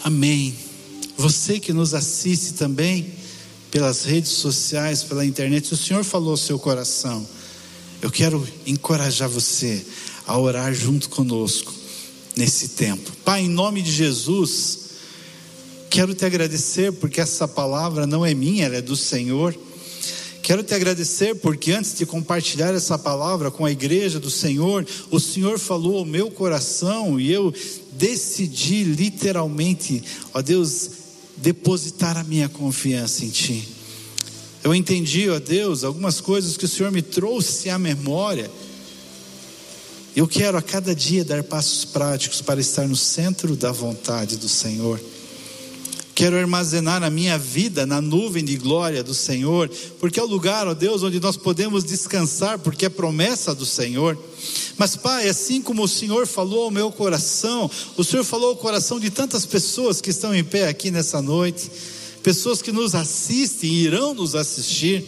Amém. 0.04 0.54
Você 1.16 1.58
que 1.58 1.72
nos 1.72 1.94
assiste 1.94 2.52
também 2.52 3.12
pelas 3.72 4.04
redes 4.04 4.30
sociais, 4.30 5.02
pela 5.02 5.26
internet, 5.26 5.74
o 5.74 5.76
Senhor 5.76 6.04
falou 6.04 6.30
ao 6.30 6.36
seu 6.36 6.60
coração. 6.60 7.28
Eu 8.00 8.08
quero 8.08 8.46
encorajar 8.64 9.28
você 9.28 9.84
a 10.24 10.38
orar 10.38 10.72
junto 10.72 11.08
conosco 11.08 11.74
nesse 12.36 12.68
tempo. 12.68 13.10
Pai, 13.24 13.40
em 13.42 13.48
nome 13.48 13.82
de 13.82 13.90
Jesus, 13.90 14.87
quero 15.88 16.14
te 16.14 16.24
agradecer 16.24 16.92
porque 16.92 17.20
essa 17.20 17.48
palavra 17.48 18.06
não 18.06 18.24
é 18.24 18.34
minha, 18.34 18.66
ela 18.66 18.76
é 18.76 18.82
do 18.82 18.96
Senhor. 18.96 19.54
Quero 20.42 20.62
te 20.62 20.72
agradecer 20.72 21.34
porque 21.34 21.72
antes 21.72 21.98
de 21.98 22.06
compartilhar 22.06 22.74
essa 22.74 22.98
palavra 22.98 23.50
com 23.50 23.66
a 23.66 23.70
igreja 23.70 24.18
do 24.18 24.30
Senhor, 24.30 24.86
o 25.10 25.20
Senhor 25.20 25.58
falou 25.58 25.98
ao 25.98 26.04
meu 26.04 26.30
coração 26.30 27.20
e 27.20 27.30
eu 27.30 27.52
decidi 27.92 28.84
literalmente, 28.84 30.02
ó 30.32 30.40
Deus, 30.40 30.90
depositar 31.36 32.16
a 32.16 32.24
minha 32.24 32.48
confiança 32.48 33.24
em 33.24 33.28
Ti. 33.28 33.68
Eu 34.64 34.74
entendi, 34.74 35.28
ó 35.28 35.38
Deus, 35.38 35.84
algumas 35.84 36.20
coisas 36.20 36.56
que 36.56 36.64
o 36.64 36.68
Senhor 36.68 36.90
me 36.90 37.02
trouxe 37.02 37.68
à 37.70 37.78
memória. 37.78 38.50
Eu 40.16 40.26
quero 40.26 40.56
a 40.56 40.62
cada 40.62 40.94
dia 40.94 41.24
dar 41.24 41.44
passos 41.44 41.84
práticos 41.84 42.40
para 42.40 42.60
estar 42.60 42.88
no 42.88 42.96
centro 42.96 43.54
da 43.54 43.70
vontade 43.70 44.36
do 44.36 44.48
Senhor. 44.48 45.00
Quero 46.18 46.36
armazenar 46.36 47.04
a 47.04 47.10
minha 47.10 47.38
vida 47.38 47.86
na 47.86 48.00
nuvem 48.00 48.44
de 48.44 48.56
glória 48.56 49.04
do 49.04 49.14
Senhor, 49.14 49.70
porque 50.00 50.18
é 50.18 50.22
o 50.24 50.26
lugar, 50.26 50.66
ó 50.66 50.74
Deus, 50.74 51.04
onde 51.04 51.20
nós 51.20 51.36
podemos 51.36 51.84
descansar, 51.84 52.58
porque 52.58 52.86
é 52.86 52.88
promessa 52.88 53.54
do 53.54 53.64
Senhor. 53.64 54.18
Mas, 54.76 54.96
Pai, 54.96 55.28
assim 55.28 55.62
como 55.62 55.84
o 55.84 55.86
Senhor 55.86 56.26
falou 56.26 56.64
ao 56.64 56.70
meu 56.72 56.90
coração, 56.90 57.70
o 57.96 58.02
Senhor 58.02 58.24
falou 58.24 58.48
ao 58.48 58.56
coração 58.56 58.98
de 58.98 59.10
tantas 59.10 59.46
pessoas 59.46 60.00
que 60.00 60.10
estão 60.10 60.34
em 60.34 60.42
pé 60.42 60.66
aqui 60.66 60.90
nessa 60.90 61.22
noite, 61.22 61.70
pessoas 62.20 62.60
que 62.60 62.72
nos 62.72 62.96
assistem 62.96 63.70
e 63.70 63.84
irão 63.84 64.12
nos 64.12 64.34
assistir. 64.34 65.04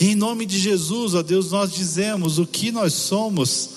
E 0.00 0.06
em 0.06 0.14
nome 0.14 0.46
de 0.46 0.58
Jesus, 0.58 1.14
ó 1.14 1.22
Deus, 1.22 1.50
nós 1.50 1.70
dizemos 1.70 2.38
o 2.38 2.46
que 2.46 2.72
nós 2.72 2.94
somos, 2.94 3.68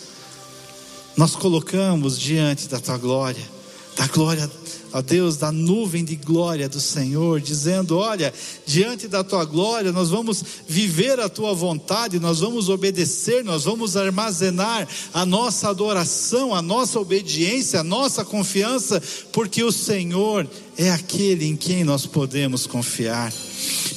nós 1.17 1.36
colocamos 1.36 2.17
diante 2.17 2.69
da 2.69 2.79
tua 2.79 2.97
glória, 2.97 3.61
da 4.02 4.08
glória 4.08 4.49
ó 4.93 4.99
Deus, 4.99 5.38
da 5.38 5.52
nuvem 5.52 6.04
de 6.04 6.16
glória 6.16 6.68
do 6.68 6.82
Senhor, 6.82 7.39
dizendo: 7.39 7.97
Olha, 7.97 8.34
diante 8.66 9.08
da 9.08 9.24
tua 9.24 9.45
glória, 9.45 9.91
nós 9.91 10.10
vamos 10.10 10.43
viver 10.68 11.20
a 11.20 11.30
tua 11.30 11.54
vontade, 11.54 12.20
nós 12.20 12.39
vamos 12.39 12.68
obedecer, 12.68 13.43
nós 13.43 13.64
vamos 13.64 13.95
armazenar 13.95 14.88
a 15.14 15.24
nossa 15.24 15.70
adoração, 15.70 16.54
a 16.54 16.64
nossa 16.64 16.99
obediência, 16.99 17.82
a 17.82 17.84
nossa 17.84 18.26
confiança, 18.26 19.02
porque 19.32 19.64
o 19.64 19.72
Senhor 19.72 20.47
é 20.78 20.89
aquele 20.89 21.45
em 21.45 21.56
quem 21.56 21.84
nós 21.84 22.08
podemos 22.08 22.66
confiar. 22.66 23.32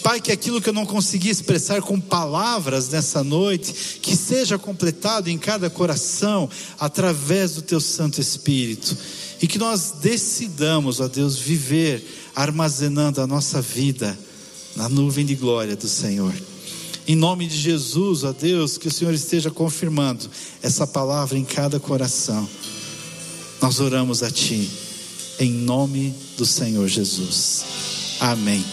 Pai, 0.02 0.20
que 0.20 0.30
aquilo 0.30 0.60
que 0.60 0.68
eu 0.68 0.74
não 0.74 0.84
consegui 0.84 1.30
expressar 1.30 1.80
com 1.80 1.98
palavras 1.98 2.90
nessa 2.90 3.24
noite, 3.24 3.98
que 4.02 4.14
seja 4.14 4.58
completado 4.58 5.30
em 5.30 5.38
cada 5.38 5.70
coração 5.70 6.48
através 6.78 7.52
do 7.54 7.62
Teu 7.62 7.80
Santo 7.80 8.20
Espírito 8.20 8.94
e 9.40 9.46
que 9.46 9.58
nós 9.58 9.94
decidamos, 10.00 11.00
ó 11.00 11.08
Deus, 11.08 11.38
viver 11.38 12.04
armazenando 12.34 13.20
a 13.20 13.26
nossa 13.26 13.60
vida 13.60 14.18
na 14.76 14.88
nuvem 14.88 15.24
de 15.24 15.34
glória 15.34 15.76
do 15.76 15.88
Senhor. 15.88 16.34
Em 17.06 17.14
nome 17.14 17.46
de 17.46 17.56
Jesus, 17.56 18.24
ó 18.24 18.32
Deus, 18.32 18.78
que 18.78 18.88
o 18.88 18.92
Senhor 18.92 19.12
esteja 19.12 19.50
confirmando 19.50 20.28
essa 20.62 20.86
palavra 20.86 21.38
em 21.38 21.44
cada 21.44 21.78
coração. 21.78 22.48
Nós 23.60 23.78
oramos 23.78 24.22
a 24.22 24.30
Ti, 24.30 24.70
em 25.38 25.50
nome 25.50 26.14
do 26.36 26.46
Senhor 26.46 26.88
Jesus. 26.88 27.64
Amém 28.20 28.64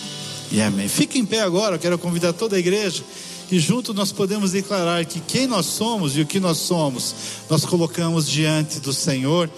e 0.51 0.62
amém. 0.62 0.88
Fique 0.88 1.20
em 1.20 1.26
pé 1.26 1.41
agora, 1.41 1.76
eu 1.76 1.80
quero 1.80 1.97
convidar 1.97 2.34
toda 2.34 2.55
a 2.55 2.59
igreja 2.59 3.03
e 3.51 3.59
junto 3.59 3.93
nós 3.93 4.14
podemos 4.14 4.53
declarar 4.53 5.03
que 5.05 5.20
quem 5.20 5.45
nós 5.45 5.66
somos 5.66 6.16
e 6.16 6.22
o 6.22 6.26
que 6.26 6.39
nós 6.39 6.57
somos, 6.57 7.14
nós 7.49 7.66
colocamos 7.66 8.30
diante 8.30 8.80
do 8.80 8.93
Senhor 8.93 9.49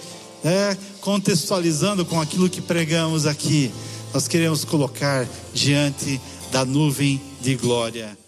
é, 0.42 0.76
contextualizando 1.04 2.06
com 2.06 2.18
aquilo 2.18 2.48
que 2.48 2.62
pregamos 2.62 3.26
aqui, 3.26 3.70
nós 4.14 4.26
queremos 4.26 4.64
colocar 4.64 5.28
diante 5.52 6.18
da 6.50 6.64
nuvem 6.64 7.20
de 7.42 7.54
glória. 7.56 8.23